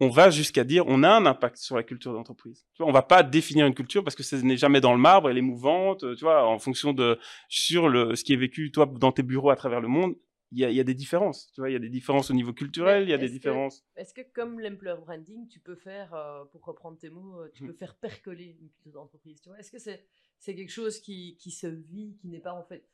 on 0.00 0.08
va 0.08 0.30
jusqu'à 0.30 0.64
dire 0.64 0.84
on 0.88 1.02
a 1.02 1.10
un 1.10 1.26
impact 1.26 1.56
sur 1.56 1.76
la 1.76 1.82
culture 1.82 2.12
d'entreprise. 2.12 2.66
Tu 2.74 2.82
vois, 2.82 2.88
on 2.88 2.92
va 2.92 3.02
pas 3.02 3.22
définir 3.22 3.66
une 3.66 3.74
culture 3.74 4.02
parce 4.02 4.16
que 4.16 4.22
ce 4.22 4.36
n'est 4.36 4.56
jamais 4.56 4.80
dans 4.80 4.92
le 4.92 4.98
marbre, 4.98 5.30
elle 5.30 5.38
est 5.38 5.42
mouvante, 5.42 6.04
tu 6.16 6.24
vois, 6.24 6.46
en 6.46 6.58
fonction 6.58 6.92
de 6.92 7.18
sur 7.48 7.88
le 7.88 8.16
ce 8.16 8.24
qui 8.24 8.32
est 8.32 8.36
vécu 8.36 8.72
toi 8.72 8.86
dans 8.86 9.12
tes 9.12 9.22
bureaux 9.22 9.50
à 9.50 9.56
travers 9.56 9.80
le 9.80 9.88
monde, 9.88 10.14
il 10.52 10.58
y, 10.58 10.80
a, 10.80 10.84
des 10.84 10.94
différences. 10.94 11.50
Tu 11.52 11.62
vois, 11.62 11.70
il 11.70 11.72
y 11.72 11.76
a 11.76 11.78
des 11.78 11.88
différences 11.88 12.30
au 12.30 12.34
niveau 12.34 12.52
culturel, 12.52 13.04
il 13.04 13.08
y 13.08 13.14
a 13.14 13.18
des 13.18 13.30
différences. 13.30 13.86
Est-ce 13.96 14.12
que, 14.12 14.20
comme 14.20 14.60
l'employer 14.60 15.00
branding, 15.00 15.48
tu 15.48 15.60
peux 15.60 15.76
faire, 15.76 16.12
euh, 16.12 16.44
pour 16.44 16.62
reprendre 16.62 16.98
tes 16.98 17.08
mots, 17.08 17.40
euh, 17.40 17.50
tu 17.54 17.64
mmh. 17.64 17.66
peux 17.68 17.72
faire 17.72 17.94
percoler 17.96 18.56
une 18.60 18.68
culture 18.68 18.92
d'entreprise 18.92 19.40
Tu 19.40 19.48
vois, 19.48 19.58
est-ce 19.58 19.70
que 19.70 19.78
c'est 19.78 20.04
c'est 20.38 20.54
quelque 20.54 20.72
chose 20.72 21.00
qui, 21.00 21.36
qui 21.38 21.52
se 21.52 21.68
vit, 21.68 22.16
qui 22.20 22.28
n'est 22.28 22.40
pas 22.40 22.52
en 22.52 22.64
fait. 22.64 22.84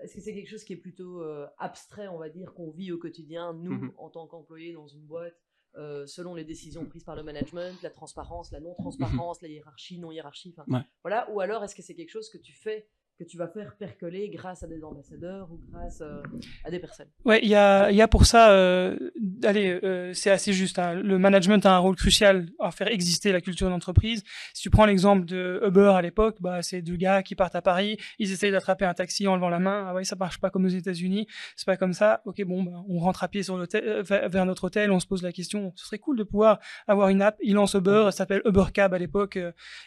Est-ce 0.00 0.14
que 0.14 0.20
c'est 0.20 0.34
quelque 0.34 0.48
chose 0.48 0.62
qui 0.62 0.74
est 0.74 0.76
plutôt 0.76 1.22
euh, 1.22 1.48
abstrait, 1.58 2.06
on 2.06 2.18
va 2.18 2.28
dire, 2.28 2.54
qu'on 2.54 2.70
vit 2.70 2.92
au 2.92 2.98
quotidien, 2.98 3.54
nous, 3.54 3.92
en 3.98 4.08
tant 4.08 4.26
qu'employés 4.28 4.72
dans 4.72 4.86
une 4.86 5.04
boîte, 5.04 5.34
selon 5.74 6.34
les 6.34 6.44
décisions 6.44 6.84
prises 6.84 7.02
par 7.02 7.16
le 7.16 7.24
management, 7.24 7.82
la 7.82 7.90
transparence, 7.90 8.52
la 8.52 8.60
non-transparence, 8.60 9.40
la 9.42 9.48
hiérarchie, 9.48 9.98
non-hiérarchie, 9.98 10.54
voilà? 11.02 11.28
Ou 11.32 11.40
alors, 11.40 11.64
est-ce 11.64 11.74
que 11.74 11.82
c'est 11.82 11.94
quelque 11.94 12.10
chose 12.10 12.28
que 12.28 12.38
tu 12.38 12.52
fais 12.52 12.86
que 13.20 13.24
tu 13.24 13.36
vas 13.36 13.48
faire 13.48 13.76
percoler 13.76 14.30
grâce 14.30 14.62
à 14.62 14.66
des 14.66 14.82
ambassadeurs 14.82 15.52
ou 15.52 15.60
grâce 15.70 16.00
euh, 16.00 16.22
à 16.64 16.70
des 16.70 16.78
personnes. 16.78 17.08
Ouais, 17.26 17.40
il 17.42 17.50
y 17.50 17.54
a, 17.54 17.90
y 17.90 18.00
a 18.00 18.08
pour 18.08 18.24
ça, 18.24 18.52
euh, 18.52 18.96
allez, 19.44 19.78
euh, 19.84 20.14
c'est 20.14 20.30
assez 20.30 20.54
juste. 20.54 20.78
Hein. 20.78 20.94
Le 20.94 21.18
management 21.18 21.66
a 21.66 21.74
un 21.74 21.78
rôle 21.78 21.96
crucial 21.96 22.46
à 22.58 22.70
faire 22.70 22.88
exister 22.88 23.30
la 23.30 23.42
culture 23.42 23.68
d'entreprise. 23.68 24.24
Si 24.54 24.62
tu 24.62 24.70
prends 24.70 24.86
l'exemple 24.86 25.26
de 25.26 25.60
Uber 25.66 25.92
à 25.94 26.00
l'époque, 26.00 26.36
bah, 26.40 26.62
c'est 26.62 26.80
deux 26.80 26.96
gars 26.96 27.22
qui 27.22 27.34
partent 27.34 27.56
à 27.56 27.60
Paris, 27.60 27.98
ils 28.18 28.32
essayent 28.32 28.52
d'attraper 28.52 28.86
un 28.86 28.94
taxi 28.94 29.28
en 29.28 29.34
levant 29.34 29.50
la 29.50 29.58
main. 29.58 29.84
Ah 29.88 29.94
ouais, 29.94 30.04
ça 30.04 30.16
marche 30.16 30.40
pas 30.40 30.48
comme 30.48 30.64
aux 30.64 30.68
États-Unis, 30.68 31.26
c'est 31.56 31.66
pas 31.66 31.76
comme 31.76 31.92
ça. 31.92 32.22
Ok, 32.24 32.42
bon, 32.44 32.62
bah, 32.62 32.82
on 32.88 33.00
rentre 33.00 33.22
à 33.22 33.28
pied 33.28 33.42
sur 33.42 33.58
l'hôtel, 33.58 34.00
vers 34.02 34.46
notre 34.46 34.64
hôtel, 34.64 34.90
on 34.92 35.00
se 35.00 35.06
pose 35.06 35.22
la 35.22 35.32
question. 35.32 35.74
Ce 35.76 35.84
serait 35.84 35.98
cool 35.98 36.16
de 36.16 36.24
pouvoir 36.24 36.58
avoir 36.88 37.10
une 37.10 37.20
app. 37.20 37.36
Ils 37.42 37.54
lancent 37.54 37.74
Uber, 37.74 38.04
ça 38.06 38.12
s'appelle 38.12 38.40
Uber 38.46 38.64
Cab 38.72 38.94
à 38.94 38.98
l'époque, 38.98 39.38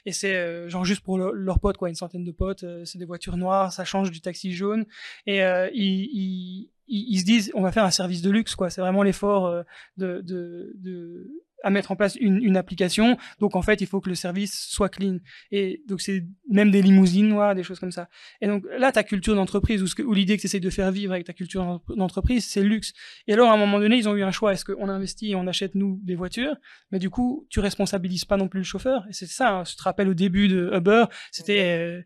et 0.06 0.12
c'est 0.12 0.70
genre 0.70 0.86
juste 0.86 1.02
pour 1.02 1.18
leurs 1.18 1.60
potes, 1.60 1.78
quoi, 1.78 1.90
une 1.90 1.96
centaine 1.96 2.24
de 2.24 2.32
potes. 2.32 2.64
c'est 2.86 3.00
des 3.00 3.06
voitures 3.06 3.23
noir, 3.32 3.72
ça 3.72 3.86
change 3.86 4.12
du 4.12 4.22
taxi 4.22 4.54
jaune. 4.54 4.86
Et 5.26 5.44
euh, 5.44 5.70
ils, 5.74 6.70
ils, 6.88 7.20
se 7.20 7.26
disent, 7.26 7.52
on 7.54 7.62
va 7.62 7.72
faire 7.72 7.86
un 7.86 7.92
service 7.92 8.22
de 8.22 8.30
luxe, 8.30 8.56
quoi. 8.56 8.70
C'est 8.70 8.82
vraiment 8.82 9.04
l'effort 9.04 9.48
euh, 9.48 9.64
de, 9.98 10.22
de, 10.22 10.74
de, 10.76 11.44
à 11.64 11.70
mettre 11.70 11.92
en 11.92 11.96
place 11.96 12.16
une, 12.18 12.44
une, 12.44 12.58
application. 12.58 13.18
Donc 13.40 13.56
en 13.56 13.62
fait, 13.62 13.82
il 13.82 13.88
faut 13.88 14.02
que 14.02 14.10
le 14.10 14.16
service 14.16 14.68
soit 14.68 14.90
clean. 14.90 15.18
Et 15.50 15.82
donc 15.88 16.02
c'est 16.02 16.26
même 16.50 16.70
des 16.72 16.82
limousines 16.82 17.28
noires, 17.28 17.56
des 17.56 17.64
choses 17.64 17.80
comme 17.80 17.92
ça. 17.92 18.10
Et 18.42 18.48
donc 18.48 18.66
là, 18.78 18.92
ta 18.92 19.04
culture 19.04 19.34
d'entreprise 19.34 19.82
ou, 19.82 20.02
ou 20.04 20.14
l'idée 20.14 20.36
que 20.36 20.42
tu 20.42 20.48
essayes 20.48 20.60
de 20.60 20.70
faire 20.70 20.92
vivre 20.92 21.14
avec 21.14 21.26
ta 21.26 21.34
culture 21.34 21.82
d'entreprise, 21.96 22.46
c'est 22.46 22.62
le 22.62 22.68
luxe. 22.68 22.94
Et 23.28 23.34
alors 23.34 23.50
à 23.50 23.54
un 23.54 23.58
moment 23.58 23.80
donné, 23.80 23.96
ils 23.98 24.10
ont 24.10 24.16
eu 24.16 24.24
un 24.24 24.32
choix. 24.32 24.54
Est-ce 24.54 24.66
qu'on 24.66 24.90
investit 24.90 25.32
et 25.32 25.36
on 25.36 25.48
achète 25.48 25.74
nous 25.74 26.00
des 26.04 26.16
voitures? 26.16 26.56
Mais 26.92 27.00
du 27.00 27.10
coup, 27.10 27.48
tu 27.50 27.62
responsabilises 27.62 28.26
pas 28.26 28.38
non 28.38 28.50
plus 28.50 28.60
le 28.60 28.66
chauffeur. 28.66 29.06
Et 29.10 29.14
c'est 29.14 29.26
ça. 29.26 29.52
Hein. 29.52 29.64
Je 29.64 29.76
te 29.76 29.84
rappelle 29.84 30.10
au 30.10 30.14
début 30.14 30.50
de 30.50 30.70
Uber, 30.74 31.06
c'était 31.32 31.80
euh, 31.80 32.02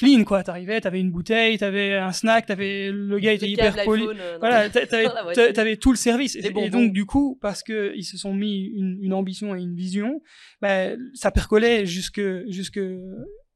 clean 0.00 0.24
quoi. 0.24 0.42
T'arrivais 0.42 0.80
t'avais 0.80 1.00
une 1.00 1.10
bouteille 1.10 1.58
t'avais 1.58 1.94
un 1.94 2.12
snack 2.12 2.46
t'avais 2.46 2.90
le 2.90 3.18
gars 3.18 3.32
était 3.32 3.48
hyper 3.48 3.84
poli. 3.84 4.06
euh, 4.06 4.36
voilà 4.38 4.68
t'avais 4.70 5.52
t'avais 5.52 5.76
tout 5.76 5.90
le 5.92 5.96
service. 5.96 6.36
Et, 6.36 6.50
donc 6.70 6.92
du 6.92 7.06
coup 7.06 7.38
parce 7.40 7.62
que 7.62 7.92
ils 7.94 8.04
se 8.04 8.16
sont 8.16 8.34
mis 8.34 8.64
une, 8.66 8.98
une 9.02 9.12
ambition 9.12 9.54
et 9.54 9.60
une 9.60 9.74
vision 9.74 10.20
bah, 10.60 10.88
ça 11.14 11.30
percolait 11.30 11.86
jusque 11.86 12.20
jusque 12.48 12.80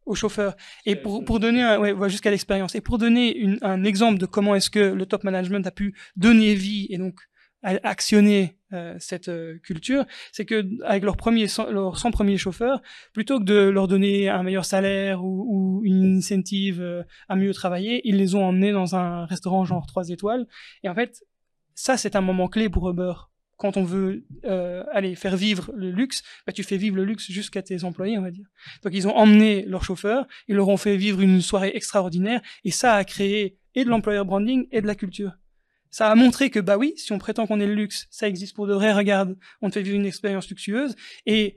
au 0.07 0.14
chauffeur. 0.14 0.54
Et 0.87 0.96
pour, 0.96 1.24
pour 1.24 1.40
donner 1.40 1.62
un, 1.62 1.78
ouais, 1.78 2.11
jusqu'à 2.11 2.30
l'expérience. 2.30 2.74
Et 2.74 2.80
pour 2.80 2.98
donner 2.98 3.35
une, 3.37 3.59
un 3.62 3.85
exemple 3.85 4.18
de 4.18 4.26
comment 4.26 4.54
est-ce 4.54 4.70
que 4.70 4.78
le 4.78 5.07
top 5.07 5.24
management 5.24 5.66
a 5.66 5.70
pu 5.70 5.94
donner 6.16 6.54
vie 6.54 6.87
et 6.90 6.98
donc 6.98 7.20
actionner 7.64 8.59
euh, 8.72 8.94
cette 8.98 9.29
euh, 9.29 9.59
culture, 9.59 10.05
c'est 10.33 10.44
que 10.44 10.64
avec 10.85 11.03
leurs 11.03 11.16
premiers, 11.16 11.46
leurs 11.70 11.98
100 11.98 12.11
premiers 12.11 12.37
chauffeurs, 12.37 12.83
plutôt 13.12 13.38
que 13.38 13.44
de 13.44 13.55
leur 13.55 13.88
donner 13.88 14.29
un 14.29 14.42
meilleur 14.42 14.64
salaire 14.64 15.24
ou, 15.24 15.81
une 15.85 16.18
incentive 16.18 16.81
euh, 16.81 17.03
à 17.29 17.37
mieux 17.37 17.55
travailler, 17.55 18.00
ils 18.05 18.16
les 18.16 18.35
ont 18.35 18.44
emmenés 18.44 18.72
dans 18.72 18.96
un 18.96 19.27
restaurant 19.27 19.64
genre 19.64 19.87
3 19.87 20.11
étoiles. 20.11 20.46
Et 20.83 20.88
en 20.88 20.94
fait, 20.94 21.24
ça 21.74 21.96
c'est 21.96 22.16
un 22.16 22.20
moment 22.20 22.48
clé 22.48 22.68
pour 22.68 22.88
Uber. 22.88 23.12
Quand 23.57 23.77
on 23.77 23.85
veut 23.85 24.27
aller 24.92 25.14
faire 25.14 25.37
vivre 25.37 25.72
le 25.77 25.90
luxe, 25.90 26.24
bah, 26.44 26.53
tu 26.53 26.64
fais 26.64 26.77
vivre 26.77 26.96
le 26.96 27.05
luxe 27.05 27.31
jusqu'à 27.31 27.62
tes 27.62 27.85
employés, 27.85 28.18
on 28.18 28.22
va 28.22 28.33
dire. 28.33 28.46
Donc 28.83 28.92
ils 28.94 29.07
ont 29.07 29.16
emmené 29.16 29.64
leurs 29.64 29.85
chauffeurs, 29.85 30.27
ils 30.48 30.57
leur 30.57 30.68
ont 30.68 30.77
fait 30.77 30.96
vivre 30.96 31.20
une 31.20 31.40
soirée 31.40 31.70
extraordinaire, 31.74 32.42
et 32.64 32.72
ça 32.72 32.94
a 32.94 33.05
créé 33.05 33.57
et 33.77 33.85
de 33.85 33.88
l'employer 33.88 34.22
branding 34.24 34.66
et 34.72 34.81
de 34.83 34.87
la 34.87 34.96
culture 34.96 35.33
ça 35.94 36.11
a 36.11 36.16
montré 36.16 36.50
que 36.50 36.59
bah 36.59 36.76
oui, 36.76 36.92
si 36.96 37.12
on 37.12 37.18
prétend 37.18 37.46
qu'on 37.46 37.61
est 37.61 37.68
le 37.68 37.74
luxe, 37.74 38.09
ça 38.11 38.26
existe 38.26 38.57
pour 38.57 38.66
de 38.66 38.74
vrai. 38.74 38.92
Regarde, 38.92 39.37
on 39.62 39.68
te 39.68 39.74
fait 39.74 39.83
vivre 39.83 39.94
une 39.94 40.07
expérience 40.07 40.48
luxueuse 40.48 40.96
et 41.24 41.57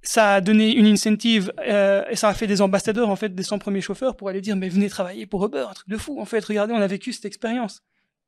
ça 0.00 0.34
a 0.34 0.40
donné 0.40 0.72
une 0.72 0.86
incentive 0.86 1.52
euh, 1.58 2.04
et 2.08 2.14
ça 2.14 2.28
a 2.28 2.34
fait 2.34 2.46
des 2.46 2.62
ambassadeurs 2.62 3.08
en 3.08 3.16
fait 3.16 3.34
des 3.34 3.42
100 3.42 3.58
premiers 3.58 3.80
chauffeurs 3.80 4.14
pour 4.14 4.28
aller 4.28 4.40
dire 4.40 4.54
mais 4.54 4.68
venez 4.68 4.88
travailler 4.88 5.26
pour 5.26 5.44
Uber, 5.44 5.66
un 5.68 5.74
truc 5.74 5.88
de 5.88 5.96
fou 5.96 6.20
en 6.20 6.24
fait. 6.24 6.44
Regardez, 6.44 6.72
on 6.72 6.80
a 6.80 6.86
vécu 6.86 7.12
cette 7.12 7.24
expérience. 7.24 7.82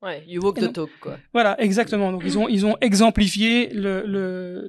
Ouais, 0.05 0.23
you 0.27 0.43
walk 0.43 0.61
the 0.61 0.71
talk, 0.71 0.91
quoi. 1.01 1.19
Voilà, 1.33 1.59
exactement. 1.59 2.13
Donc, 2.13 2.23
ils 2.27 2.37
ont, 2.39 2.47
ils 2.47 2.67
ont 2.67 2.77
exemplifié 2.83 3.71
le, 3.73 4.69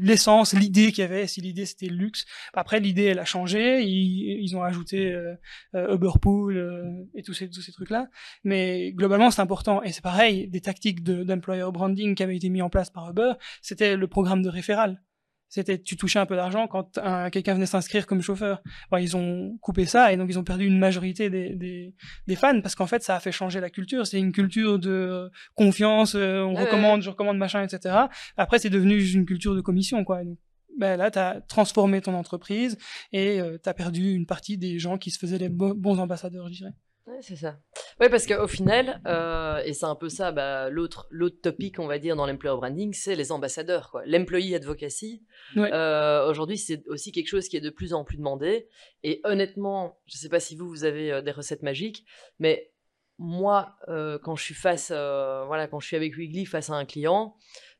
l'essence, 0.00 0.52
l'idée 0.52 0.90
qu'il 0.90 1.02
y 1.02 1.04
avait. 1.04 1.28
Si 1.28 1.40
l'idée 1.40 1.64
c'était 1.64 1.86
le 1.86 1.94
luxe. 1.94 2.24
Après, 2.54 2.80
l'idée, 2.80 3.04
elle 3.04 3.20
a 3.20 3.24
changé. 3.24 3.82
Ils, 3.82 4.42
ils 4.42 4.56
ont 4.56 4.64
ajouté 4.64 5.12
euh, 5.12 5.34
euh 5.76 5.94
Uberpool 5.94 6.56
euh, 6.56 6.82
et 7.14 7.22
tous 7.22 7.34
ces, 7.34 7.48
tous 7.48 7.62
ces 7.62 7.70
trucs-là. 7.70 8.08
Mais 8.42 8.90
globalement, 8.92 9.30
c'est 9.30 9.42
important. 9.42 9.80
Et 9.84 9.92
c'est 9.92 10.02
pareil, 10.02 10.48
des 10.48 10.60
tactiques 10.60 11.04
de, 11.04 11.22
d'employer 11.22 11.70
branding 11.72 12.16
qui 12.16 12.24
avaient 12.24 12.36
été 12.36 12.48
mis 12.48 12.60
en 12.60 12.68
place 12.68 12.90
par 12.90 13.08
Uber, 13.08 13.34
c'était 13.62 13.96
le 13.96 14.08
programme 14.08 14.42
de 14.42 14.48
référal. 14.48 15.00
C'était, 15.48 15.78
tu 15.78 15.96
touchais 15.96 16.18
un 16.18 16.26
peu 16.26 16.36
d'argent 16.36 16.66
quand 16.66 16.98
quelqu'un 17.30 17.54
venait 17.54 17.66
s'inscrire 17.66 18.06
comme 18.06 18.20
chauffeur. 18.20 18.62
Bon, 18.90 18.98
ils 18.98 19.16
ont 19.16 19.56
coupé 19.62 19.86
ça 19.86 20.12
et 20.12 20.16
donc 20.16 20.28
ils 20.28 20.38
ont 20.38 20.44
perdu 20.44 20.66
une 20.66 20.78
majorité 20.78 21.30
des, 21.30 21.54
des, 21.54 21.94
des 22.26 22.36
fans 22.36 22.60
parce 22.60 22.74
qu'en 22.74 22.86
fait, 22.86 23.02
ça 23.02 23.16
a 23.16 23.20
fait 23.20 23.32
changer 23.32 23.60
la 23.60 23.70
culture. 23.70 24.06
C'est 24.06 24.18
une 24.18 24.32
culture 24.32 24.78
de 24.78 25.30
confiance, 25.54 26.14
euh, 26.14 26.42
on 26.42 26.54
recommande, 26.54 27.02
je 27.02 27.10
recommande 27.10 27.38
machin, 27.38 27.62
etc. 27.62 27.94
Après, 28.36 28.58
c'est 28.58 28.70
devenu 28.70 29.02
une 29.02 29.24
culture 29.24 29.54
de 29.54 29.60
commission, 29.60 30.04
quoi. 30.04 30.22
Donc, 30.24 30.38
ben 30.78 30.96
là, 30.96 31.10
tu 31.10 31.18
as 31.18 31.40
transformé 31.48 32.00
ton 32.00 32.14
entreprise 32.14 32.78
et 33.12 33.40
euh, 33.40 33.58
tu 33.62 33.68
as 33.68 33.74
perdu 33.74 34.12
une 34.12 34.26
partie 34.26 34.58
des 34.58 34.78
gens 34.78 34.96
qui 34.98 35.10
se 35.10 35.18
faisaient 35.18 35.38
les 35.38 35.48
bons 35.48 35.98
ambassadeurs, 35.98 36.48
je 36.48 36.58
dirais. 36.58 36.74
Ouais, 37.08 37.20
c'est 37.22 37.36
ça. 37.36 37.58
Oui, 38.00 38.08
parce 38.10 38.26
qu'au 38.26 38.46
final, 38.46 39.00
euh, 39.06 39.62
et 39.64 39.72
c'est 39.72 39.86
un 39.86 39.94
peu 39.94 40.10
ça, 40.10 40.30
bah, 40.30 40.68
l'autre, 40.68 41.06
l'autre 41.10 41.40
topic, 41.40 41.78
on 41.78 41.86
va 41.86 41.98
dire, 41.98 42.16
dans 42.16 42.26
l'employer 42.26 42.54
branding, 42.54 42.92
c'est 42.92 43.14
les 43.14 43.32
ambassadeurs. 43.32 43.90
Quoi. 43.90 44.02
L'employee 44.04 44.54
advocacy, 44.54 45.24
euh, 45.56 46.28
aujourd'hui, 46.28 46.58
c'est 46.58 46.86
aussi 46.88 47.10
quelque 47.10 47.28
chose 47.28 47.48
qui 47.48 47.56
est 47.56 47.62
de 47.62 47.70
plus 47.70 47.94
en 47.94 48.04
plus 48.04 48.18
demandé. 48.18 48.68
Et 49.04 49.22
honnêtement, 49.24 49.98
je 50.06 50.16
ne 50.16 50.20
sais 50.20 50.28
pas 50.28 50.38
si 50.38 50.54
vous, 50.54 50.68
vous 50.68 50.84
avez 50.84 51.10
euh, 51.10 51.22
des 51.22 51.30
recettes 51.30 51.62
magiques, 51.62 52.04
mais 52.38 52.72
moi, 53.20 53.74
quand 54.22 54.36
je 54.36 54.44
suis 54.44 54.54
face, 54.54 54.92
voilà, 54.92 55.66
quand 55.66 55.80
je 55.80 55.88
suis 55.88 55.96
avec 55.96 56.16
Wiggly 56.16 56.46
face 56.46 56.70
à 56.70 56.74
un 56.74 56.84
client, 56.84 57.34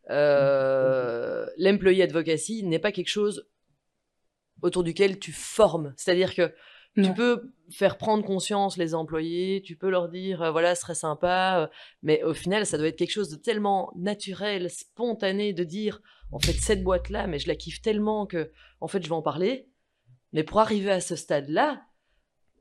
l'employee 0.09 2.03
advocacy 2.03 2.65
n'est 2.65 2.81
pas 2.81 2.91
quelque 2.91 3.07
chose 3.07 3.49
autour 4.63 4.83
duquel 4.83 5.21
tu 5.21 5.31
formes. 5.31 5.95
C'est-à-dire 5.97 6.35
que 6.35 6.53
tu 6.95 7.15
peux 7.15 7.53
faire 7.71 7.99
prendre 7.99 8.25
conscience 8.25 8.77
les 8.77 8.95
employés, 8.95 9.63
tu 9.63 9.77
peux 9.77 9.91
leur 9.91 10.09
dire, 10.09 10.43
euh, 10.43 10.51
voilà, 10.51 10.75
ce 10.75 10.83
serait 10.83 10.95
sympa, 10.95 11.61
euh, 11.61 11.67
mais 12.03 12.23
au 12.23 12.35
final, 12.35 12.67
ça 12.67 12.79
doit 12.79 12.89
être 12.89 12.97
quelque 12.97 13.13
chose 13.13 13.29
de 13.29 13.37
tellement 13.37 13.93
naturel, 13.97 14.71
spontané, 14.71 15.53
de 15.53 15.65
dire, 15.65 16.01
en 16.33 16.39
fait, 16.39 16.55
cette 16.55 16.83
boîte-là, 16.83 17.27
mais 17.27 17.39
je 17.39 17.49
la 17.49 17.55
kiffe 17.55 17.81
tellement 17.81 18.27
que, 18.27 18.51
en 18.81 18.89
fait, 18.89 19.03
je 19.03 19.09
vais 19.09 19.15
en 19.15 19.23
parler. 19.23 19.69
Mais 20.33 20.45
pour 20.45 20.61
arriver 20.61 20.91
à 20.91 21.01
ce 21.01 21.17
stade-là, 21.17 21.83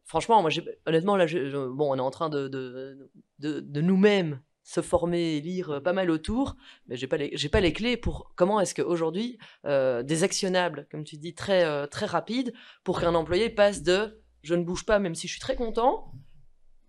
franchement, 0.06 0.42
moi, 0.42 0.52
honnêtement, 0.86 1.18
là, 1.18 1.26
bon, 1.26 1.92
on 1.92 1.96
est 1.96 2.02
en 2.02 2.12
train 2.12 2.30
de, 2.30 2.48
de, 2.48 3.12
de, 3.40 3.82
nous-mêmes 3.82 4.42
se 4.68 4.82
former, 4.82 5.40
lire 5.40 5.72
euh, 5.72 5.80
pas 5.80 5.94
mal 5.94 6.12
autour, 6.12 6.56
mais 6.88 6.96
j'ai 6.98 7.08
pas 7.08 7.18
les, 7.18 7.32
j'ai 7.34 7.50
pas 7.50 7.62
les 7.62 7.74
clés 7.74 7.98
pour 7.98 8.34
comment 8.36 8.60
est-ce 8.60 8.76
qu'aujourd'hui, 8.76 9.38
des 9.64 10.24
actionnables, 10.24 10.88
comme 10.92 11.04
tu 11.04 11.18
dis, 11.18 11.34
très, 11.34 11.88
très 11.88 12.06
rapides, 12.06 12.54
pour 12.84 13.00
qu'un 13.00 13.16
employé 13.16 13.50
passe 13.50 13.84
de 13.84 14.22
je 14.44 14.56
ne 14.56 14.64
bouge 14.64 14.86
pas 14.86 15.00
même 15.00 15.16
si 15.16 15.28
je 15.28 15.34
suis 15.34 15.42
très 15.42 15.56
content, 15.56 16.12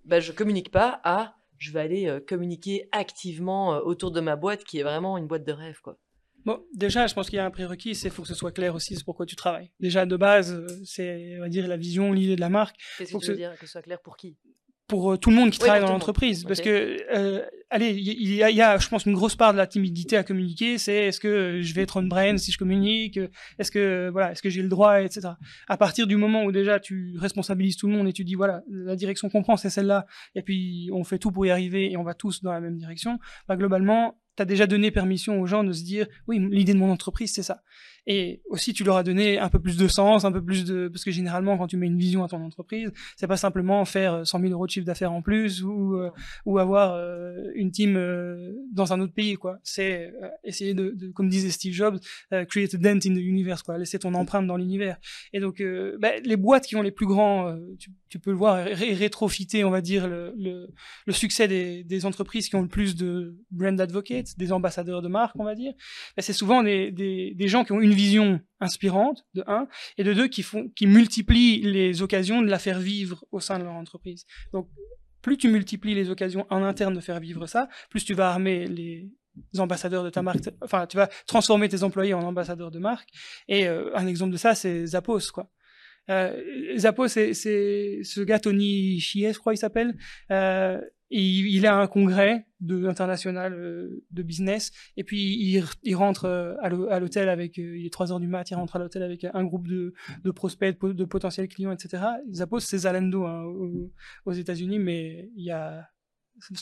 ben, 0.04 0.20
je 0.20 0.32
communique 0.32 0.70
pas 0.70 1.00
à 1.04 1.38
je 1.58 1.72
vais 1.72 1.80
aller 1.80 2.06
euh, 2.06 2.20
communiquer 2.20 2.88
activement 2.92 3.74
euh, 3.74 3.80
autour 3.80 4.12
de 4.12 4.20
ma 4.20 4.36
boîte 4.36 4.64
qui 4.64 4.78
est 4.78 4.82
vraiment 4.82 5.18
une 5.18 5.26
boîte 5.26 5.44
de 5.44 5.52
rêve 5.52 5.80
quoi. 5.82 5.98
Bon, 6.44 6.64
déjà, 6.72 7.06
je 7.08 7.14
pense 7.14 7.28
qu'il 7.28 7.36
y 7.36 7.40
a 7.40 7.44
un 7.44 7.50
prérequis, 7.50 7.94
c'est 7.94 8.10
faut 8.10 8.22
que 8.22 8.28
ce 8.28 8.34
soit 8.34 8.52
clair 8.52 8.74
aussi, 8.74 8.96
c'est 8.96 9.04
pourquoi 9.04 9.26
tu 9.26 9.36
travailles. 9.36 9.70
Déjà, 9.80 10.06
de 10.06 10.16
base, 10.16 10.52
euh, 10.52 10.66
c'est, 10.84 11.36
on 11.36 11.40
va 11.40 11.48
dire, 11.48 11.66
la 11.66 11.76
vision, 11.76 12.12
l'idée 12.12 12.36
de 12.36 12.40
la 12.40 12.48
marque. 12.48 12.76
Qu'est-ce 12.96 13.12
que 13.12 13.18
tu 13.18 13.30
veux 13.32 13.36
dire 13.36 13.54
que 13.58 13.66
ce 13.66 13.72
soit 13.72 13.82
clair 13.82 14.00
pour 14.00 14.16
qui? 14.16 14.38
Pour 14.89 15.12
euh, 15.12 15.16
tout 15.18 15.30
le 15.30 15.36
monde 15.36 15.51
qui 15.51 15.59
travaille 15.59 15.82
dans 15.82 15.93
l'entreprise. 15.93 16.45
Parce 16.45 16.61
que, 16.61 16.97
euh, 17.14 17.45
allez, 17.70 17.91
il 17.91 18.32
y, 18.32 18.36
y, 18.36 18.62
a, 18.62 18.78
je 18.78 18.89
pense, 18.89 19.05
une 19.05 19.12
grosse 19.12 19.36
part 19.36 19.53
de 19.53 19.59
la 19.59 19.66
timidité 19.66 20.16
à 20.16 20.24
communiquer. 20.24 20.78
C'est 20.78 20.95
est-ce 20.95 21.20
que 21.20 21.61
je 21.61 21.74
vais 21.74 21.82
être 21.82 21.99
on 21.99 22.03
brain 22.03 22.39
si 22.39 22.51
je 22.51 22.59
communique 22.59 23.20
Est-ce 23.59 23.70
que, 23.70 24.09
voilà, 24.11 24.32
est-ce 24.32 24.43
que 24.43 24.49
j'ai 24.49 24.62
le 24.62 24.68
droit, 24.68 25.03
etc. 25.03 25.28
À 25.68 25.76
partir 25.76 26.07
du 26.07 26.16
moment 26.16 26.45
où 26.45 26.53
déjà 26.53 26.80
tu 26.80 27.14
responsabilises 27.18 27.76
tout 27.76 27.86
le 27.86 27.93
monde 27.93 28.09
et 28.09 28.12
tu 28.12 28.24
dis, 28.24 28.34
voilà, 28.34 28.62
la 28.70 28.97
direction 28.97 29.28
qu'on 29.28 29.43
prend, 29.43 29.59
c'est 29.59 29.70
celle-là, 29.70 30.07
et 30.34 30.43
puis 30.43 30.91
on 30.93 31.05
fait 31.05 31.18
tout 31.18 31.30
pour 31.30 31.45
y 31.45 31.51
arriver 31.51 31.93
et 31.93 31.97
on 31.99 32.03
va 32.03 32.14
tous 32.14 32.43
dans 32.43 32.53
la 32.53 32.61
même 32.61 32.78
direction, 32.78 33.18
bah, 33.47 33.57
globalement, 33.57 34.18
tu 34.39 34.43
as 34.43 34.47
déjà 34.47 34.66
donné 34.66 34.91
permission 34.91 35.41
aux 35.41 35.47
gens 35.47 35.64
de 35.64 35.72
se 35.72 35.84
dire, 35.84 36.07
oui, 36.28 36.39
l'idée 36.51 36.72
de 36.72 36.78
mon 36.78 36.91
entreprise, 36.91 37.32
c'est 37.34 37.43
ça. 37.43 37.62
Et 38.11 38.40
aussi, 38.48 38.72
tu 38.72 38.84
leur 38.84 38.96
as 38.96 39.02
donné 39.02 39.38
un 39.38 39.50
peu 39.50 39.59
plus 39.59 39.76
de 39.76 39.86
sens, 39.86 40.24
un 40.24 40.32
peu 40.32 40.42
plus 40.42 40.64
de, 40.64 40.88
parce 40.88 41.04
que 41.04 41.11
généralement, 41.11 41.59
quand 41.59 41.66
tu 41.66 41.76
mets 41.76 41.86
une 41.86 41.98
vision 41.98 42.24
à 42.24 42.28
ton 42.28 42.42
entreprise, 42.42 42.90
c'est 43.16 43.26
pas 43.26 43.36
simplement 43.36 43.84
faire 43.84 44.26
100 44.26 44.40
000 44.40 44.52
euros 44.52 44.64
de 44.64 44.70
chiffre 44.70 44.86
d'affaires 44.86 45.12
en 45.12 45.20
plus 45.20 45.62
ou, 45.62 45.94
euh, 45.94 46.11
ou 46.46 46.59
avoir 46.59 46.94
euh, 46.94 47.34
une 47.54 47.70
team 47.70 47.96
euh, 47.96 48.54
dans 48.72 48.94
un 48.94 49.00
autre 49.00 49.12
pays, 49.12 49.34
quoi. 49.34 49.59
C'est 49.62 50.11
essayer 50.42 50.72
de, 50.72 50.94
de, 50.96 51.11
comme 51.11 51.28
disait 51.28 51.50
Steve 51.50 51.74
Jobs, 51.74 51.98
create 52.48 52.72
a 52.72 52.78
dent 52.78 52.96
in 52.96 53.14
the 53.14 53.20
universe, 53.20 53.62
quoi. 53.62 53.76
Laisser 53.76 53.98
ton 53.98 54.14
empreinte 54.14 54.46
dans 54.46 54.56
l'univers. 54.56 54.96
Et 55.34 55.40
donc, 55.40 55.62
bah, 56.00 56.12
les 56.24 56.36
boîtes 56.38 56.64
qui 56.64 56.76
ont 56.76 56.82
les 56.82 56.90
plus 56.90 57.06
grands, 57.06 57.54
tu, 57.78 57.90
tu, 58.09 58.18
peux 58.18 58.30
le 58.30 58.38
voir, 58.38 58.64
ré 58.64 58.94
rétrofiter, 58.94 59.64
on 59.64 59.70
va 59.70 59.82
dire, 59.82 60.09
le, 60.09 60.32
le, 60.38 60.68
le 61.04 61.12
succès 61.12 61.46
des, 61.46 61.84
des, 61.84 62.06
entreprises 62.06 62.48
qui 62.48 62.56
ont 62.56 62.62
le 62.62 62.68
plus 62.68 62.96
de 62.96 63.36
brand 63.50 63.78
advocates, 63.78 64.38
des 64.38 64.50
ambassadeurs 64.50 65.02
de 65.02 65.09
marque, 65.09 65.36
on 65.38 65.44
va 65.44 65.54
dire. 65.54 65.74
Bah, 66.16 66.22
c'est 66.22 66.32
souvent 66.32 66.62
des, 66.62 66.90
des, 66.90 67.34
des 67.34 67.48
gens 67.48 67.64
qui 67.64 67.72
ont 67.72 67.80
une 67.80 67.97
vision 67.99 68.40
inspirante, 68.61 69.26
de 69.34 69.42
un, 69.46 69.66
et 69.99 70.05
de 70.05 70.12
deux, 70.14 70.28
qui, 70.28 70.42
font, 70.42 70.68
qui 70.76 70.86
multiplient 70.86 71.62
les 71.62 72.01
occasions 72.01 72.40
de 72.42 72.49
la 72.49 72.61
faire 72.61 72.78
vivre 72.78 73.24
au 73.32 73.40
sein 73.40 73.59
de 73.59 73.64
leur 73.64 73.74
entreprise. 73.74 74.24
Donc, 74.53 74.68
plus 75.20 75.36
tu 75.36 75.49
multiplies 75.49 75.94
les 75.94 76.09
occasions 76.11 76.46
en 76.49 76.62
interne 76.62 76.94
de 76.94 77.01
faire 77.01 77.18
vivre 77.18 77.46
ça, 77.46 77.68
plus 77.90 78.05
tu 78.05 78.14
vas 78.14 78.28
armer 78.30 78.66
les 78.66 79.11
ambassadeurs 79.59 80.05
de 80.05 80.11
ta 80.11 80.22
marque, 80.22 80.38
enfin, 80.62 80.86
tu 80.86 80.96
vas 80.96 81.09
transformer 81.26 81.68
tes 81.68 81.82
employés 81.82 82.14
en 82.14 82.22
ambassadeurs 82.22 82.70
de 82.70 82.78
marque. 82.78 83.11
Et 83.49 83.66
euh, 83.66 83.90
un 83.96 84.07
exemple 84.07 84.32
de 84.32 84.36
ça, 84.36 84.55
c'est 84.55 84.86
Zappos, 84.86 85.32
quoi. 85.32 85.51
Euh, 86.11 86.76
Zappos, 86.76 87.09
c'est 87.09 87.34
ce 87.34 88.20
gars 88.20 88.38
Tony 88.38 88.98
Chies, 89.00 89.32
je 89.32 89.38
crois 89.38 89.54
il 89.54 89.59
s'appelle. 89.59 89.96
Euh, 90.30 90.80
il, 91.11 91.46
il, 91.46 91.66
a 91.66 91.76
un 91.76 91.86
congrès 91.86 92.46
de 92.61 92.86
international 92.86 93.54
euh, 93.54 94.04
de 94.11 94.22
business. 94.22 94.72
Et 94.96 95.04
puis 95.04 95.18
il, 95.18 95.64
il 95.82 95.96
rentre 95.96 96.26
euh, 96.26 96.54
à 96.61 96.98
l'hôtel 97.00 97.28
avec 97.28 97.59
euh, 97.59 97.78
il 97.78 97.86
est 97.86 97.92
3 97.92 98.12
heures 98.12 98.20
du 98.20 98.28
mat 98.28 98.50
il 98.50 98.54
rentre 98.54 98.76
à 98.76 98.78
l'hôtel 98.78 99.02
avec 99.02 99.24
un 99.24 99.44
groupe 99.44 99.66
de, 99.68 99.94
de 100.22 100.30
prospects 100.30 100.76
de, 100.82 101.04
potentiels 101.04 101.48
clients 101.48 101.72
etc 101.72 102.02
Zappos 102.32 102.61
c'est 102.61 102.78
Zalando 102.78 103.24
hein, 103.24 103.44
aux, 104.24 104.32
États-Unis 104.32 104.78
mais 104.78 105.30
il 105.36 105.44
y 105.44 105.50
a 105.50 105.88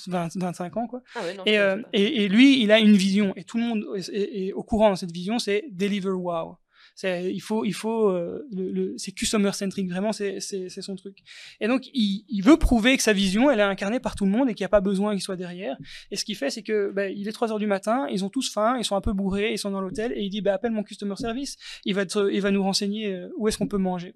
20, 0.06 0.36
25 0.36 0.76
ans 0.76 0.86
quoi. 0.86 1.02
Ah 1.14 1.20
et, 1.44 1.56
et, 1.92 2.24
et, 2.24 2.28
lui 2.28 2.62
il 2.62 2.72
a 2.72 2.78
une 2.78 2.96
vision. 2.96 3.34
Et 3.36 3.44
tout 3.44 3.58
le 3.58 3.64
monde 3.64 3.84
est 4.12 4.52
au 4.52 4.62
courant 4.62 4.92
de 4.92 4.96
cette 4.96 5.12
vision 5.12 5.38
c'est 5.38 5.64
deliver 5.70 6.10
wow 6.10 6.56
il 7.02 7.40
faut, 7.40 7.64
il 7.64 7.74
faut, 7.74 8.08
euh, 8.08 8.46
le, 8.50 8.70
le 8.70 8.94
c'est 8.96 9.12
customer 9.12 9.52
centric 9.52 9.88
vraiment, 9.90 10.12
c'est, 10.12 10.40
c'est, 10.40 10.68
c'est 10.68 10.82
son 10.82 10.96
truc. 10.96 11.18
Et 11.60 11.68
donc, 11.68 11.86
il, 11.92 12.24
il, 12.28 12.42
veut 12.42 12.56
prouver 12.56 12.96
que 12.96 13.02
sa 13.02 13.12
vision, 13.12 13.50
elle 13.50 13.60
est 13.60 13.64
incarnée 13.64 14.00
par 14.00 14.14
tout 14.14 14.24
le 14.24 14.30
monde 14.30 14.48
et 14.48 14.54
qu'il 14.54 14.62
n'y 14.62 14.66
a 14.66 14.70
pas 14.70 14.80
besoin 14.80 15.12
qu'il 15.12 15.22
soit 15.22 15.36
derrière. 15.36 15.76
Et 16.10 16.16
ce 16.16 16.24
qu'il 16.24 16.36
fait, 16.36 16.50
c'est 16.50 16.62
que, 16.62 16.90
ben, 16.92 17.12
il 17.14 17.28
est 17.28 17.32
3 17.32 17.52
heures 17.52 17.58
du 17.58 17.66
matin, 17.66 18.06
ils 18.10 18.24
ont 18.24 18.30
tous 18.30 18.50
faim, 18.50 18.76
ils 18.78 18.84
sont 18.84 18.96
un 18.96 19.00
peu 19.00 19.12
bourrés, 19.12 19.52
ils 19.52 19.58
sont 19.58 19.70
dans 19.70 19.80
l'hôtel 19.80 20.12
et 20.12 20.22
il 20.22 20.30
dit, 20.30 20.40
ben, 20.40 20.54
appelle 20.54 20.72
mon 20.72 20.82
customer 20.82 21.16
service, 21.16 21.56
il 21.84 21.94
va 21.94 22.06
te, 22.06 22.30
il 22.30 22.40
va 22.40 22.50
nous 22.50 22.62
renseigner 22.62 23.12
euh, 23.12 23.28
où 23.36 23.48
est-ce 23.48 23.58
qu'on 23.58 23.68
peut 23.68 23.78
manger. 23.78 24.14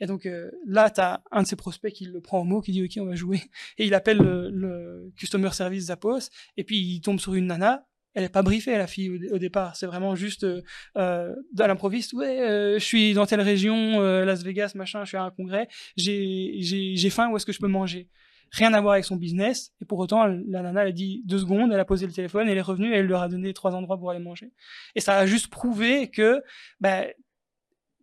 Et 0.00 0.06
donc 0.06 0.26
euh, 0.26 0.50
là, 0.66 0.90
tu 0.90 1.00
as 1.00 1.22
un 1.30 1.42
de 1.42 1.46
ses 1.46 1.56
prospects 1.56 1.92
qui 1.92 2.06
le 2.06 2.20
prend 2.20 2.40
au 2.40 2.44
mot, 2.44 2.60
qui 2.60 2.72
dit 2.72 2.84
OK, 2.84 2.92
on 3.00 3.06
va 3.06 3.14
jouer. 3.14 3.40
Et 3.78 3.86
il 3.86 3.94
appelle 3.94 4.18
le, 4.18 4.50
le 4.50 5.12
customer 5.16 5.50
service 5.52 5.86
Zappos, 5.86 6.30
et 6.56 6.64
puis 6.64 6.78
il 6.78 7.00
tombe 7.00 7.20
sur 7.20 7.34
une 7.34 7.46
nana 7.46 7.86
elle 8.14 8.24
est 8.24 8.28
pas 8.28 8.42
briefée 8.42 8.76
la 8.76 8.86
fille 8.86 9.28
au, 9.30 9.38
départ. 9.38 9.76
C'est 9.76 9.86
vraiment 9.86 10.14
juste 10.14 10.44
euh, 10.44 10.62
euh 10.96 11.34
à 11.58 11.66
l'improviste 11.66 12.12
ouais 12.14 12.40
euh, 12.40 12.78
je 12.78 12.84
suis 12.84 13.14
dans 13.14 13.26
telle 13.26 13.40
région 13.40 14.00
euh, 14.00 14.24
Las 14.24 14.42
Vegas 14.42 14.72
machin 14.74 15.04
je 15.04 15.08
suis 15.08 15.16
à 15.16 15.22
un 15.22 15.30
congrès 15.30 15.68
j'ai 15.96 16.56
j'ai 16.60 17.10
faim 17.10 17.30
où 17.30 17.36
est-ce 17.36 17.46
que 17.46 17.52
je 17.52 17.58
peux 17.60 17.68
manger? 17.68 18.08
Rien 18.50 18.72
à 18.72 18.80
voir 18.80 18.94
avec 18.94 19.04
son 19.04 19.16
business. 19.16 19.72
Et 19.82 19.84
pour 19.84 19.98
autant 19.98 20.26
la 20.26 20.62
nana 20.62 20.82
elle 20.82 20.88
a 20.88 20.92
dit 20.92 21.22
deux 21.26 21.38
secondes 21.38 21.70
elle 21.72 21.80
a 21.80 21.84
posé 21.84 22.06
le 22.06 22.12
téléphone 22.12 22.48
elle 22.48 22.58
est 22.58 22.62
revenue 22.62 22.92
et 22.92 22.98
elle 22.98 23.06
leur 23.06 23.22
a 23.22 23.28
donné 23.28 23.52
trois 23.52 23.74
endroits 23.74 23.98
pour 23.98 24.10
aller 24.10 24.20
manger. 24.20 24.52
Et 24.94 25.00
ça 25.00 25.16
a 25.18 25.26
juste 25.26 25.48
prouvé 25.48 26.08
que 26.08 26.42
bah, 26.80 27.04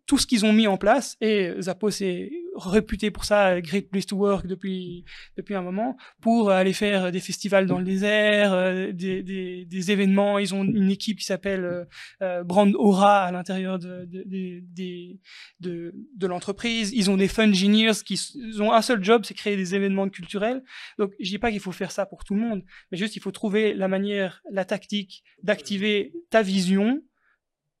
tout 0.06 0.18
ce 0.18 0.26
qu'ils 0.26 0.46
ont 0.46 0.52
mis 0.52 0.68
en 0.68 0.76
place, 0.76 1.16
et 1.20 1.52
Zappos 1.60 2.00
est 2.00 2.30
réputé 2.54 3.10
pour 3.10 3.24
ça, 3.24 3.60
Great 3.60 3.90
Place 3.90 4.06
to 4.06 4.16
Work 4.16 4.46
depuis, 4.46 5.04
depuis 5.36 5.54
un 5.54 5.62
moment, 5.62 5.96
pour 6.20 6.50
aller 6.50 6.72
faire 6.72 7.10
des 7.12 7.20
festivals 7.20 7.66
dans 7.66 7.78
le 7.78 7.84
désert, 7.84 8.52
euh, 8.52 8.92
des, 8.92 9.22
des, 9.22 9.64
des 9.64 9.90
événements. 9.90 10.38
Ils 10.38 10.54
ont 10.54 10.64
une 10.64 10.90
équipe 10.90 11.18
qui 11.18 11.24
s'appelle 11.24 11.64
euh, 11.64 11.84
euh, 12.22 12.44
Brand 12.44 12.72
Aura 12.76 13.24
à 13.24 13.32
l'intérieur 13.32 13.78
de, 13.78 14.06
de, 14.06 14.22
de, 14.26 15.18
de, 15.60 15.94
de 16.16 16.26
l'entreprise. 16.26 16.92
Ils 16.92 17.10
ont 17.10 17.16
des 17.16 17.28
fun 17.28 17.48
engineers 17.48 17.92
qui 18.04 18.18
ont 18.60 18.72
un 18.72 18.82
seul 18.82 19.02
job, 19.02 19.22
c'est 19.24 19.34
créer 19.34 19.56
des 19.56 19.74
événements 19.74 20.08
culturels. 20.08 20.62
Donc, 20.98 21.12
je 21.20 21.28
dis 21.28 21.38
pas 21.38 21.50
qu'il 21.50 21.60
faut 21.60 21.72
faire 21.72 21.90
ça 21.90 22.06
pour 22.06 22.24
tout 22.24 22.34
le 22.34 22.40
monde, 22.40 22.62
mais 22.90 22.96
juste 22.96 23.16
il 23.16 23.20
faut 23.20 23.32
trouver 23.32 23.74
la 23.74 23.88
manière, 23.88 24.40
la 24.50 24.64
tactique 24.64 25.24
d'activer 25.42 26.12
ta 26.30 26.42
vision 26.42 27.02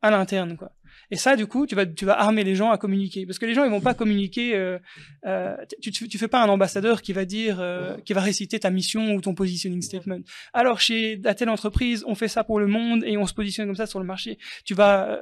à 0.02 0.10
l'interne, 0.10 0.56
quoi. 0.56 0.72
Et 1.10 1.16
ça, 1.16 1.36
du 1.36 1.46
coup, 1.46 1.66
tu 1.66 1.74
vas, 1.74 1.86
tu 1.86 2.04
vas 2.04 2.18
armer 2.18 2.44
les 2.44 2.54
gens 2.54 2.70
à 2.70 2.78
communiquer. 2.78 3.26
Parce 3.26 3.38
que 3.38 3.46
les 3.46 3.54
gens, 3.54 3.64
ils 3.64 3.70
vont 3.70 3.80
pas 3.80 3.94
communiquer. 3.94 4.54
Euh, 4.54 4.78
euh, 5.26 5.56
tu, 5.80 5.90
tu 5.92 6.18
fais 6.18 6.28
pas 6.28 6.42
un 6.42 6.48
ambassadeur 6.48 7.02
qui 7.02 7.12
va 7.12 7.24
dire, 7.24 7.58
euh, 7.60 7.96
qui 8.04 8.12
va 8.12 8.20
réciter 8.20 8.58
ta 8.58 8.70
mission 8.70 9.14
ou 9.14 9.20
ton 9.20 9.34
positioning 9.34 9.82
statement. 9.82 10.20
Alors, 10.52 10.80
chez 10.80 11.16
la 11.16 11.34
telle 11.34 11.50
entreprise, 11.50 12.04
on 12.06 12.14
fait 12.14 12.28
ça 12.28 12.44
pour 12.44 12.58
le 12.58 12.66
monde 12.66 13.04
et 13.04 13.16
on 13.16 13.26
se 13.26 13.34
positionne 13.34 13.66
comme 13.66 13.76
ça 13.76 13.86
sur 13.86 14.00
le 14.00 14.06
marché. 14.06 14.38
Tu 14.64 14.74
vas 14.74 15.20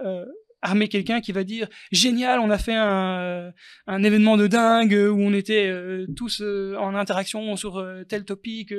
armer 0.64 0.88
quelqu'un 0.88 1.20
qui 1.20 1.30
va 1.30 1.44
dire 1.44 1.68
génial, 1.92 2.40
on 2.40 2.50
a 2.50 2.58
fait 2.58 2.74
un, 2.74 3.52
événement 4.02 4.36
de 4.36 4.46
dingue 4.46 4.94
où 4.94 5.20
on 5.20 5.32
était 5.32 5.68
euh, 5.68 6.06
tous 6.16 6.40
euh, 6.40 6.74
en 6.78 6.94
interaction 6.94 7.54
sur 7.56 7.76
euh, 7.78 8.02
tel 8.04 8.24
topic, 8.24 8.74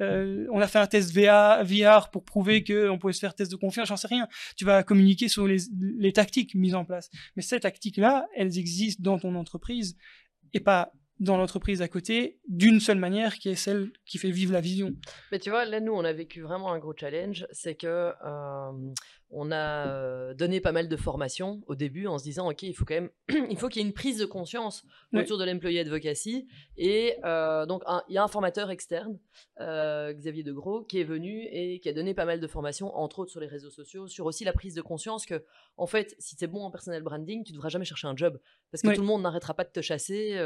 on 0.00 0.60
a 0.60 0.66
fait 0.66 0.78
un 0.78 0.86
test 0.86 1.14
VR, 1.14 1.64
VR 1.64 2.10
pour 2.10 2.24
prouver 2.24 2.64
qu'on 2.64 2.98
pouvait 2.98 3.12
se 3.12 3.20
faire 3.20 3.34
test 3.34 3.50
de 3.50 3.56
confiance, 3.56 3.88
j'en 3.88 3.96
sais 3.96 4.08
rien. 4.08 4.28
Tu 4.56 4.64
vas 4.64 4.82
communiquer 4.82 5.28
sur 5.28 5.46
les, 5.46 5.58
les 5.98 6.12
tactiques 6.12 6.54
mises 6.54 6.74
en 6.74 6.84
place. 6.84 7.10
Mais 7.36 7.42
ces 7.42 7.60
tactiques-là, 7.60 8.26
elles 8.36 8.58
existent 8.58 9.02
dans 9.02 9.18
ton 9.18 9.34
entreprise 9.36 9.96
et 10.52 10.60
pas 10.60 10.92
dans 11.20 11.36
l'entreprise 11.36 11.82
à 11.82 11.88
côté 11.88 12.40
d'une 12.48 12.80
seule 12.80 12.98
manière 12.98 13.34
qui 13.34 13.50
est 13.50 13.54
celle 13.54 13.92
qui 14.06 14.18
fait 14.18 14.30
vivre 14.30 14.52
la 14.52 14.62
vision. 14.62 14.90
Mais 15.30 15.38
tu 15.38 15.50
vois, 15.50 15.66
là, 15.66 15.78
nous, 15.78 15.92
on 15.92 16.04
a 16.04 16.12
vécu 16.12 16.40
vraiment 16.40 16.72
un 16.72 16.78
gros 16.78 16.94
challenge. 16.98 17.46
C'est 17.52 17.74
que 17.74 18.12
on 19.32 19.52
a 19.52 20.34
donné 20.34 20.60
pas 20.60 20.72
mal 20.72 20.88
de 20.88 20.96
formations 20.96 21.60
au 21.66 21.74
début 21.74 22.06
en 22.06 22.18
se 22.18 22.24
disant 22.24 22.50
ok 22.50 22.62
il 22.64 22.74
faut 22.74 22.84
quand 22.84 22.94
même 22.94 23.10
il 23.50 23.56
faut 23.56 23.68
qu'il 23.68 23.80
y 23.80 23.84
ait 23.84 23.88
une 23.88 23.94
prise 23.94 24.18
de 24.18 24.24
conscience 24.24 24.84
autour 25.12 25.38
de 25.38 25.44
l'employé 25.44 25.80
advocacy 25.80 26.48
et 26.76 27.16
donc 27.68 27.82
il 28.08 28.14
y 28.14 28.18
a 28.18 28.24
un 28.24 28.28
formateur 28.28 28.70
externe 28.70 29.18
Xavier 29.58 30.42
Degros 30.42 30.84
qui 30.84 31.00
est 31.00 31.04
venu 31.04 31.46
et 31.50 31.80
qui 31.80 31.88
a 31.88 31.92
donné 31.92 32.14
pas 32.14 32.24
mal 32.24 32.40
de 32.40 32.46
formations 32.46 32.96
entre 32.96 33.20
autres 33.20 33.30
sur 33.30 33.40
les 33.40 33.46
réseaux 33.46 33.70
sociaux 33.70 34.08
sur 34.08 34.26
aussi 34.26 34.44
la 34.44 34.52
prise 34.52 34.74
de 34.74 34.82
conscience 34.82 35.26
que 35.26 35.44
en 35.76 35.86
fait 35.86 36.14
si 36.18 36.36
tu 36.36 36.44
es 36.44 36.48
bon 36.48 36.64
en 36.64 36.70
personal 36.70 37.02
branding 37.02 37.44
tu 37.44 37.52
devras 37.52 37.68
jamais 37.68 37.84
chercher 37.84 38.08
un 38.08 38.16
job 38.16 38.40
parce 38.72 38.82
que 38.82 38.94
tout 38.94 39.00
le 39.00 39.06
monde 39.06 39.22
n'arrêtera 39.22 39.54
pas 39.54 39.64
de 39.64 39.70
te 39.70 39.80
chasser 39.80 40.36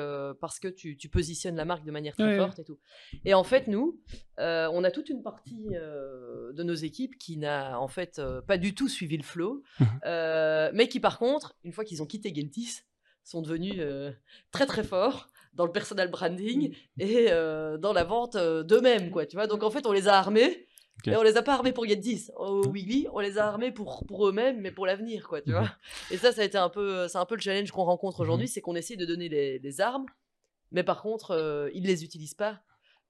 parce 0.40 0.58
que 0.58 0.68
tu, 0.68 0.96
tu, 0.96 1.08
positionnes 1.08 1.56
la 1.56 1.64
marque 1.64 1.84
de 1.84 1.90
manière 1.90 2.16
très 2.16 2.36
forte 2.36 2.58
et 2.58 2.64
tout. 2.64 2.78
Et 3.24 3.34
en 3.34 3.44
fait 3.44 3.66
nous 3.66 3.98
on 4.36 4.84
a 4.84 4.90
toute 4.90 5.08
une 5.08 5.22
partie 5.22 5.68
de 5.70 6.62
nos 6.62 6.74
équipes 6.74 7.16
qui 7.16 7.38
n'a 7.38 7.80
en 7.80 7.88
fait 7.88 8.20
pas 8.46 8.58
du 8.58 8.73
tout 8.74 8.88
suivi 8.88 9.16
le 9.16 9.22
flow, 9.22 9.62
mhm. 9.80 9.86
euh, 10.06 10.70
mais 10.74 10.88
qui 10.88 11.00
par 11.00 11.18
contre, 11.18 11.56
une 11.64 11.72
fois 11.72 11.84
qu'ils 11.84 12.02
ont 12.02 12.06
quitté 12.06 12.34
Gentis, 12.34 12.82
sont 13.22 13.40
devenus 13.40 13.76
euh, 13.78 14.12
très 14.50 14.66
très 14.66 14.84
forts 14.84 15.28
dans 15.54 15.64
le 15.64 15.72
personal 15.72 16.10
branding 16.10 16.76
et 16.98 17.28
euh, 17.30 17.78
dans 17.78 17.92
la 17.92 18.04
vente 18.04 18.36
d'eux-mêmes, 18.36 19.10
quoi. 19.10 19.24
Tu 19.24 19.36
vois, 19.36 19.46
donc 19.46 19.62
en 19.62 19.70
fait, 19.70 19.86
on 19.86 19.92
les 19.92 20.08
a 20.08 20.18
armés. 20.18 20.66
Et 21.06 21.16
on 21.16 21.22
les 21.22 21.36
a 21.36 21.42
pas 21.42 21.54
armés 21.54 21.72
pour 21.72 21.86
Gentis. 21.86 22.28
Au 22.36 22.66
Wiggly, 22.66 23.08
on 23.12 23.18
les 23.18 23.36
a 23.36 23.46
armés 23.46 23.72
pour, 23.72 24.04
pour 24.06 24.26
eux-mêmes, 24.26 24.60
mais 24.60 24.70
pour 24.70 24.86
l'avenir, 24.86 25.28
quoi, 25.28 25.42
tu 25.42 25.50
vois. 25.50 25.62
Mhm. 25.62 25.68
Et 26.12 26.16
ça, 26.16 26.32
ça 26.32 26.40
a 26.40 26.44
été 26.44 26.56
un 26.56 26.70
peu, 26.70 27.08
c'est 27.08 27.18
un 27.18 27.26
peu 27.26 27.34
le 27.34 27.40
challenge 27.40 27.70
qu'on 27.72 27.84
rencontre 27.84 28.20
aujourd'hui, 28.20 28.46
mhm. 28.46 28.52
c'est 28.52 28.60
qu'on 28.60 28.74
essaie 28.74 28.96
de 28.96 29.04
donner 29.04 29.28
les, 29.28 29.58
les, 29.58 29.80
armes, 29.80 30.06
mais 30.70 30.82
par 30.82 31.02
contre, 31.02 31.70
ils 31.74 31.82
ne 31.82 31.86
les 31.88 32.04
utilisent 32.04 32.34
pas 32.34 32.62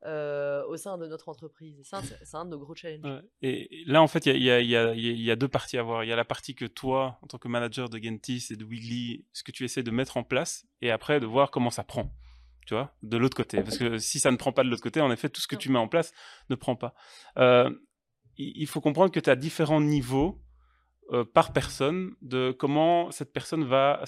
euh, 0.05 0.65
au 0.67 0.77
sein 0.77 0.99
de 0.99 1.07
notre 1.07 1.29
entreprise. 1.29 1.81
c'est 1.83 2.35
un 2.35 2.45
de 2.45 2.51
nos 2.51 2.59
gros 2.59 2.75
challenges. 2.75 3.23
Et 3.43 3.85
là, 3.87 4.03
en 4.03 4.07
fait, 4.07 4.27
il 4.27 4.37
y, 4.37 4.47
y 4.47 5.31
a, 5.31 5.37
deux 5.37 5.49
parties 5.49 5.79
à 5.79 5.83
voir. 5.83 6.05
Il 6.05 6.09
y 6.09 6.13
a 6.13 6.17
la 6.17 6.25
partie 6.25 6.55
que 6.55 6.67
toi, 6.67 7.19
en 7.23 7.27
tant 7.27 7.39
que 7.39 7.49
manager 7.49 7.89
de 7.89 7.99
Gentis 7.99 8.49
et 8.51 8.57
de 8.57 8.65
Wiggly, 8.65 9.25
ce 9.33 9.43
que 9.43 9.53
tu 9.53 9.65
essaies 9.65 9.83
de 9.83 9.91
mettre 9.91 10.17
en 10.17 10.23
place, 10.23 10.67
et 10.83 10.91
après 10.91 11.21
de 11.21 11.27
voir 11.27 11.51
comment 11.51 11.71
ça 11.71 11.85
prend. 11.85 12.13
Tu 12.67 12.75
vois, 12.75 12.95
de 13.03 13.19
l'autre 13.19 13.37
côté. 13.37 13.63
Parce 13.63 13.77
que 13.77 13.99
si 13.99 14.19
ça 14.19 14.31
ne 14.31 14.37
prend 14.37 14.53
pas 14.53 14.65
de 14.65 14.71
l'autre 14.71 14.83
côté, 14.83 15.01
en 15.01 15.11
effet, 15.11 15.29
tout 15.29 15.41
ce 15.41 15.47
que 15.47 15.57
tu 15.57 15.71
mets 15.71 15.79
en 15.79 15.89
place 15.89 16.13
ne 16.49 16.55
prend 16.55 16.77
pas. 16.77 16.95
Euh, 17.37 17.71
il 18.37 18.67
faut 18.67 18.81
comprendre 18.81 19.13
que 19.13 19.21
tu 19.21 19.31
as 19.31 19.37
différents 19.37 19.83
niveaux 19.83 20.43
euh, 21.13 21.23
par 21.23 21.53
personne 21.53 22.15
de 22.23 22.51
comment 22.51 23.11
cette 23.11 23.33
personne 23.35 23.63
va 23.65 24.03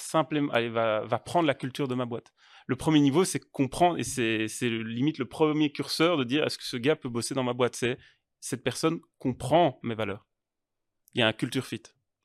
allez, 0.52 0.70
va, 0.70 1.04
va 1.04 1.18
prendre 1.18 1.46
la 1.46 1.54
culture 1.54 1.88
de 1.88 1.94
ma 1.94 2.06
boîte 2.06 2.32
le 2.66 2.76
premier 2.76 3.00
niveau, 3.00 3.24
c'est 3.24 3.40
comprendre, 3.40 3.98
et 3.98 4.04
c'est 4.04 4.68
limite 4.68 5.18
le 5.18 5.26
premier 5.26 5.72
curseur 5.72 6.16
de 6.16 6.24
dire 6.24 6.44
est-ce 6.44 6.58
que 6.58 6.64
ce 6.64 6.76
gars 6.76 6.96
peut 6.96 7.08
bosser 7.08 7.34
dans 7.34 7.44
ma 7.44 7.52
boîte? 7.52 7.76
C'est 7.76 7.98
cette 8.40 8.62
personne 8.62 9.00
comprend 9.18 9.78
mes 9.82 9.94
valeurs. 9.94 10.26
Il 11.14 11.20
y 11.20 11.22
a 11.22 11.28
un 11.28 11.32
culture 11.32 11.64
fit. 11.64 11.82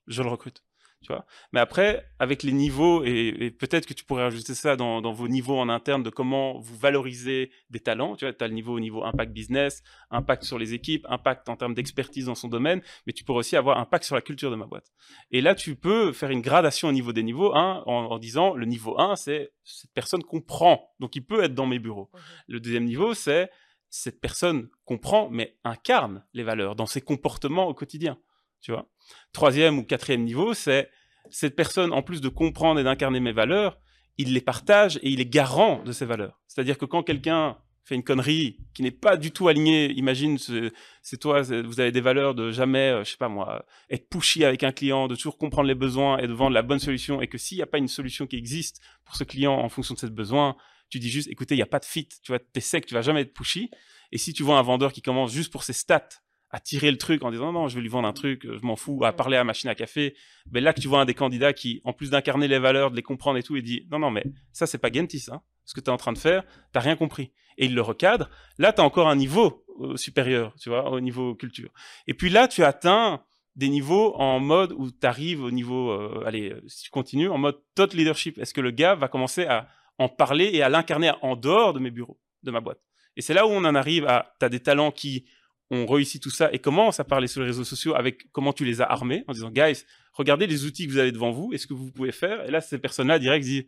Je 0.07 0.21
le 0.23 0.29
recrute 0.29 0.63
vois. 1.07 1.25
Mais 1.51 1.59
après, 1.59 2.05
avec 2.19 2.43
les 2.43 2.51
niveaux, 2.51 3.03
et, 3.03 3.51
peut-être 3.51 3.85
que 3.85 3.93
tu 3.93 4.03
pourrais 4.03 4.23
ajouter 4.23 4.53
ça 4.53 4.75
dans, 4.75 5.01
vos 5.13 5.27
niveaux 5.27 5.57
en 5.57 5.69
interne 5.69 6.03
de 6.03 6.09
comment 6.09 6.59
vous 6.59 6.77
valorisez 6.77 7.51
des 7.69 7.79
talents. 7.79 8.15
Tu 8.15 8.25
vois, 8.25 8.33
as 8.39 8.47
le 8.47 8.53
niveau 8.53 8.75
au 8.75 8.79
niveau 8.79 9.03
impact 9.03 9.31
business, 9.33 9.83
impact 10.11 10.43
sur 10.43 10.59
les 10.59 10.73
équipes, 10.73 11.05
impact 11.09 11.49
en 11.49 11.55
termes 11.55 11.73
d'expertise 11.73 12.25
dans 12.25 12.35
son 12.35 12.47
domaine, 12.47 12.81
mais 13.07 13.13
tu 13.13 13.23
pourrais 13.23 13.39
aussi 13.39 13.55
avoir 13.55 13.77
impact 13.79 14.05
sur 14.05 14.15
la 14.15 14.21
culture 14.21 14.51
de 14.51 14.55
ma 14.55 14.65
boîte. 14.65 14.91
Et 15.31 15.41
là, 15.41 15.55
tu 15.55 15.75
peux 15.75 16.13
faire 16.13 16.29
une 16.29 16.41
gradation 16.41 16.89
au 16.89 16.91
niveau 16.91 17.13
des 17.13 17.23
niveaux 17.23 17.53
en, 17.53 17.83
en, 17.85 18.19
disant 18.19 18.53
le 18.53 18.65
niveau 18.65 18.99
1, 18.99 19.15
c'est 19.15 19.51
cette 19.63 19.93
personne 19.93 20.23
comprend, 20.23 20.91
donc 20.99 21.15
il 21.15 21.25
peut 21.25 21.43
être 21.43 21.55
dans 21.55 21.67
mes 21.67 21.79
bureaux. 21.79 22.09
Mmh 22.13 22.17
le 22.47 22.59
deuxième 22.59 22.85
niveau, 22.85 23.13
c'est 23.13 23.49
cette 23.89 24.19
personne 24.19 24.69
comprend, 24.85 25.29
mais 25.29 25.57
incarne 25.63 26.23
les 26.33 26.43
valeurs 26.43 26.75
dans 26.75 26.85
ses 26.85 27.01
comportements 27.01 27.67
au 27.67 27.73
quotidien 27.73 28.17
tu 28.61 28.71
vois. 28.71 28.87
Troisième 29.33 29.79
ou 29.79 29.83
quatrième 29.83 30.23
niveau, 30.23 30.53
c'est 30.53 30.89
cette 31.29 31.55
personne, 31.55 31.93
en 31.93 32.01
plus 32.01 32.21
de 32.21 32.29
comprendre 32.29 32.79
et 32.79 32.83
d'incarner 32.83 33.19
mes 33.19 33.31
valeurs, 33.31 33.79
il 34.17 34.33
les 34.33 34.41
partage 34.41 34.97
et 34.97 35.09
il 35.09 35.19
est 35.19 35.25
garant 35.25 35.81
de 35.83 35.91
ces 35.91 36.05
valeurs. 36.05 36.39
C'est-à-dire 36.47 36.77
que 36.77 36.85
quand 36.85 37.03
quelqu'un 37.03 37.57
fait 37.83 37.95
une 37.95 38.03
connerie 38.03 38.57
qui 38.73 38.83
n'est 38.83 38.91
pas 38.91 39.17
du 39.17 39.31
tout 39.31 39.47
alignée, 39.47 39.91
imagine, 39.93 40.37
c'est 40.37 41.17
toi, 41.17 41.41
vous 41.41 41.79
avez 41.79 41.91
des 41.91 42.01
valeurs 42.01 42.35
de 42.35 42.51
jamais, 42.51 42.91
euh, 42.91 43.03
je 43.03 43.11
sais 43.11 43.17
pas 43.17 43.29
moi, 43.29 43.65
être 43.89 44.07
pushy 44.09 44.45
avec 44.45 44.63
un 44.63 44.71
client, 44.71 45.07
de 45.07 45.15
toujours 45.15 45.37
comprendre 45.37 45.67
les 45.67 45.75
besoins 45.75 46.17
et 46.19 46.27
de 46.27 46.33
vendre 46.33 46.53
la 46.53 46.61
bonne 46.61 46.79
solution, 46.79 47.21
et 47.21 47.27
que 47.27 47.37
s'il 47.37 47.57
n'y 47.57 47.63
a 47.63 47.67
pas 47.67 47.79
une 47.79 47.87
solution 47.87 48.27
qui 48.27 48.35
existe 48.35 48.81
pour 49.03 49.15
ce 49.15 49.23
client 49.23 49.53
en 49.53 49.69
fonction 49.69 49.95
de 49.95 49.99
ses 49.99 50.09
besoins, 50.09 50.55
tu 50.89 50.99
dis 50.99 51.09
juste, 51.09 51.29
écoutez, 51.29 51.55
il 51.55 51.57
n'y 51.57 51.63
a 51.63 51.67
pas 51.67 51.79
de 51.79 51.85
fit, 51.85 52.07
tu 52.07 52.31
vois, 52.31 52.39
t'es 52.39 52.59
sec, 52.59 52.85
tu 52.85 52.93
vas 52.93 53.01
jamais 53.01 53.21
être 53.21 53.33
pushy. 53.33 53.71
Et 54.11 54.17
si 54.17 54.33
tu 54.33 54.43
vois 54.43 54.59
un 54.59 54.61
vendeur 54.61 54.91
qui 54.91 55.01
commence 55.01 55.31
juste 55.31 55.51
pour 55.51 55.63
ses 55.63 55.73
stats, 55.73 56.09
à 56.51 56.59
tirer 56.59 56.91
le 56.91 56.97
truc 56.97 57.23
en 57.23 57.31
disant 57.31 57.51
non, 57.51 57.61
non, 57.61 57.67
je 57.67 57.75
vais 57.75 57.81
lui 57.81 57.89
vendre 57.89 58.07
un 58.07 58.13
truc, 58.13 58.43
je 58.43 58.65
m'en 58.65 58.75
fous, 58.75 59.03
à 59.03 59.13
parler 59.13 59.37
à 59.37 59.43
machine 59.43 59.69
à 59.69 59.75
café. 59.75 60.15
Ben 60.47 60.63
là 60.63 60.73
que 60.73 60.81
tu 60.81 60.87
vois 60.87 61.01
un 61.01 61.05
des 61.05 61.13
candidats 61.13 61.53
qui, 61.53 61.81
en 61.83 61.93
plus 61.93 62.09
d'incarner 62.09 62.47
les 62.47 62.59
valeurs, 62.59 62.91
de 62.91 62.95
les 62.95 63.01
comprendre 63.01 63.37
et 63.37 63.43
tout, 63.43 63.55
et 63.55 63.61
dit 63.61 63.87
non, 63.91 63.99
non, 63.99 64.11
mais 64.11 64.23
ça 64.51 64.67
c'est 64.67 64.77
pas 64.77 64.91
Gentis, 64.91 65.25
hein. 65.31 65.41
ce 65.65 65.73
que 65.73 65.79
tu 65.79 65.87
es 65.87 65.93
en 65.93 65.97
train 65.97 66.13
de 66.13 66.17
faire, 66.17 66.43
t'as 66.73 66.81
rien 66.81 66.95
compris. 66.95 67.31
Et 67.57 67.65
il 67.65 67.75
le 67.75 67.81
recadre. 67.81 68.29
Là, 68.57 68.73
tu 68.73 68.81
as 68.81 68.83
encore 68.83 69.07
un 69.07 69.15
niveau 69.15 69.65
euh, 69.81 69.95
supérieur, 69.97 70.55
tu 70.59 70.69
vois, 70.69 70.89
au 70.89 70.99
niveau 70.99 71.35
culture. 71.35 71.69
Et 72.07 72.13
puis 72.13 72.29
là, 72.29 72.47
tu 72.47 72.63
atteins 72.63 73.23
des 73.55 73.69
niveaux 73.69 74.15
en 74.15 74.39
mode 74.39 74.73
où 74.73 74.89
tu 74.91 75.05
arrives 75.05 75.43
au 75.43 75.51
niveau, 75.51 75.91
euh, 75.91 76.23
allez, 76.25 76.55
si 76.67 76.83
tu 76.83 76.89
continues, 76.89 77.29
en 77.29 77.37
mode 77.37 77.59
thought 77.75 77.93
leadership. 77.93 78.37
Est-ce 78.37 78.53
que 78.53 78.61
le 78.61 78.71
gars 78.71 78.95
va 78.95 79.07
commencer 79.07 79.45
à 79.45 79.67
en 79.97 80.07
parler 80.07 80.49
et 80.53 80.63
à 80.63 80.69
l'incarner 80.69 81.11
en 81.21 81.35
dehors 81.35 81.73
de 81.73 81.79
mes 81.79 81.91
bureaux, 81.91 82.19
de 82.43 82.51
ma 82.51 82.61
boîte? 82.61 82.79
Et 83.17 83.21
c'est 83.21 83.33
là 83.33 83.45
où 83.45 83.49
on 83.49 83.65
en 83.65 83.75
arrive 83.75 84.05
à, 84.07 84.33
tu 84.39 84.45
as 84.45 84.49
des 84.49 84.61
talents 84.61 84.91
qui 84.91 85.25
on 85.71 85.85
réussit 85.85 86.21
tout 86.21 86.29
ça 86.29 86.51
et 86.51 86.59
commence 86.59 86.99
à 86.99 87.05
parler 87.05 87.27
sur 87.27 87.39
les 87.41 87.47
réseaux 87.47 87.63
sociaux 87.63 87.95
avec 87.95 88.29
comment 88.33 88.51
tu 88.51 88.65
les 88.65 88.81
as 88.81 88.85
armés 88.85 89.23
en 89.27 89.33
disant 89.33 89.49
guys 89.49 89.85
regardez 90.11 90.45
les 90.45 90.65
outils 90.65 90.85
que 90.85 90.91
vous 90.91 90.97
avez 90.97 91.13
devant 91.13 91.31
vous 91.31 91.53
et 91.53 91.57
ce 91.57 91.65
que 91.65 91.73
vous 91.73 91.91
pouvez 91.91 92.11
faire. 92.11 92.45
Et 92.45 92.51
là 92.51 92.59
ces 92.59 92.77
personnes-là 92.77 93.19
direct 93.19 93.45
disent 93.45 93.63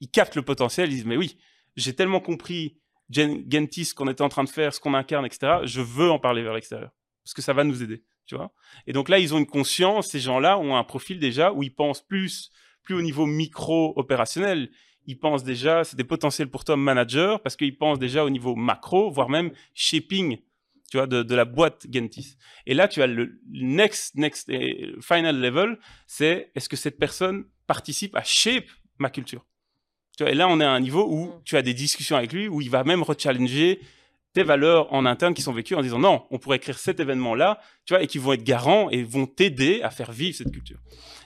ils 0.00 0.10
captent 0.10 0.34
le 0.34 0.42
potentiel. 0.42 0.90
Ils 0.90 0.96
disent 0.96 1.06
mais 1.06 1.16
oui 1.16 1.38
j'ai 1.76 1.94
tellement 1.94 2.20
compris 2.20 2.76
Gentis 3.08 3.86
ce 3.86 3.94
qu'on 3.94 4.08
était 4.08 4.22
en 4.22 4.28
train 4.28 4.42
de 4.42 4.48
faire 4.48 4.74
ce 4.74 4.80
qu'on 4.80 4.94
incarne 4.94 5.24
etc 5.24 5.58
je 5.62 5.80
veux 5.80 6.10
en 6.10 6.18
parler 6.18 6.42
vers 6.42 6.52
l'extérieur 6.52 6.90
parce 7.22 7.34
que 7.34 7.40
ça 7.40 7.52
va 7.52 7.62
nous 7.62 7.84
aider 7.84 8.02
tu 8.26 8.34
vois. 8.34 8.52
Et 8.88 8.92
donc 8.92 9.08
là 9.08 9.20
ils 9.20 9.32
ont 9.32 9.38
une 9.38 9.46
conscience 9.46 10.08
ces 10.08 10.20
gens-là 10.20 10.58
ont 10.58 10.76
un 10.76 10.84
profil 10.84 11.20
déjà 11.20 11.52
où 11.52 11.62
ils 11.62 11.74
pensent 11.74 12.02
plus 12.02 12.50
plus 12.82 12.96
au 12.96 13.02
niveau 13.02 13.26
micro 13.26 13.92
opérationnel 13.94 14.70
ils 15.06 15.20
pensent 15.20 15.44
déjà 15.44 15.84
c'est 15.84 15.96
des 15.96 16.02
potentiels 16.02 16.50
pour 16.50 16.64
toi 16.64 16.76
manager 16.76 17.40
parce 17.40 17.54
qu'ils 17.54 17.78
pensent 17.78 18.00
déjà 18.00 18.24
au 18.24 18.30
niveau 18.30 18.56
macro 18.56 19.08
voire 19.12 19.28
même 19.28 19.52
shaping 19.72 20.38
tu 20.90 20.96
vois, 20.96 21.06
de, 21.06 21.34
la 21.34 21.44
boîte 21.44 21.86
Gentis. 21.92 22.36
Et 22.66 22.74
là, 22.74 22.88
tu 22.88 23.02
as 23.02 23.06
le 23.06 23.40
next, 23.50 24.14
next, 24.14 24.50
final 25.02 25.40
level, 25.40 25.78
c'est 26.06 26.50
est-ce 26.54 26.68
que 26.68 26.76
cette 26.76 26.98
personne 26.98 27.44
participe 27.66 28.16
à 28.16 28.22
shape 28.24 28.68
ma 28.98 29.10
culture? 29.10 29.46
Tu 30.16 30.24
vois, 30.24 30.32
Et 30.32 30.34
là, 30.34 30.48
on 30.48 30.60
est 30.60 30.64
à 30.64 30.70
un 30.70 30.80
niveau 30.80 31.06
où 31.08 31.26
mm. 31.26 31.42
tu 31.44 31.56
as 31.56 31.62
des 31.62 31.74
discussions 31.74 32.16
avec 32.16 32.32
lui, 32.32 32.48
où 32.48 32.60
il 32.60 32.70
va 32.70 32.84
même 32.84 33.02
rechallenger 33.02 33.80
tes 34.32 34.42
valeurs 34.42 34.92
en 34.92 35.06
interne 35.06 35.34
qui 35.34 35.42
sont 35.42 35.52
vécues 35.52 35.74
en 35.74 35.82
disant 35.82 35.98
non, 35.98 36.26
on 36.30 36.38
pourrait 36.38 36.56
écrire 36.56 36.78
cet 36.78 37.00
événement-là, 37.00 37.60
tu 37.84 37.94
vois, 37.94 38.02
et 38.02 38.06
qui 38.06 38.18
vont 38.18 38.32
être 38.32 38.44
garants 38.44 38.88
et 38.90 39.02
vont 39.02 39.26
t'aider 39.26 39.82
à 39.82 39.90
faire 39.90 40.12
vivre 40.12 40.36
cette 40.36 40.52
culture. 40.52 40.78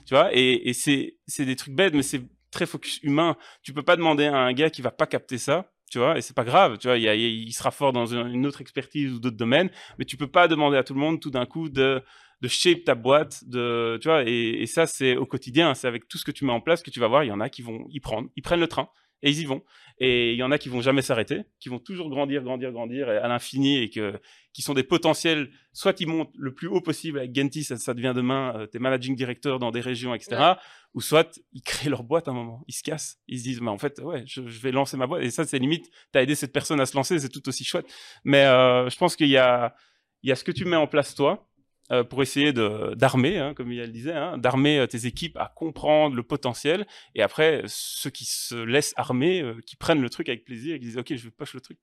Tu 0.06 0.14
vois, 0.14 0.30
et, 0.32 0.68
et 0.68 0.72
c'est 0.72 1.44
des 1.44 1.56
trucs 1.56 1.74
bêtes, 1.74 1.94
mais 1.94 2.02
c'est 2.02 2.22
très 2.50 2.66
focus 2.66 3.00
humain. 3.02 3.36
Tu 3.62 3.72
peux 3.72 3.82
pas 3.82 3.96
demander 3.96 4.26
à 4.26 4.36
un 4.36 4.52
gars 4.52 4.70
qui 4.70 4.82
va 4.82 4.90
pas 4.90 5.06
capter 5.06 5.38
ça 5.38 5.72
tu 5.92 5.98
vois, 5.98 6.16
et 6.16 6.22
c'est 6.22 6.34
pas 6.34 6.44
grave, 6.44 6.78
tu 6.78 6.88
vois, 6.88 6.96
il, 6.96 7.52
sera 7.52 7.70
fort 7.70 7.92
dans 7.92 8.06
une 8.06 8.46
autre 8.46 8.62
expertise 8.62 9.12
ou 9.12 9.20
d'autres 9.20 9.36
domaines, 9.36 9.70
mais 9.98 10.06
tu 10.06 10.16
peux 10.16 10.26
pas 10.26 10.48
demander 10.48 10.78
à 10.78 10.84
tout 10.84 10.94
le 10.94 11.00
monde 11.00 11.20
tout 11.20 11.30
d'un 11.30 11.44
coup 11.44 11.68
de, 11.68 12.02
de 12.40 12.48
shape 12.48 12.84
ta 12.84 12.94
boîte, 12.94 13.46
de, 13.46 13.98
tu 14.00 14.08
vois, 14.08 14.22
et, 14.26 14.64
ça 14.64 14.86
c'est 14.86 15.16
au 15.16 15.26
quotidien, 15.26 15.74
c'est 15.74 15.86
avec 15.86 16.08
tout 16.08 16.16
ce 16.16 16.24
que 16.24 16.30
tu 16.30 16.46
mets 16.46 16.52
en 16.52 16.62
place 16.62 16.82
que 16.82 16.90
tu 16.90 16.98
vas 16.98 17.08
voir, 17.08 17.24
il 17.24 17.28
y 17.28 17.30
en 17.30 17.40
a 17.40 17.50
qui 17.50 17.60
vont 17.60 17.84
y 17.90 18.00
prendre, 18.00 18.30
ils 18.36 18.42
prennent 18.42 18.60
le 18.60 18.68
train 18.68 18.88
et 19.22 19.28
ils 19.28 19.40
y 19.40 19.44
vont, 19.44 19.62
et 19.98 20.32
il 20.32 20.38
y 20.38 20.42
en 20.42 20.50
a 20.50 20.56
qui 20.56 20.70
vont 20.70 20.80
jamais 20.80 21.02
s'arrêter, 21.02 21.42
qui 21.60 21.68
vont 21.68 21.78
toujours 21.78 22.08
grandir, 22.08 22.42
grandir, 22.42 22.72
grandir 22.72 23.10
à 23.10 23.28
l'infini 23.28 23.76
et 23.76 23.90
que 23.90 24.18
qui 24.52 24.62
sont 24.62 24.74
des 24.74 24.82
potentiels, 24.82 25.50
soit 25.72 26.00
ils 26.00 26.06
montent 26.06 26.32
le 26.36 26.52
plus 26.52 26.68
haut 26.68 26.80
possible 26.80 27.18
avec 27.18 27.34
Gentis, 27.34 27.64
ça, 27.64 27.94
devient 27.94 28.12
demain 28.14 28.54
euh, 28.56 28.66
tes 28.66 28.78
managing 28.78 29.16
directors 29.16 29.58
dans 29.58 29.70
des 29.70 29.80
régions, 29.80 30.14
etc. 30.14 30.54
Ou 30.94 31.00
soit 31.00 31.40
ils 31.52 31.62
créent 31.62 31.88
leur 31.88 32.04
boîte 32.04 32.28
à 32.28 32.32
un 32.32 32.34
moment, 32.34 32.62
ils 32.68 32.74
se 32.74 32.82
cassent, 32.82 33.18
ils 33.28 33.38
se 33.38 33.44
disent, 33.44 33.60
mais 33.60 33.70
en 33.70 33.78
fait, 33.78 33.98
ouais, 34.00 34.24
je, 34.26 34.40
vais 34.42 34.72
lancer 34.72 34.96
ma 34.96 35.06
boîte. 35.06 35.22
Et 35.22 35.30
ça, 35.30 35.44
c'est 35.44 35.58
limite, 35.58 35.90
tu 36.12 36.18
as 36.18 36.22
aidé 36.22 36.34
cette 36.34 36.52
personne 36.52 36.80
à 36.80 36.86
se 36.86 36.94
lancer, 36.96 37.18
c'est 37.18 37.30
tout 37.30 37.48
aussi 37.48 37.64
chouette. 37.64 37.86
Mais 38.24 38.44
euh, 38.44 38.90
je 38.90 38.96
pense 38.96 39.16
qu'il 39.16 39.28
y 39.28 39.38
a, 39.38 39.74
il 40.22 40.28
y 40.28 40.32
a 40.32 40.36
ce 40.36 40.44
que 40.44 40.52
tu 40.52 40.64
mets 40.64 40.76
en 40.76 40.86
place 40.86 41.14
toi, 41.14 41.48
euh, 41.90 42.04
pour 42.04 42.22
essayer 42.22 42.52
d'armer, 42.52 43.38
hein, 43.38 43.54
comme 43.54 43.72
il 43.72 43.78
le 43.78 43.88
disait, 43.88 44.12
hein, 44.12 44.38
d'armer 44.38 44.86
tes 44.88 45.06
équipes 45.06 45.36
à 45.36 45.52
comprendre 45.54 46.14
le 46.14 46.22
potentiel, 46.22 46.86
et 47.14 47.22
après, 47.22 47.62
ceux 47.66 48.08
qui 48.08 48.24
se 48.24 48.54
laissent 48.54 48.94
armer, 48.96 49.42
euh, 49.42 49.60
qui 49.66 49.76
prennent 49.76 50.00
le 50.00 50.08
truc 50.08 50.28
avec 50.28 50.44
plaisir, 50.44 50.74
et 50.74 50.78
qui 50.78 50.86
disent, 50.86 50.98
OK, 50.98 51.14
je 51.14 51.28
poche 51.28 51.54
le 51.54 51.60
truc, 51.60 51.78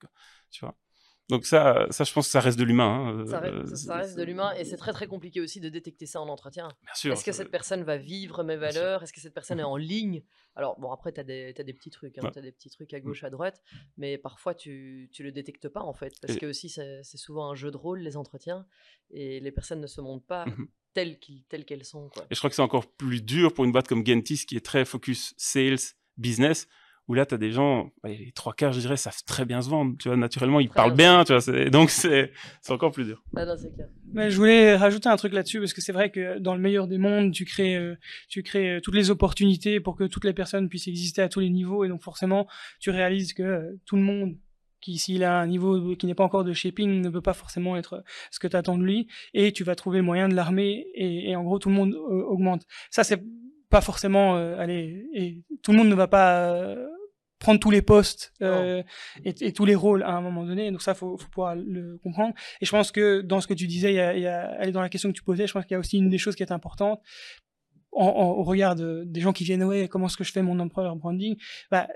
tu 0.52 0.62
vois? 0.62 0.76
Donc 1.30 1.46
ça, 1.46 1.86
ça, 1.92 2.04
je 2.04 2.12
pense 2.12 2.26
que 2.26 2.32
ça 2.32 2.40
reste 2.40 2.58
de 2.58 2.64
l'humain. 2.64 3.20
Hein, 3.20 3.26
ça, 3.28 3.40
reste, 3.98 4.18
de 4.18 4.24
l'humain 4.24 4.52
et 4.56 4.66
c'est 4.66 4.78
très 4.78 4.94
très 4.94 5.08
compliqué 5.08 5.42
aussi 5.42 5.60
de 5.60 5.70
détecter 5.70 6.06
ça 6.06 6.20
en 6.20 6.28
entretien. 6.28 6.70
Bien 6.84 6.94
sûr. 6.96 7.14
Est-ce 7.14 7.24
que 7.24 7.32
cette 7.32 7.52
personne 7.52 7.84
va 7.84 7.98
vivre 7.98 8.44
mes 8.44 8.58
valeurs? 8.58 9.04
Est-ce 9.04 9.14
que 9.14 9.20
cette 9.20 9.34
personne 9.34 9.60
est 9.60 9.64
en 9.64 9.78
ligne? 9.78 10.24
Alors 10.56 10.80
bon, 10.80 10.92
après, 10.92 11.14
tu 11.14 11.20
as, 11.20 11.24
des 11.24 11.54
petits 11.54 11.92
trucs, 11.92 12.18
hein, 12.18 12.30
tu 12.34 12.40
as 12.40 12.42
des 12.42 12.52
petits 12.52 12.70
trucs 12.70 12.94
à 12.94 13.00
gauche, 13.00 13.24
à 13.24 13.30
droite, 13.30 13.62
mais 13.98 14.18
parfois 14.18 14.56
tu, 14.56 15.10
tu 15.14 15.24
le 15.24 15.32
détectes 15.32 15.70
pas 15.70 15.82
en 15.82 15.94
fait, 15.94 16.14
parce 16.22 16.36
que 16.36 16.48
aussi 16.48 16.70
c'est 16.70 17.04
souvent 17.04 17.52
un 17.52 17.56
jeu 17.56 17.72
de 17.72 17.78
rôle, 17.78 18.00
les 18.00 18.18
entretiens, 18.18 18.66
et 19.12 19.40
les 19.40 19.52
personnes 19.52 19.82
ne 19.82 19.88
se 19.88 20.02
montrent 20.02 20.26
pas. 20.26 20.46
Mmh 20.46 20.68
telles 20.94 21.66
qu'elles 21.66 21.86
sont. 21.86 22.10
Et 22.30 22.36
je 22.36 22.40
crois 22.40 22.50
que 22.50 22.56
c'est 22.56 22.62
encore 22.62 22.88
plus 22.88 23.22
dur 23.24 23.54
pour 23.54 23.66
une 23.66 23.72
boîte 23.72 23.88
comme 23.88 24.06
Gentis 24.06 24.46
qui 24.46 24.56
est 24.58 24.66
très 24.66 24.86
focus 24.86 25.34
sales, 25.38 25.78
business, 26.18 26.68
où 27.10 27.16
là, 27.16 27.26
tu 27.26 27.34
as 27.34 27.40
des 27.40 27.52
gens, 27.52 27.92
bah, 28.04 28.10
les 28.10 28.32
trois 28.34 28.54
quarts, 28.54 28.72
je 28.72 28.80
dirais, 28.80 28.96
savent 28.96 29.24
très 29.26 29.44
bien 29.44 29.64
se 29.64 29.70
vendre. 29.70 29.96
Tu 29.98 30.08
vois, 30.08 30.16
naturellement, 30.16 30.60
ils 30.60 30.70
parlent 30.70 30.96
bien, 30.96 31.24
tu 31.24 31.36
vois, 31.36 31.70
donc 31.72 31.90
c'est 31.90 32.32
encore 32.70 32.92
plus 32.92 33.06
dur. 33.06 33.24
Ah 33.36 33.46
non, 33.46 33.56
clair. 33.56 33.88
Mais 34.14 34.30
je 34.30 34.38
voulais 34.38 34.76
rajouter 34.76 35.10
un 35.10 35.16
truc 35.16 35.34
là-dessus, 35.34 35.60
parce 35.60 35.74
que 35.74 35.82
c'est 35.82 35.92
vrai 35.92 36.12
que 36.12 36.38
dans 36.38 36.54
le 36.54 36.62
meilleur 36.62 36.88
des 36.88 37.00
mondes, 37.00 37.32
tu 37.32 37.46
crées, 37.46 37.76
euh, 37.76 37.96
tu 38.30 38.44
crées 38.44 38.76
euh, 38.76 38.80
toutes 38.80 38.94
les 38.94 39.10
opportunités 39.10 39.80
pour 39.80 39.96
que 39.96 40.04
toutes 40.04 40.24
les 40.24 40.34
personnes 40.34 40.70
puissent 40.70 40.88
exister 40.88 41.24
à 41.24 41.30
tous 41.30 41.40
les 41.40 41.50
niveaux, 41.50 41.84
et 41.84 41.90
donc 41.90 42.04
forcément, 42.04 42.48
tu 42.80 42.92
réalises 42.92 43.34
que 43.34 43.42
euh, 43.42 43.80
tout 43.88 43.96
le 43.96 44.04
monde 44.04 44.38
qui 44.80 45.00
s'il 45.00 45.24
a 45.24 45.40
un 45.40 45.48
niveau 45.48 45.96
qui 45.96 46.06
n'est 46.06 46.16
pas 46.16 46.24
encore 46.24 46.44
de 46.44 46.54
shaping 46.54 47.02
ne 47.02 47.10
peut 47.10 47.22
pas 47.22 47.34
forcément 47.34 47.76
être 47.76 48.04
ce 48.32 48.40
que 48.40 48.48
tu 48.48 48.56
attends 48.56 48.78
de 48.78 48.84
lui 48.84 49.08
et 49.34 49.52
tu 49.52 49.66
vas 49.66 49.76
trouver 49.76 49.98
le 49.98 50.06
moyen 50.06 50.30
de 50.30 50.36
l'armer 50.36 50.86
et, 50.94 51.32
et, 51.32 51.36
en 51.36 51.44
gros 51.44 51.60
tout 51.60 51.68
le 51.68 51.76
monde 51.76 51.94
augmente 51.96 52.66
ça 52.90 53.04
c'est 53.04 53.22
pas 53.70 53.82
forcément 53.82 54.36
allez 54.36 55.06
et 55.14 55.44
tout 55.64 55.74
le 55.74 55.80
monde 55.80 55.90
ne 55.90 55.96
va 55.96 56.08
pas 56.08 56.78
prendre 57.40 57.60
tous 57.60 57.72
les 57.72 57.82
postes 57.82 58.34
euh, 58.42 58.84
et, 59.24 59.34
et, 59.42 59.54
tous 59.54 59.66
les 59.66 59.76
rôles 59.76 60.04
à 60.04 60.12
un 60.12 60.22
moment 60.22 60.46
donné. 60.46 60.72
Donc 60.72 60.82
ça, 60.82 60.94
faut, 60.94 61.18
faut 61.18 61.30
pouvoir 61.30 61.56
le 61.56 61.98
comprendre. 62.04 62.34
Et 62.62 62.66
je 62.66 62.72
pense 62.72 62.92
que 62.92 63.22
dans 63.22 63.42
ce 63.42 63.48
que 63.48 63.54
tu 63.54 63.66
disais, 63.66 63.92
il 63.92 63.96
y 63.96 64.00
a, 64.00 64.16
il 64.16 64.22
y 64.22 64.28
a, 64.28 64.56
elle 64.60 64.70
est 64.70 64.74
dans 64.74 64.82
la 64.82 64.90
question 64.90 65.10
que 65.10 65.16
tu 65.16 65.24
posais, 65.24 65.48
je 65.48 65.54
pense 65.54 65.66
qu'il 65.66 65.74
y 65.74 65.78
a 65.78 65.80
aussi 65.80 65.98
une 65.98 66.10
des 66.10 66.18
choses 66.18 66.36
qui 66.36 66.44
est 66.44 66.52
importante 66.52 67.02
en, 67.92 68.06
en, 68.06 68.30
au 68.32 68.44
regard 68.44 68.76
de, 68.76 69.04
des 69.06 69.22
gens 69.22 69.34
qui 69.34 69.44
viennent, 69.44 69.64
ouais, 69.64 69.88
comment 69.88 70.08
est-ce 70.08 70.18
que 70.18 70.24
je 70.24 70.32
fais 70.32 70.42
mon 70.42 70.60
employer 70.60 70.92
branding? 70.96 71.38
Bah, 71.72 71.88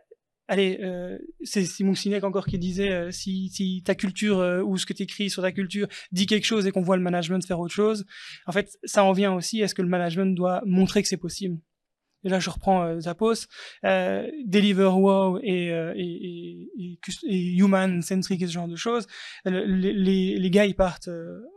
Allez, 0.49 0.77
euh, 0.83 1.17
c'est 1.43 1.63
Simon 1.63 1.95
Sinek 1.95 2.25
encore 2.25 2.45
qui 2.45 2.59
disait 2.59 2.91
euh, 2.91 3.11
si, 3.11 3.49
si 3.49 3.81
ta 3.85 3.95
culture 3.95 4.39
euh, 4.39 4.61
ou 4.61 4.77
ce 4.77 4.85
que 4.85 4.91
tu 4.91 5.03
écris 5.03 5.29
sur 5.29 5.41
ta 5.41 5.53
culture 5.53 5.87
dit 6.11 6.25
quelque 6.25 6.43
chose 6.43 6.67
et 6.67 6.71
qu'on 6.71 6.81
voit 6.81 6.97
le 6.97 7.01
management 7.01 7.45
faire 7.45 7.61
autre 7.61 7.73
chose, 7.73 8.05
en 8.45 8.51
fait, 8.51 8.77
ça 8.83 9.05
en 9.05 9.13
vient 9.13 9.33
aussi. 9.33 9.61
Est-ce 9.61 9.73
que 9.73 9.81
le 9.81 9.87
management 9.87 10.35
doit 10.35 10.61
montrer 10.65 11.01
que 11.01 11.07
c'est 11.07 11.17
possible 11.17 11.59
et 12.23 12.29
là 12.29 12.39
je 12.39 12.49
reprends 12.49 12.83
euh, 12.83 12.99
Zappos, 12.99 13.47
euh, 13.85 14.29
Deliver 14.45 14.91
Wow 14.95 15.39
et, 15.41 15.71
euh, 15.71 15.93
et, 15.95 16.69
et, 16.77 16.99
et, 17.27 17.55
Human 17.55 18.01
Centric 18.01 18.41
et 18.41 18.47
ce 18.47 18.51
genre 18.51 18.67
de 18.67 18.75
choses. 18.75 19.07
Les, 19.45 19.93
les, 19.93 20.37
les 20.37 20.49
gars 20.49 20.65
ils 20.65 20.75
partent 20.75 21.09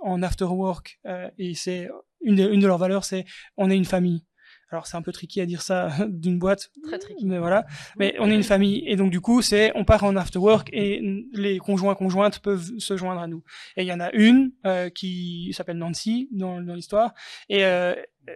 en 0.03 0.23
after 0.23 0.45
work 0.45 1.01
et 1.39 1.55
c'est 1.55 1.89
une, 2.23 2.39
une 2.39 2.61
de 2.61 2.67
leurs 2.67 2.79
valeurs 2.79 3.05
c'est 3.05 3.25
on 3.57 3.71
est 3.71 3.77
une 3.77 3.85
famille. 3.85 4.25
Alors 4.71 4.87
c'est 4.87 4.97
un 4.97 5.03
peu 5.03 5.13
tricky 5.13 5.41
à 5.41 5.47
dire 5.47 5.63
ça 5.63 5.91
d'une 6.09 6.39
boîte. 6.39 6.71
Très 6.85 6.99
tricky. 6.99 7.27
Mais 7.27 7.39
voilà. 7.39 7.67
Mais 7.99 8.15
on 8.19 8.31
est 8.31 8.35
une 8.35 8.43
famille 8.43 8.83
et 8.87 8.97
donc 8.97 9.11
du 9.11 9.21
coup 9.21 9.43
c'est 9.43 9.73
on 9.75 9.85
part 9.85 10.05
en 10.05 10.17
after 10.17 10.39
work 10.39 10.69
et 10.73 11.25
les 11.33 11.59
conjoints 11.59 11.95
conjointes 11.95 12.41
peuvent 12.41 12.71
se 12.79 12.97
joindre 12.97 13.21
à 13.21 13.27
nous. 13.27 13.43
Et 13.77 13.83
il 13.83 13.89
y 13.89 13.93
en 13.93 14.01
a 14.01 14.13
une 14.13 14.53
euh, 14.67 14.91
qui 14.91 15.53
s'appelle 15.57 15.79
Nancy 15.79 16.29
dans, 16.33 16.61
dans 16.61 16.75
l'histoire 16.75 17.15
et 17.49 17.65
euh, 17.65 17.95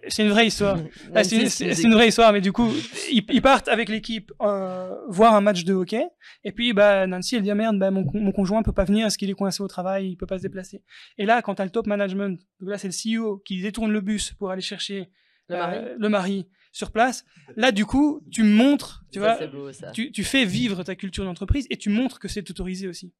c'est 0.08 0.22
une 0.22 0.30
vraie 0.30 0.46
histoire. 0.46 0.78
Ah, 1.14 1.24
c'est 1.24 1.82
une, 1.82 1.94
vraie 1.94 2.08
histoire, 2.08 2.32
mais 2.32 2.40
du 2.40 2.52
coup, 2.52 2.70
ils, 3.10 3.42
partent 3.42 3.68
avec 3.68 3.88
l'équipe 3.88 4.32
euh, 4.40 4.94
voir 5.08 5.34
un 5.34 5.40
match 5.40 5.64
de 5.64 5.74
hockey. 5.74 6.06
Et 6.44 6.52
puis, 6.52 6.72
bah, 6.72 7.06
Nancy, 7.06 7.36
elle 7.36 7.42
dit 7.42 7.50
ah, 7.50 7.54
merde, 7.54 7.78
bah, 7.78 7.90
mon, 7.90 8.06
mon 8.14 8.32
conjoint 8.32 8.62
peut 8.62 8.72
pas 8.72 8.84
venir, 8.84 9.06
est-ce 9.06 9.18
qu'il 9.18 9.30
est 9.30 9.34
coincé 9.34 9.62
au 9.62 9.68
travail, 9.68 10.10
il 10.10 10.16
peut 10.16 10.26
pas 10.26 10.38
se 10.38 10.42
déplacer. 10.42 10.82
Et 11.18 11.26
là, 11.26 11.42
quand 11.42 11.56
t'as 11.56 11.64
le 11.64 11.70
top 11.70 11.86
management, 11.86 12.40
donc 12.60 12.70
là, 12.70 12.78
c'est 12.78 12.88
le 12.88 12.94
CEO 13.24 13.38
qui 13.38 13.60
détourne 13.62 13.90
le 13.90 14.00
bus 14.00 14.32
pour 14.32 14.50
aller 14.50 14.62
chercher 14.62 15.10
le 15.50 16.08
mari. 16.08 16.46
Euh, 16.46 16.56
sur 16.72 16.92
place. 16.92 17.24
Là, 17.56 17.72
du 17.72 17.84
coup, 17.84 18.22
tu 18.30 18.44
montres, 18.44 19.04
tu 19.12 19.18
vois, 19.18 19.38
Tu, 19.92 20.12
tu 20.12 20.24
fais 20.24 20.44
vivre 20.44 20.82
ta 20.84 20.94
culture 20.94 21.24
d'entreprise 21.24 21.66
et 21.70 21.76
tu 21.76 21.90
montres 21.90 22.18
que 22.20 22.28
c'est 22.28 22.48
autorisé 22.48 22.86
aussi. 22.86 23.12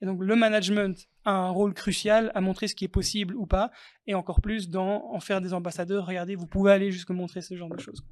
Et 0.00 0.06
donc, 0.06 0.22
le 0.22 0.36
management 0.36 1.08
a 1.24 1.32
un 1.32 1.48
rôle 1.48 1.74
crucial 1.74 2.30
à 2.34 2.40
montrer 2.40 2.68
ce 2.68 2.74
qui 2.74 2.84
est 2.84 2.88
possible 2.88 3.34
ou 3.34 3.46
pas, 3.46 3.72
et 4.06 4.14
encore 4.14 4.40
plus 4.40 4.68
dans 4.68 5.10
en 5.12 5.20
faire 5.20 5.40
des 5.40 5.54
ambassadeurs. 5.54 6.06
Regardez, 6.06 6.36
vous 6.36 6.46
pouvez 6.46 6.70
aller 6.70 6.92
jusqu'à 6.92 7.14
montrer 7.14 7.40
ce 7.40 7.56
genre 7.56 7.70
de 7.70 7.80
choses. 7.80 8.04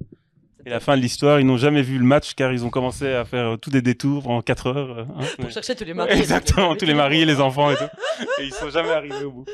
Et 0.67 0.69
la 0.69 0.81
fin 0.81 0.97
de 0.97 1.01
l'histoire, 1.01 1.39
ils 1.39 1.45
n'ont 1.45 1.55
jamais 1.55 1.81
vu 1.81 1.97
le 1.97 2.03
match 2.03 2.33
car 2.33 2.51
ils 2.51 2.65
ont 2.65 2.69
commencé 2.69 3.07
à 3.13 3.23
faire 3.23 3.53
euh, 3.53 3.55
tous 3.55 3.69
des 3.69 3.81
détours 3.81 4.29
en 4.29 4.41
4 4.41 4.67
heures. 4.67 4.99
Hein, 4.99 5.23
Pour 5.39 5.49
chercher 5.49 5.75
tous 5.75 5.85
les 5.85 5.93
maris. 5.93 6.11
Exactement, 6.19 6.75
tous 6.75 6.83
les 6.83 6.93
maris 6.93 7.21
et 7.21 7.25
les 7.25 7.39
enfants 7.39 7.71
et 7.71 7.77
tout. 7.77 7.85
Et 8.41 8.47
ils 8.47 8.53
sont 8.53 8.69
jamais 8.69 8.89
arrivés 8.91 9.23
au 9.23 9.31
bout. 9.31 9.45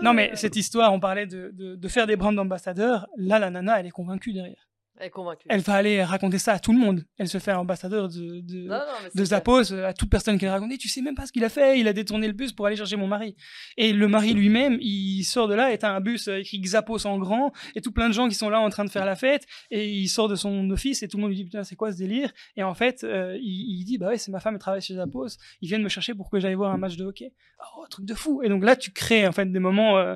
Non, 0.00 0.14
mais 0.14 0.30
cette 0.32 0.56
histoire, 0.56 0.90
on 0.94 0.98
parlait 0.98 1.26
de, 1.26 1.50
de, 1.52 1.76
de 1.76 1.88
faire 1.88 2.06
des 2.06 2.16
brands 2.16 2.32
d'ambassadeurs. 2.32 3.06
Là, 3.18 3.38
la 3.38 3.50
nana, 3.50 3.80
elle 3.80 3.86
est 3.86 3.90
convaincue 3.90 4.32
derrière. 4.32 4.66
Elle 5.02 5.08
est 5.08 5.10
convaincue. 5.10 5.48
Elle 5.50 5.62
va 5.62 5.74
aller 5.74 6.04
raconter 6.04 6.38
ça 6.38 6.52
à 6.52 6.58
tout 6.60 6.72
le 6.72 6.78
monde. 6.78 7.04
Elle 7.18 7.26
se 7.26 7.38
fait 7.38 7.50
ambassadeur 7.50 8.08
de, 8.08 8.40
de, 8.40 8.68
de 9.12 9.24
Zappos 9.24 9.72
à 9.72 9.92
toute 9.92 10.08
personne 10.08 10.38
qui 10.38 10.46
a 10.46 10.52
raconté. 10.52 10.78
Tu 10.78 10.88
sais 10.88 11.02
même 11.02 11.16
pas 11.16 11.26
ce 11.26 11.32
qu'il 11.32 11.42
a 11.42 11.48
fait. 11.48 11.80
Il 11.80 11.88
a 11.88 11.92
détourné 11.92 12.28
le 12.28 12.32
bus 12.32 12.52
pour 12.52 12.66
aller 12.66 12.76
chercher 12.76 12.94
mon 12.94 13.08
mari. 13.08 13.34
Et 13.76 13.92
le 13.92 14.06
mari 14.06 14.32
lui-même, 14.32 14.78
il 14.80 15.24
sort 15.24 15.48
de 15.48 15.54
là 15.54 15.72
et 15.72 15.78
t'as 15.78 15.90
un 15.90 16.00
bus 16.00 16.28
écrit 16.28 16.64
Zappos 16.64 17.04
en 17.04 17.18
grand 17.18 17.52
et 17.74 17.80
tout 17.80 17.90
plein 17.90 18.08
de 18.08 18.14
gens 18.14 18.28
qui 18.28 18.36
sont 18.36 18.48
là 18.48 18.60
en 18.60 18.70
train 18.70 18.84
de 18.84 18.90
faire 18.90 19.04
la 19.04 19.16
fête. 19.16 19.44
Et 19.72 19.90
il 19.90 20.06
sort 20.06 20.28
de 20.28 20.36
son 20.36 20.70
office 20.70 21.02
et 21.02 21.08
tout 21.08 21.16
le 21.16 21.22
monde 21.22 21.30
lui 21.30 21.36
dit 21.36 21.44
putain 21.46 21.64
c'est 21.64 21.74
quoi 21.74 21.90
ce 21.90 21.98
délire? 21.98 22.30
Et 22.54 22.62
en 22.62 22.74
fait, 22.74 23.02
euh, 23.02 23.36
il, 23.42 23.84
dit 23.84 23.98
bah 23.98 24.06
ouais 24.06 24.18
c'est 24.18 24.30
ma 24.30 24.38
femme 24.38 24.54
elle 24.54 24.60
travaille 24.60 24.82
chez 24.82 24.94
Zappos. 24.94 25.36
Ils 25.62 25.68
viennent 25.68 25.82
me 25.82 25.88
chercher 25.88 26.14
pour 26.14 26.30
que 26.30 26.38
j'aille 26.38 26.54
voir 26.54 26.70
un 26.70 26.78
match 26.78 26.94
de 26.94 27.04
hockey. 27.04 27.32
Oh 27.76 27.86
truc 27.90 28.06
de 28.06 28.14
fou. 28.14 28.40
Et 28.44 28.48
donc 28.48 28.62
là 28.62 28.76
tu 28.76 28.92
crées 28.92 29.26
en 29.26 29.32
fait 29.32 29.46
des 29.46 29.58
moments 29.58 29.98
euh, 29.98 30.14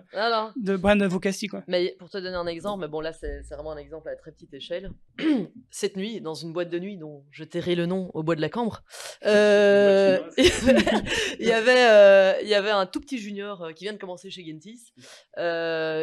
de 0.55 0.77
brand 0.77 1.03
advocacy 1.03 1.49
quoi. 1.49 1.65
Mais 1.67 1.97
pour 1.99 2.09
te 2.09 2.19
donner 2.19 2.37
un 2.37 2.47
exemple, 2.47 2.83
mais 2.83 2.89
bon 2.89 3.01
là 3.01 3.13
c'est 3.13 3.43
vraiment 3.51 3.73
un 3.73 3.79
exemple 3.79 4.09
à 4.11 4.15
très 4.15 4.31
petite 4.31 4.55
échelle. 4.55 4.76
cette 5.71 5.97
nuit, 5.97 6.21
dans 6.21 6.35
une 6.35 6.53
boîte 6.53 6.69
de 6.69 6.79
nuit 6.79 6.97
dont 6.97 7.25
je 7.31 7.45
tairai 7.45 7.75
le 7.75 7.87
nom 7.87 8.11
au 8.15 8.23
bois 8.23 8.37
de 8.37 8.41
la 8.41 8.49
Cambre, 8.49 8.83
euh, 9.27 10.19
il, 10.39 11.47
y 11.47 11.53
avait, 11.53 11.91
euh, 11.91 12.35
il 12.43 12.49
y 12.49 12.55
avait 12.55 12.71
un 12.71 12.87
tout 12.87 13.01
petit 13.01 13.19
junior 13.19 13.63
euh, 13.63 13.73
qui 13.73 13.85
vient 13.85 13.93
de 13.93 13.99
commencer 13.99 14.31
chez 14.31 14.45
Gentis, 14.45 14.93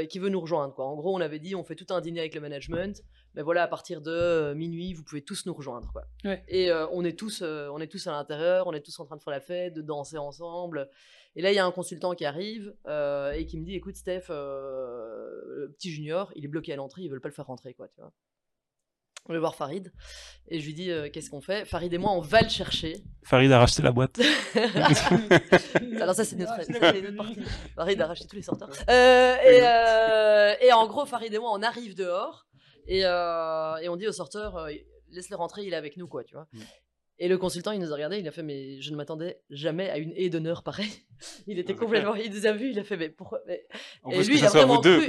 qui 0.09 0.19
veut 0.19 0.30
nous 0.30 0.41
rejoindre. 0.41 0.74
Quoi. 0.74 0.86
En 0.86 0.95
gros, 0.95 1.15
on 1.15 1.21
avait 1.21 1.39
dit, 1.39 1.55
on 1.55 1.63
fait 1.63 1.76
tout 1.76 1.93
un 1.93 2.01
dîner 2.01 2.21
avec 2.21 2.36
le 2.36 2.41
management, 2.41 3.03
mais 3.36 3.41
voilà, 3.41 3.63
à 3.63 3.67
partir 3.67 4.01
de 4.01 4.53
minuit, 4.55 4.93
vous 4.93 5.03
pouvez 5.03 5.24
tous 5.24 5.45
nous 5.45 5.53
rejoindre. 5.53 5.91
Quoi. 5.91 6.05
Et 6.47 6.71
on, 6.91 7.03
est 7.03 7.17
tous, 7.17 7.41
on 7.43 7.80
est 7.80 7.88
tous 7.88 8.07
à 8.07 8.11
l'intérieur, 8.11 8.67
on 8.67 8.74
est 8.74 8.82
tous 8.82 8.99
en 8.99 9.05
train 9.05 9.17
de 9.17 9.24
faire 9.24 9.34
la 9.34 9.41
fête, 9.41 9.74
de 9.74 9.82
danser 9.82 10.17
ensemble. 10.17 10.89
Et 11.36 11.41
là, 11.41 11.51
il 11.51 11.55
y 11.55 11.59
a 11.59 11.65
un 11.65 11.71
consultant 11.71 12.13
qui 12.13 12.26
arrive 12.26 12.74
et 12.88 13.45
qui 13.47 13.59
me 13.59 13.65
dit, 13.65 13.76
écoute, 13.76 13.95
Steph, 13.95 14.26
le 14.30 15.74
petit 15.78 15.91
junior, 15.91 16.32
il 16.36 16.45
est 16.45 16.49
bloqué 16.49 16.74
à 16.74 16.76
l'entrée, 16.76 17.03
ils 17.03 17.09
veulent 17.09 17.21
pas 17.21 17.30
le 17.30 17.34
faire 17.34 17.47
rentrer, 17.47 17.74
quoi, 17.74 17.88
tu 17.88 18.01
vois. 18.01 18.13
On 19.30 19.34
va 19.34 19.39
voir 19.39 19.55
Farid 19.55 19.91
et 20.49 20.59
je 20.59 20.65
lui 20.65 20.74
dis 20.74 20.91
euh, 20.91 21.09
qu'est-ce 21.09 21.30
qu'on 21.30 21.39
fait? 21.39 21.65
Farid 21.65 21.93
et 21.93 21.97
moi, 21.97 22.11
on 22.11 22.19
va 22.19 22.41
le 22.41 22.49
chercher. 22.49 23.01
Farid 23.24 23.51
a 23.51 23.59
racheté 23.59 23.82
la 23.82 23.91
boîte. 23.91 24.19
Alors 26.01 26.13
ça, 26.13 26.26
c'est 26.26 26.36
notre, 26.36 26.55
partie. 26.55 27.41
Farid 27.76 28.01
a 28.01 28.07
racheté 28.07 28.28
tous 28.28 28.36
les 28.36 28.41
sorteurs. 28.41 28.69
Euh, 28.89 29.36
et, 29.36 29.61
euh, 29.63 30.55
et, 30.61 30.74
en 30.74 30.86
gros, 30.88 31.05
Farid 31.05 31.34
et 31.34 31.39
moi, 31.39 31.51
on 31.53 31.61
arrive 31.61 31.95
dehors 31.95 32.45
et, 32.86 32.99
et 32.99 33.89
on 33.89 33.95
dit 33.95 34.07
au 34.07 34.11
sorteur 34.11 34.67
laisse-le 35.13 35.36
rentrer, 35.36 35.63
il 35.63 35.74
est 35.74 35.78
avec 35.78 35.97
nous, 35.97 36.07
quoi, 36.07 36.24
tu 36.24 36.36
vois. 36.36 36.47
Mm. 36.51 36.59
Et 37.20 37.28
le 37.28 37.38
consultant, 37.38 37.72
il 37.72 37.80
nous 37.80 37.91
a 37.91 37.93
regardé, 37.93 38.18
il 38.18 38.28
a 38.28 38.32
fait, 38.32 38.41
mais 38.41 38.82
je 38.82 38.91
ne 38.91 38.95
m'attendais 38.95 39.39
jamais 39.51 39.89
à 39.89 39.97
une 39.97 40.14
haie 40.16 40.30
d'honneur 40.30 40.64
pareille. 40.64 40.91
il 41.47 41.59
était 41.59 41.76
complètement, 41.76 42.16
il 42.16 42.32
nous 42.32 42.47
a 42.47 42.51
vu, 42.53 42.72
il 42.72 42.80
a 42.80 42.84
fait, 42.84 42.97
mais 42.97 43.09
pourquoi 43.09 43.39
Et 43.47 44.24
lui, 44.24 44.39
il 44.39 44.45
a 44.45 44.49
vraiment 44.49 44.82
cru. 44.82 45.05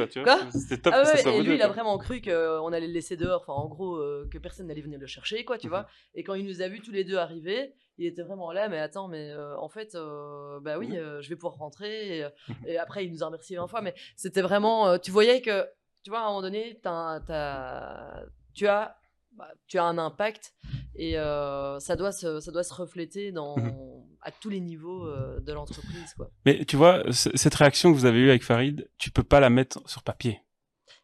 C'était 0.53 0.77
top 0.77 0.95
ah 0.95 1.31
Et 1.31 1.43
lui, 1.43 1.55
il 1.55 1.63
a 1.63 1.69
vraiment 1.69 1.97
cru 1.97 2.21
qu'on 2.21 2.73
allait 2.73 2.87
le 2.87 2.93
laisser 2.93 3.17
dehors, 3.17 3.41
enfin, 3.41 3.55
en 3.55 3.69
gros, 3.69 3.97
euh, 3.97 4.29
que 4.31 4.37
personne 4.37 4.67
n'allait 4.67 4.83
venir 4.83 4.99
le 4.99 5.07
chercher, 5.07 5.45
quoi, 5.45 5.57
tu 5.57 5.69
vois. 5.69 5.81
Mhm. 5.81 5.87
Et 6.17 6.25
quand 6.25 6.35
il 6.35 6.45
nous 6.45 6.61
a 6.61 6.69
vus 6.69 6.81
tous 6.81 6.93
les 6.93 7.05
deux 7.05 7.17
arriver, 7.17 7.73
il 7.97 8.07
était 8.07 8.23
vraiment 8.23 8.53
là, 8.53 8.69
mais 8.69 8.79
attends, 8.79 9.09
mais 9.09 9.31
euh, 9.31 9.57
en 9.57 9.71
fait, 9.71 9.95
euh, 9.95 10.61
bah 10.61 10.79
oui, 10.79 10.91
je 11.21 11.29
vais 11.29 11.37
pouvoir 11.37 11.55
rentrer. 11.55 12.19
Et, 12.19 12.25
mhm. 12.49 12.55
et, 12.67 12.77
après, 12.77 13.07
il 13.07 13.13
nous 13.13 13.23
a 13.23 13.27
remercié 13.27 13.57
20 13.57 13.67
fois, 13.67 13.81
mais 13.81 13.95
c'était 14.15 14.43
vraiment, 14.43 14.99
tu 14.99 15.11
voyais 15.11 15.41
que, 15.41 15.67
tu 16.03 16.11
vois, 16.11 16.21
à 16.21 16.23
un 16.25 16.29
moment 16.29 16.43
donné, 16.43 16.79
tu 16.83 18.67
as 18.67 18.97
bah, 19.37 19.51
tu 19.66 19.78
as 19.78 19.85
un 19.85 19.99
impact 19.99 20.55
et 20.95 21.18
euh, 21.18 21.80
ça, 21.80 21.97
doit 21.97 22.12
se, 22.12 22.41
ça 22.41 22.53
doit 22.53 22.62
se 22.62 22.72
refléter 22.72 23.32
dans, 23.32 23.57
mhm. 23.57 24.07
à 24.22 24.30
tous 24.30 24.49
les 24.49 24.61
niveaux 24.61 25.07
euh, 25.07 25.41
de 25.41 25.53
l'entreprise. 25.53 26.14
Mais 26.47 26.64
tu 26.64 26.76
vois, 26.76 27.03
cette 27.11 27.55
réaction 27.55 27.93
que 27.93 27.99
vous 27.99 28.05
avez 28.05 28.18
eue 28.18 28.30
avec 28.30 28.45
Farid, 28.45 28.89
tu 28.99 29.11
peux 29.11 29.24
pas 29.24 29.41
la 29.41 29.51
mettre 29.51 29.80
sur 29.89 30.03
papier. 30.05 30.41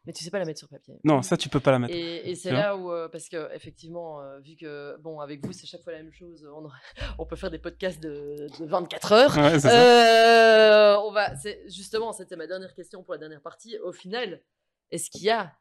mais 0.05 0.13
tu 0.13 0.23
sais 0.23 0.31
pas 0.31 0.39
la 0.39 0.45
mettre 0.45 0.61
sur 0.61 0.69
papier. 0.69 0.95
Non, 1.03 1.23
ça, 1.23 1.37
tu 1.37 1.49
peux 1.49 1.59
pas 1.59 1.73
la 1.73 1.81
mettre. 1.81 1.95
Et, 1.95 2.35
c'est 2.37 2.53
là 2.53 2.77
où, 2.77 2.93
euh, 2.93 3.09
parce 3.09 3.29
que 3.29 3.53
effectivement, 3.53 4.21
vu 4.41 4.55
que, 4.55 4.97
bon, 5.01 5.19
avec 5.19 5.45
vous, 5.45 5.53
c'est 5.53 5.67
chaque 5.67 5.83
fois 5.83 5.93
la 5.93 6.03
même 6.03 6.13
chose, 6.13 6.49
on, 6.55 6.69
on 7.19 7.27
peut 7.27 7.37
faire 7.37 7.51
des 7.51 7.59
podcasts 7.59 8.01
de, 8.01 8.47
24 8.61 9.13
heures. 9.13 9.39
Euh, 9.39 10.97
on 11.05 11.11
va, 11.11 11.33
justement, 11.67 12.13
c'était 12.13 12.37
ma 12.37 12.47
dernière 12.47 12.75
question 12.75 13.03
pour 13.03 13.15
la 13.15 13.19
dernière 13.19 13.43
partie. 13.43 13.77
Au 13.79 13.93
final, 13.93 14.41
est-ce 14.93 15.11
qu'il 15.11 15.23
y 15.23 15.31
a 15.31 15.53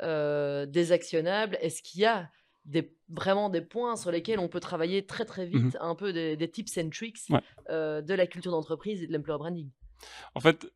des 0.00 0.92
actionnables 0.92 1.56
Est-ce 1.60 1.82
qu'il 1.82 2.00
y 2.00 2.04
a 2.06 2.30
des, 2.64 2.94
vraiment 3.08 3.50
des 3.50 3.60
points 3.60 3.96
sur 3.96 4.10
lesquels 4.10 4.38
on 4.38 4.48
peut 4.48 4.60
travailler 4.60 5.04
très 5.04 5.24
très 5.24 5.46
vite, 5.46 5.74
mmh 5.74 5.78
un 5.80 5.94
peu 5.94 6.12
des, 6.12 6.50
tips 6.50 6.78
and 6.78 6.90
tricks 6.90 7.28
de 7.68 8.14
la 8.14 8.26
culture 8.26 8.52
d'entreprise 8.52 9.02
et 9.02 9.06
de 9.06 9.12
l'employer 9.12 9.38
branding? 9.38 9.70
En 10.34 10.40
fait, 10.40 10.66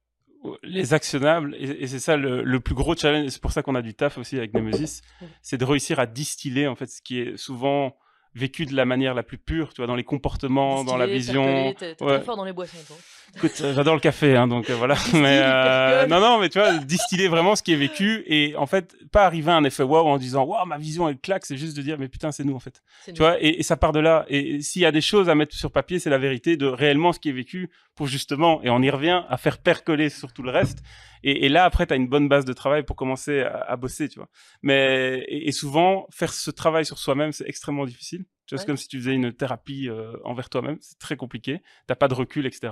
les 0.62 0.94
actionnables, 0.94 1.54
et, 1.58 1.86
c'est 1.86 1.98
ça 1.98 2.16
le, 2.16 2.60
plus 2.60 2.74
gros 2.74 2.94
challenge, 2.94 3.30
c'est 3.30 3.42
pour 3.42 3.52
ça 3.52 3.62
qu'on 3.62 3.74
a 3.74 3.82
du 3.82 3.94
taf 3.94 4.18
aussi 4.18 4.36
avec 4.36 4.54
Nemesis, 4.54 5.02
c'est 5.42 5.58
de 5.58 5.64
réussir 5.64 5.98
à 5.98 6.06
distiller 6.06 6.66
en 6.66 6.76
fait 6.76 6.86
ce 6.86 7.02
qui 7.02 7.20
est 7.20 7.36
souvent 7.36 7.96
vécu 8.38 8.64
de 8.64 8.74
la 8.74 8.84
manière 8.84 9.14
la 9.14 9.22
plus 9.22 9.38
pure, 9.38 9.74
tu 9.74 9.78
vois, 9.78 9.86
dans 9.86 9.96
les 9.96 10.04
comportements, 10.04 10.84
dans 10.84 10.96
la 10.96 11.06
vision. 11.06 11.74
T'es 11.78 11.94
très 11.94 12.20
fort 12.22 12.36
dans 12.36 12.44
les 12.44 12.52
boissons, 12.52 12.78
toi. 12.86 12.96
Écoute, 13.36 13.60
euh, 13.60 13.74
j'adore 13.74 13.94
le 13.94 14.00
café, 14.00 14.36
hein, 14.36 14.48
donc 14.48 14.70
euh, 14.70 14.74
voilà. 14.74 14.96
mais 15.12 15.40
euh, 15.42 16.06
non, 16.06 16.20
non, 16.20 16.38
mais 16.40 16.48
tu 16.48 16.58
vois, 16.58 16.78
distiller 16.78 17.28
vraiment 17.28 17.56
ce 17.56 17.62
qui 17.62 17.72
est 17.72 17.76
vécu 17.76 18.24
et 18.26 18.56
en 18.56 18.66
fait, 18.66 18.96
pas 19.12 19.26
arriver 19.26 19.52
à 19.52 19.56
un 19.56 19.64
effet 19.64 19.82
wow 19.82 20.06
en 20.06 20.16
disant 20.16 20.44
waouh 20.44 20.64
ma 20.66 20.78
vision 20.78 21.08
elle 21.08 21.18
claque, 21.18 21.44
c'est 21.44 21.56
juste 21.56 21.76
de 21.76 21.82
dire 21.82 21.98
mais 21.98 22.08
putain 22.08 22.32
c'est 22.32 22.44
nous 22.44 22.54
en 22.54 22.58
fait. 22.58 22.82
Tu 23.06 23.12
vois, 23.18 23.36
et, 23.40 23.62
ça 23.62 23.76
part 23.76 23.92
de 23.92 24.00
là. 24.00 24.24
Et 24.28 24.62
s'il 24.62 24.82
y 24.82 24.86
a 24.86 24.92
des 24.92 25.00
choses 25.00 25.28
à 25.28 25.34
mettre 25.34 25.54
sur 25.54 25.70
papier, 25.70 25.98
c'est 25.98 26.10
la 26.10 26.18
vérité 26.18 26.56
de 26.56 26.66
réellement 26.66 27.12
ce 27.12 27.20
qui 27.20 27.28
est 27.28 27.32
vécu 27.32 27.70
pour 27.94 28.06
justement, 28.06 28.62
et 28.62 28.70
on 28.70 28.80
y 28.80 28.90
revient, 28.90 29.22
à 29.28 29.36
faire 29.36 29.58
percoler 29.58 30.08
sur 30.08 30.32
tout 30.32 30.42
le 30.42 30.50
reste. 30.50 30.78
Et, 31.22 31.48
là, 31.48 31.64
après, 31.64 31.86
tu 31.86 31.92
as 31.92 31.96
une 31.96 32.08
bonne 32.08 32.28
base 32.28 32.44
de 32.44 32.52
travail 32.52 32.82
pour 32.82 32.96
commencer 32.96 33.40
à, 33.42 33.76
bosser, 33.76 34.08
tu 34.08 34.18
vois. 34.18 34.28
Mais, 34.62 35.24
et, 35.28 35.52
souvent, 35.52 36.06
faire 36.10 36.32
ce 36.32 36.50
travail 36.50 36.84
sur 36.84 36.98
soi-même, 36.98 37.32
c'est 37.32 37.48
extrêmement 37.48 37.86
difficile. 37.86 38.24
Tu 38.46 38.54
vois, 38.54 38.60
c'est 38.60 38.66
comme 38.66 38.78
si 38.78 38.88
tu 38.88 38.98
faisais 38.98 39.12
une 39.12 39.32
thérapie 39.32 39.90
envers 40.24 40.48
toi-même. 40.48 40.78
C'est 40.80 40.98
très 40.98 41.16
compliqué. 41.16 41.60
T'as 41.86 41.96
pas 41.96 42.08
de 42.08 42.14
recul, 42.14 42.46
etc. 42.46 42.70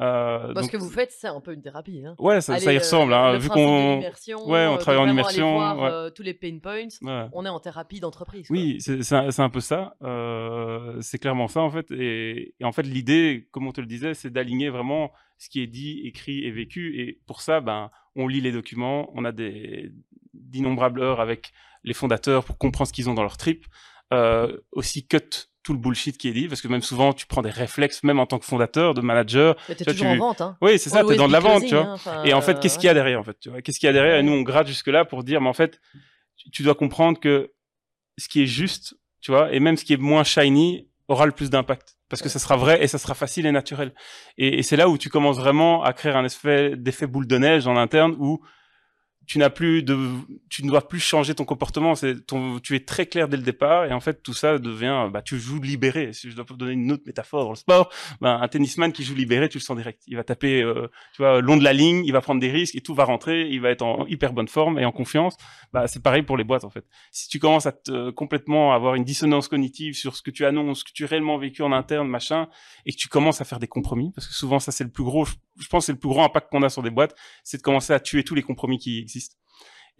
Euh, 0.00 0.54
Parce 0.54 0.68
que 0.68 0.76
vous 0.76 0.88
faites, 0.88 1.12
c'est 1.12 1.28
un 1.28 1.40
peu 1.40 1.52
une 1.52 1.60
thérapie. 1.60 2.02
Hein. 2.04 2.14
Ouais, 2.18 2.40
ça, 2.40 2.58
y 2.58 2.78
ressemble. 2.78 3.12
Hein, 3.12 3.36
vu 3.36 3.48
qu'on 3.48 4.00
ouais, 4.00 4.66
on 4.66 4.74
euh, 4.74 4.76
travaille 4.76 5.00
en 5.00 5.08
immersion. 5.08 5.54
voir, 5.54 5.82
euh, 5.82 6.10
tous 6.10 6.22
les 6.22 6.34
pain 6.34 6.58
points. 6.58 6.88
On 7.32 7.44
est 7.44 7.50
en 7.50 7.60
thérapie 7.60 8.00
d'entreprise. 8.00 8.46
Oui, 8.50 8.78
c'est 8.80 9.40
un, 9.40 9.50
peu 9.50 9.60
ça. 9.60 9.94
c'est 11.00 11.18
clairement 11.18 11.48
ça, 11.48 11.60
en 11.60 11.70
fait. 11.70 11.90
Et, 11.90 12.54
en 12.62 12.72
fait, 12.72 12.82
l'idée, 12.82 13.48
comme 13.50 13.66
on 13.66 13.72
te 13.72 13.80
le 13.80 13.86
disait, 13.86 14.14
c'est 14.14 14.30
d'aligner 14.30 14.70
vraiment 14.70 15.12
ce 15.40 15.48
qui 15.48 15.60
est 15.60 15.66
dit, 15.66 16.02
écrit 16.04 16.44
et 16.44 16.50
vécu. 16.52 17.00
Et 17.00 17.20
pour 17.26 17.40
ça, 17.40 17.60
ben, 17.60 17.90
on 18.14 18.28
lit 18.28 18.40
les 18.40 18.52
documents, 18.52 19.10
on 19.14 19.24
a 19.24 19.32
d'innombrables 20.34 21.00
heures 21.00 21.20
avec 21.20 21.52
les 21.82 21.94
fondateurs 21.94 22.44
pour 22.44 22.58
comprendre 22.58 22.88
ce 22.88 22.92
qu'ils 22.92 23.08
ont 23.08 23.14
dans 23.14 23.22
leur 23.22 23.38
trip. 23.38 23.66
aussi 24.72 25.06
cut 25.06 25.48
tout 25.62 25.74
le 25.74 25.78
bullshit 25.78 26.16
qui 26.16 26.28
est 26.28 26.32
dit, 26.32 26.48
parce 26.48 26.62
que 26.62 26.68
même 26.68 26.82
souvent, 26.82 27.12
tu 27.12 27.26
prends 27.26 27.42
des 27.42 27.50
réflexes, 27.50 28.02
même 28.02 28.18
en 28.18 28.26
tant 28.26 28.38
que 28.38 28.46
fondateur, 28.46 28.94
de 28.94 29.02
manager. 29.02 29.56
Mais 29.68 29.74
t'es 29.74 29.84
toujours 29.84 30.06
en 30.06 30.16
vente, 30.16 30.40
hein. 30.40 30.56
Oui, 30.62 30.78
c'est 30.78 30.88
ça, 30.88 31.04
t'es 31.04 31.16
dans 31.16 31.28
de 31.28 31.32
la 31.32 31.40
vente, 31.40 31.64
tu 31.66 31.74
vois. 31.74 31.96
Hein, 32.06 32.24
et 32.24 32.32
en 32.32 32.40
fait, 32.40 32.58
qu'est-ce 32.60 32.78
qu'il 32.78 32.86
y 32.86 32.90
a 32.90 32.94
derrière, 32.94 33.20
en 33.20 33.24
fait, 33.24 33.36
Qu'est-ce 33.62 33.78
qu'il 33.78 33.86
y 33.86 33.90
a 33.90 33.92
derrière? 33.92 34.16
Et 34.16 34.22
nous, 34.22 34.32
on 34.32 34.42
gratte 34.42 34.66
jusque-là 34.66 35.04
pour 35.04 35.22
dire, 35.22 35.40
mais 35.40 35.48
en 35.48 35.54
fait, 35.54 35.80
tu 36.52 36.62
dois 36.62 36.74
comprendre 36.74 37.20
que 37.20 37.52
ce 38.16 38.28
qui 38.28 38.42
est 38.42 38.46
juste, 38.46 38.96
tu 39.20 39.30
vois, 39.30 39.52
et 39.52 39.60
même 39.60 39.76
ce 39.76 39.84
qui 39.84 39.92
est 39.92 39.98
moins 39.98 40.24
shiny 40.24 40.88
aura 41.08 41.26
le 41.26 41.32
plus 41.32 41.50
d'impact. 41.50 41.98
Parce 42.10 42.20
que 42.20 42.28
ça 42.28 42.38
sera 42.38 42.56
vrai 42.56 42.82
et 42.82 42.88
ça 42.88 42.98
sera 42.98 43.14
facile 43.14 43.46
et 43.46 43.52
naturel. 43.52 43.94
Et, 44.36 44.62
c'est 44.62 44.76
là 44.76 44.88
où 44.88 44.98
tu 44.98 45.08
commences 45.08 45.38
vraiment 45.38 45.82
à 45.82 45.92
créer 45.94 46.12
un 46.12 46.24
effet 46.24 46.76
d'effet 46.76 47.06
boule 47.06 47.26
de 47.26 47.38
neige 47.38 47.66
en 47.66 47.76
interne 47.76 48.14
où 48.18 48.40
tu 49.30 49.38
n'as 49.38 49.48
plus 49.48 49.84
de, 49.84 49.96
tu 50.48 50.64
ne 50.64 50.68
dois 50.68 50.88
plus 50.88 50.98
changer 50.98 51.36
ton 51.36 51.44
comportement. 51.44 51.94
C'est 51.94 52.26
ton, 52.26 52.58
tu 52.58 52.74
es 52.74 52.80
très 52.80 53.06
clair 53.06 53.28
dès 53.28 53.36
le 53.36 53.44
départ 53.44 53.84
et 53.84 53.92
en 53.92 54.00
fait 54.00 54.24
tout 54.24 54.34
ça 54.34 54.58
devient, 54.58 55.08
bah 55.12 55.22
tu 55.22 55.38
joues 55.38 55.60
libéré. 55.60 56.12
Si 56.12 56.32
je 56.32 56.34
dois 56.34 56.44
donner 56.58 56.72
une 56.72 56.90
autre 56.90 57.04
métaphore 57.06 57.44
dans 57.44 57.50
le 57.50 57.54
sport, 57.54 57.92
bah, 58.20 58.40
un 58.42 58.48
tennisman 58.48 58.92
qui 58.92 59.04
joue 59.04 59.14
libéré, 59.14 59.48
tu 59.48 59.58
le 59.58 59.62
sens 59.62 59.76
direct. 59.76 60.02
Il 60.08 60.16
va 60.16 60.24
taper, 60.24 60.62
euh, 60.62 60.88
tu 61.14 61.22
vois, 61.22 61.40
long 61.40 61.56
de 61.56 61.62
la 61.62 61.72
ligne, 61.72 62.02
il 62.04 62.10
va 62.10 62.20
prendre 62.20 62.40
des 62.40 62.50
risques 62.50 62.74
et 62.74 62.80
tout 62.80 62.92
va 62.92 63.04
rentrer. 63.04 63.48
Il 63.48 63.60
va 63.60 63.70
être 63.70 63.82
en 63.82 64.04
hyper 64.06 64.32
bonne 64.32 64.48
forme 64.48 64.80
et 64.80 64.84
en 64.84 64.90
confiance. 64.90 65.36
Bah 65.72 65.86
c'est 65.86 66.02
pareil 66.02 66.22
pour 66.22 66.36
les 66.36 66.42
boîtes 66.42 66.64
en 66.64 66.70
fait. 66.70 66.84
Si 67.12 67.28
tu 67.28 67.38
commences 67.38 67.66
à 67.66 67.72
te, 67.72 68.10
complètement 68.10 68.72
avoir 68.72 68.96
une 68.96 69.04
dissonance 69.04 69.46
cognitive 69.46 69.94
sur 69.94 70.16
ce 70.16 70.22
que 70.22 70.32
tu 70.32 70.44
annonces, 70.44 70.80
ce 70.80 70.84
que 70.84 70.92
tu 70.92 71.04
réellement 71.04 71.38
vécu 71.38 71.62
en 71.62 71.70
interne, 71.70 72.08
machin, 72.08 72.48
et 72.84 72.90
que 72.90 72.96
tu 72.96 73.06
commences 73.06 73.40
à 73.40 73.44
faire 73.44 73.60
des 73.60 73.68
compromis, 73.68 74.10
parce 74.12 74.26
que 74.26 74.34
souvent 74.34 74.58
ça 74.58 74.72
c'est 74.72 74.82
le 74.82 74.90
plus 74.90 75.04
gros, 75.04 75.24
je 75.24 75.68
pense 75.68 75.86
c'est 75.86 75.92
le 75.92 75.98
plus 76.00 76.08
grand 76.08 76.24
impact 76.24 76.50
qu'on 76.50 76.64
a 76.64 76.68
sur 76.68 76.82
des 76.82 76.90
boîtes, 76.90 77.14
c'est 77.44 77.58
de 77.58 77.62
commencer 77.62 77.92
à 77.92 78.00
tuer 78.00 78.24
tous 78.24 78.34
les 78.34 78.42
compromis 78.42 78.78
qui 78.78 78.98
existent 78.98 79.19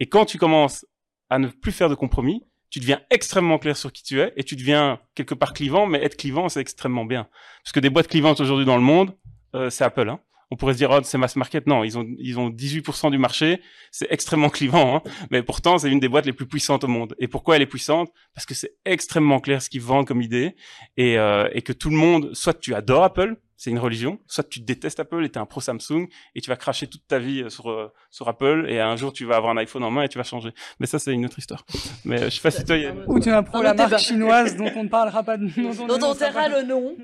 et 0.01 0.07
quand 0.07 0.25
tu 0.25 0.39
commences 0.39 0.83
à 1.29 1.37
ne 1.37 1.47
plus 1.47 1.71
faire 1.71 1.87
de 1.87 1.93
compromis, 1.93 2.43
tu 2.71 2.79
deviens 2.79 2.99
extrêmement 3.11 3.59
clair 3.59 3.77
sur 3.77 3.93
qui 3.93 4.01
tu 4.01 4.19
es 4.19 4.33
et 4.35 4.43
tu 4.43 4.55
deviens 4.55 4.99
quelque 5.13 5.35
part 5.35 5.53
clivant, 5.53 5.85
mais 5.85 6.03
être 6.03 6.17
clivant, 6.17 6.49
c'est 6.49 6.59
extrêmement 6.59 7.05
bien. 7.05 7.27
Parce 7.63 7.71
que 7.71 7.79
des 7.79 7.91
boîtes 7.91 8.07
clivantes 8.07 8.39
aujourd'hui 8.39 8.65
dans 8.65 8.77
le 8.77 8.81
monde, 8.81 9.15
euh, 9.53 9.69
c'est 9.69 9.83
Apple. 9.83 10.09
Hein. 10.09 10.19
On 10.49 10.55
pourrait 10.55 10.73
se 10.73 10.79
dire, 10.79 10.89
oh, 10.89 11.01
c'est 11.03 11.19
mass 11.19 11.35
market. 11.35 11.67
Non, 11.67 11.83
ils 11.83 11.99
ont, 11.99 12.07
ils 12.17 12.39
ont 12.39 12.49
18% 12.49 13.11
du 13.11 13.19
marché. 13.19 13.61
C'est 13.91 14.07
extrêmement 14.09 14.49
clivant. 14.57 14.95
Hein. 14.95 15.01
Mais 15.29 15.43
pourtant, 15.43 15.77
c'est 15.77 15.91
une 15.91 15.99
des 15.99 16.09
boîtes 16.09 16.25
les 16.25 16.33
plus 16.33 16.47
puissantes 16.47 16.83
au 16.83 16.87
monde. 16.87 17.15
Et 17.19 17.27
pourquoi 17.27 17.57
elle 17.57 17.61
est 17.61 17.67
puissante? 17.67 18.11
Parce 18.33 18.47
que 18.47 18.55
c'est 18.55 18.73
extrêmement 18.85 19.39
clair 19.39 19.61
ce 19.61 19.69
qu'ils 19.69 19.81
vendent 19.81 20.07
comme 20.07 20.23
idée. 20.23 20.55
Et, 20.97 21.19
euh, 21.19 21.47
et 21.53 21.61
que 21.61 21.73
tout 21.73 21.91
le 21.91 21.95
monde, 21.95 22.33
soit 22.33 22.55
tu 22.55 22.73
adores 22.73 23.03
Apple, 23.03 23.35
c'est 23.61 23.69
une 23.69 23.77
religion. 23.77 24.17
Soit 24.25 24.49
tu 24.49 24.59
détestes 24.59 24.99
Apple 24.99 25.23
et 25.23 25.29
tu 25.29 25.37
es 25.37 25.37
un 25.37 25.45
pro 25.45 25.61
Samsung 25.61 26.07
et 26.33 26.41
tu 26.41 26.49
vas 26.49 26.55
cracher 26.55 26.87
toute 26.87 27.05
ta 27.07 27.19
vie 27.19 27.43
euh, 27.43 27.49
sur, 27.49 27.69
euh, 27.69 27.93
sur 28.09 28.27
Apple 28.27 28.65
et 28.67 28.79
un 28.79 28.95
jour 28.95 29.13
tu 29.13 29.23
vas 29.23 29.35
avoir 29.35 29.51
un 29.51 29.57
iPhone 29.57 29.83
en 29.83 29.91
main 29.91 30.01
et 30.01 30.09
tu 30.09 30.17
vas 30.17 30.23
changer. 30.23 30.51
Mais 30.79 30.87
ça, 30.87 30.97
c'est 30.97 31.11
une 31.11 31.25
autre 31.25 31.37
histoire. 31.37 31.63
Mais 32.03 32.23
euh, 32.23 32.29
je 32.31 32.37
sais 32.37 32.41
pas 32.41 32.49
si 32.49 32.65
toi, 32.65 32.75
Ou 33.05 33.19
tu 33.19 33.29
es 33.29 33.31
un 33.31 33.43
pro 33.43 33.61
la 33.61 33.75
marque 33.75 33.99
chinoise 33.99 34.57
dont 34.57 34.71
on 34.75 34.85
ne 34.85 34.89
parlera 34.89 35.21
pas 35.21 35.37
de 35.37 35.45
Dont 35.45 35.99
on 36.01 36.15
taira 36.15 36.49
le 36.49 36.63
nom. 36.63 36.97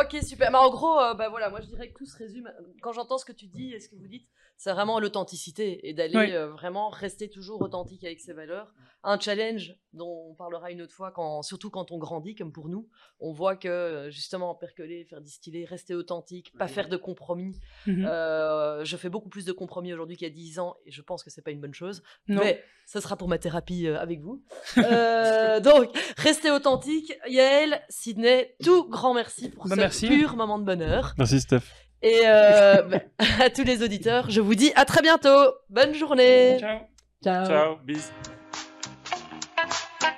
ok, 0.00 0.22
super. 0.24 0.50
Mais 0.50 0.58
en 0.58 0.70
gros, 0.70 0.96
bah 1.14 1.28
voilà, 1.28 1.50
moi 1.50 1.60
je 1.60 1.68
dirais 1.68 1.88
que 1.90 1.94
tout 1.96 2.06
se 2.06 2.18
résume. 2.18 2.50
Quand 2.80 2.92
j'entends 2.92 3.18
ce 3.18 3.24
que 3.24 3.30
tu 3.30 3.46
dis 3.46 3.72
et 3.74 3.78
ce 3.78 3.88
que 3.88 3.94
vous 3.94 4.08
dites, 4.08 4.26
c'est 4.56 4.72
vraiment 4.72 4.98
l'authenticité 4.98 5.88
et 5.88 5.94
d'aller 5.94 6.36
vraiment 6.50 6.88
rester 6.88 7.30
toujours 7.30 7.62
authentique 7.62 8.02
avec 8.02 8.18
ses 8.18 8.32
valeurs 8.32 8.74
un 9.04 9.18
challenge 9.18 9.74
dont 9.92 10.28
on 10.30 10.34
parlera 10.34 10.70
une 10.70 10.80
autre 10.80 10.94
fois, 10.94 11.10
quand, 11.10 11.42
surtout 11.42 11.70
quand 11.70 11.90
on 11.90 11.98
grandit, 11.98 12.34
comme 12.34 12.52
pour 12.52 12.68
nous. 12.68 12.88
On 13.20 13.32
voit 13.32 13.56
que 13.56 13.68
euh, 13.68 14.10
justement, 14.10 14.54
percoler, 14.54 15.04
faire 15.04 15.20
distiller, 15.20 15.64
rester 15.64 15.94
authentique, 15.94 16.52
pas 16.56 16.68
faire 16.68 16.88
de 16.88 16.96
compromis. 16.96 17.58
Mhm. 17.86 18.06
Euh, 18.06 18.84
je 18.84 18.96
fais 18.96 19.08
beaucoup 19.08 19.28
plus 19.28 19.44
de 19.44 19.52
compromis 19.52 19.92
aujourd'hui 19.92 20.16
qu'il 20.16 20.26
y 20.26 20.30
a 20.30 20.34
10 20.34 20.58
ans 20.60 20.76
et 20.86 20.92
je 20.92 21.02
pense 21.02 21.22
que 21.22 21.30
c'est 21.30 21.42
pas 21.42 21.50
une 21.50 21.60
bonne 21.60 21.74
chose. 21.74 22.02
Mais 22.26 22.62
ça 22.86 23.00
sera 23.00 23.16
pour 23.16 23.28
ma 23.28 23.38
thérapie 23.38 23.86
euh, 23.86 23.98
avec 23.98 24.20
vous. 24.20 24.42
donc, 24.76 25.90
restez 26.16 26.50
authentique. 26.50 27.12
Yael, 27.28 27.82
Sydney, 27.88 28.54
tout 28.62 28.88
grand 28.88 29.14
merci 29.14 29.50
pour 29.50 29.66
bah, 29.68 29.90
ce 29.90 30.06
pur 30.06 30.36
moment 30.36 30.58
de 30.58 30.64
bonheur. 30.64 31.14
Merci, 31.18 31.40
Steph. 31.40 31.62
Et 32.02 32.22
bah, 32.24 33.00
à 33.40 33.50
tous 33.50 33.64
les 33.64 33.82
auditeurs, 33.82 34.30
je 34.30 34.40
vous 34.40 34.54
dis 34.54 34.72
à 34.74 34.84
très 34.84 35.02
bientôt. 35.02 35.54
Bonne 35.68 35.94
journée. 35.94 36.56
Ciao. 36.58 36.80
Ciao. 37.22 37.46
Ciao. 37.46 37.76
Bis. 37.84 38.10